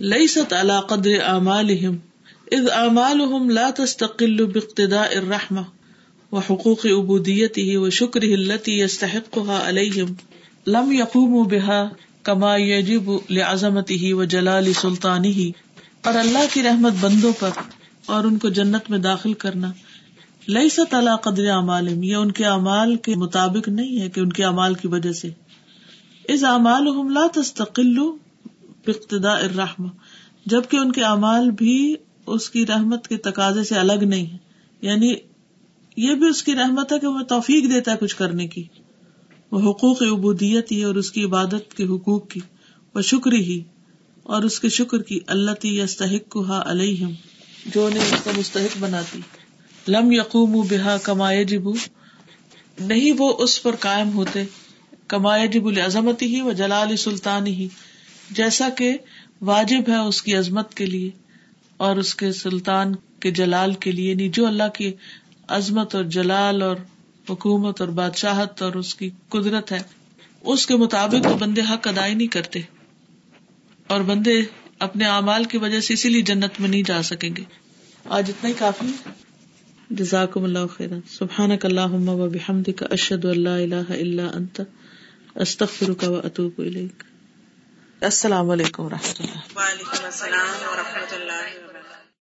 ليست 0.00 0.52
على 0.52 0.76
قدر 0.88 1.16
اعمالهم 1.22 1.96
اذ 2.52 2.70
اعمالهم 2.74 3.50
لا 3.50 3.70
تستقل 3.70 4.46
باقتداء 4.46 5.08
الرحمه 5.12 5.77
وحقوق 6.32 6.86
عبوديته 6.88 7.78
وشكره 7.78 8.34
التي 8.34 8.78
يستحقها 8.78 9.58
عليهم 9.60 10.16
لم 10.68 10.92
يقوموا 10.94 11.44
بها 11.46 11.80
کما 12.24 12.56
یجب 12.58 13.06
لعظمت 13.30 13.90
ہی 13.96 14.12
و 14.12 14.24
جلال 14.26 14.72
سلطانی 14.74 15.32
ہی 15.32 15.50
اور 16.02 16.14
اللہ 16.16 16.54
کی 16.54 16.62
رحمت 16.62 16.98
بندوں 17.00 17.32
پر 17.38 17.60
اور 18.06 18.24
ان 18.24 18.36
کو 18.38 18.48
جنت 18.56 18.90
میں 18.90 18.98
داخل 19.00 19.32
کرنا 19.36 19.70
لئی 20.48 20.68
سا 20.68 20.82
تعالی 20.90 21.14
قدر 21.22 21.48
امال 21.52 21.88
یہ 22.04 22.16
ان 22.16 22.30
کے 22.32 22.44
امال 22.46 22.96
کے 23.02 23.14
مطابق 23.16 23.68
نہیں 23.70 24.00
ہے 24.00 24.08
کہ 24.08 24.20
ان 24.20 24.32
کے 24.32 24.44
امال 24.44 24.74
کی 24.74 24.88
وجہ 24.88 25.12
سے 25.14 25.30
اس 26.28 26.44
امال 26.46 26.92
لا 27.12 27.26
تستقل 27.32 27.96
اقتداء 28.86 29.38
الرحم 29.38 29.86
جبکہ 30.46 30.76
ان 30.76 30.92
کے 30.92 31.04
امال 31.04 31.50
بھی 31.58 31.78
اس 32.28 32.48
کی 32.50 32.66
رحمت 32.66 33.08
کے 33.08 33.16
تقاضے 33.24 33.64
سے 33.64 33.78
الگ 33.78 34.04
نہیں 34.06 34.26
ہے 34.26 34.36
یعنی 34.82 35.14
یہ 35.98 36.14
بھی 36.14 36.28
اس 36.28 36.42
کی 36.42 36.54
رحمت 36.54 36.92
ہے 36.92 36.98
کہ 36.98 37.06
وہ 37.06 37.22
توفیق 37.22 37.70
دیتا 37.70 37.92
ہے 37.92 37.96
کچھ 37.96 38.16
کرنے 38.16 38.46
کی۔ 38.46 38.64
وہ 39.50 39.70
حقوق 39.70 40.02
عبودیت 40.02 40.72
ہی 40.72 40.82
اور 40.82 40.94
اس 40.94 41.10
کی 41.10 41.24
عبادت 41.24 41.76
کے 41.76 41.84
حقوق 41.84 42.28
کی۔ 42.28 42.40
وہ 42.94 43.00
شکر 43.00 43.32
ہی 43.32 43.62
اور 44.22 44.42
اس 44.42 44.60
کے 44.60 44.68
شکر 44.68 45.02
کی 45.02 45.20
اللہ 45.26 45.50
تستحق 45.60 46.28
کو 46.28 46.44
علیہم۔ 46.48 47.12
جو 47.66 47.86
انہیں 47.86 48.00
اس 48.00 48.24
کا 48.24 48.30
مستحق 48.36 48.78
بناتی۔ 48.80 49.20
لم 49.88 50.12
یقوم 50.12 50.66
بحا 50.70 50.96
کمائے 50.96 51.44
جبو 51.44 51.72
نہیں 52.80 53.12
وہ 53.18 53.34
اس 53.38 53.62
پر 53.62 53.76
قائم 53.76 54.12
ہوتے۔ 54.12 54.44
کمائے 55.08 55.46
جب 55.46 55.66
العظمت 55.66 56.22
ہی 56.22 56.40
و 56.40 56.52
جلال 56.52 56.96
سلطان 56.96 57.46
ہی۔ 57.46 57.68
جیسا 58.30 58.68
کہ 58.68 58.98
واجب 59.40 59.80
ہے 59.88 59.96
اس 59.96 60.22
کی 60.22 60.36
عظمت 60.36 60.74
کے 60.74 60.86
لیے 60.86 61.10
اور 61.76 61.96
اس 61.96 62.14
کے 62.14 62.32
سلطان 62.32 62.92
کے 63.20 63.30
جلال 63.30 63.72
کے 63.74 63.92
لیے۔ 63.92 64.14
نہیں 64.14 64.28
جو 64.28 64.46
اللہ 64.46 64.68
کی 64.74 64.92
عظمت 65.48 65.94
اور 65.94 66.04
جلال 66.04 66.62
اور 66.62 66.76
حکومت 67.30 67.80
اور 67.80 67.88
بادشاہت 67.88 68.62
اور 68.62 68.72
اس 68.72 68.94
کی 68.94 69.10
قدرت 69.28 69.72
ہے۔ 69.72 69.78
اس 70.42 70.66
کے 70.66 70.76
مطابق 70.76 71.26
وہ 71.26 71.38
بندے 71.38 71.60
حق 71.60 71.88
ادائی 71.88 72.14
نہیں 72.14 72.28
کرتے 72.28 72.60
اور 73.86 74.00
بندے 74.00 74.42
اپنے 74.78 75.04
اعمال 75.04 75.44
کی 75.44 75.58
وجہ 75.58 75.80
سے 75.80 75.94
اسی 75.94 76.08
لیے 76.08 76.22
جنت 76.22 76.60
میں 76.60 76.68
نہیں 76.68 76.82
جا 76.86 77.02
سکیں 77.02 77.36
گے۔ 77.36 77.44
آج 78.04 78.24
اتنا 78.28 78.48
ہی 78.48 78.54
کافی۔ 78.58 78.86
جزاکم 79.90 80.44
اللہ 80.44 80.66
خیر 80.76 80.90
سبحان 81.10 81.50
اللہ 81.62 82.10
و 82.10 82.28
بحمد 82.28 82.68
کا 82.76 82.86
اشد 82.90 83.24
اللہ 83.24 83.48
اللہ 83.48 83.90
اللہ 83.90 84.22
انت 84.22 84.60
استخر 85.34 85.92
کا 85.92 86.06
اطوب 86.24 86.60
السلام 88.00 88.50
علیکم 88.50 88.82
و 88.82 88.88
رحمۃ 88.88 89.14
اللہ۔ 89.18 89.58
وعلیکم 89.58 90.04
السلام 90.04 90.68
و 90.68 90.74
رحمۃ 90.76 91.14
اللہ۔ 91.20 91.57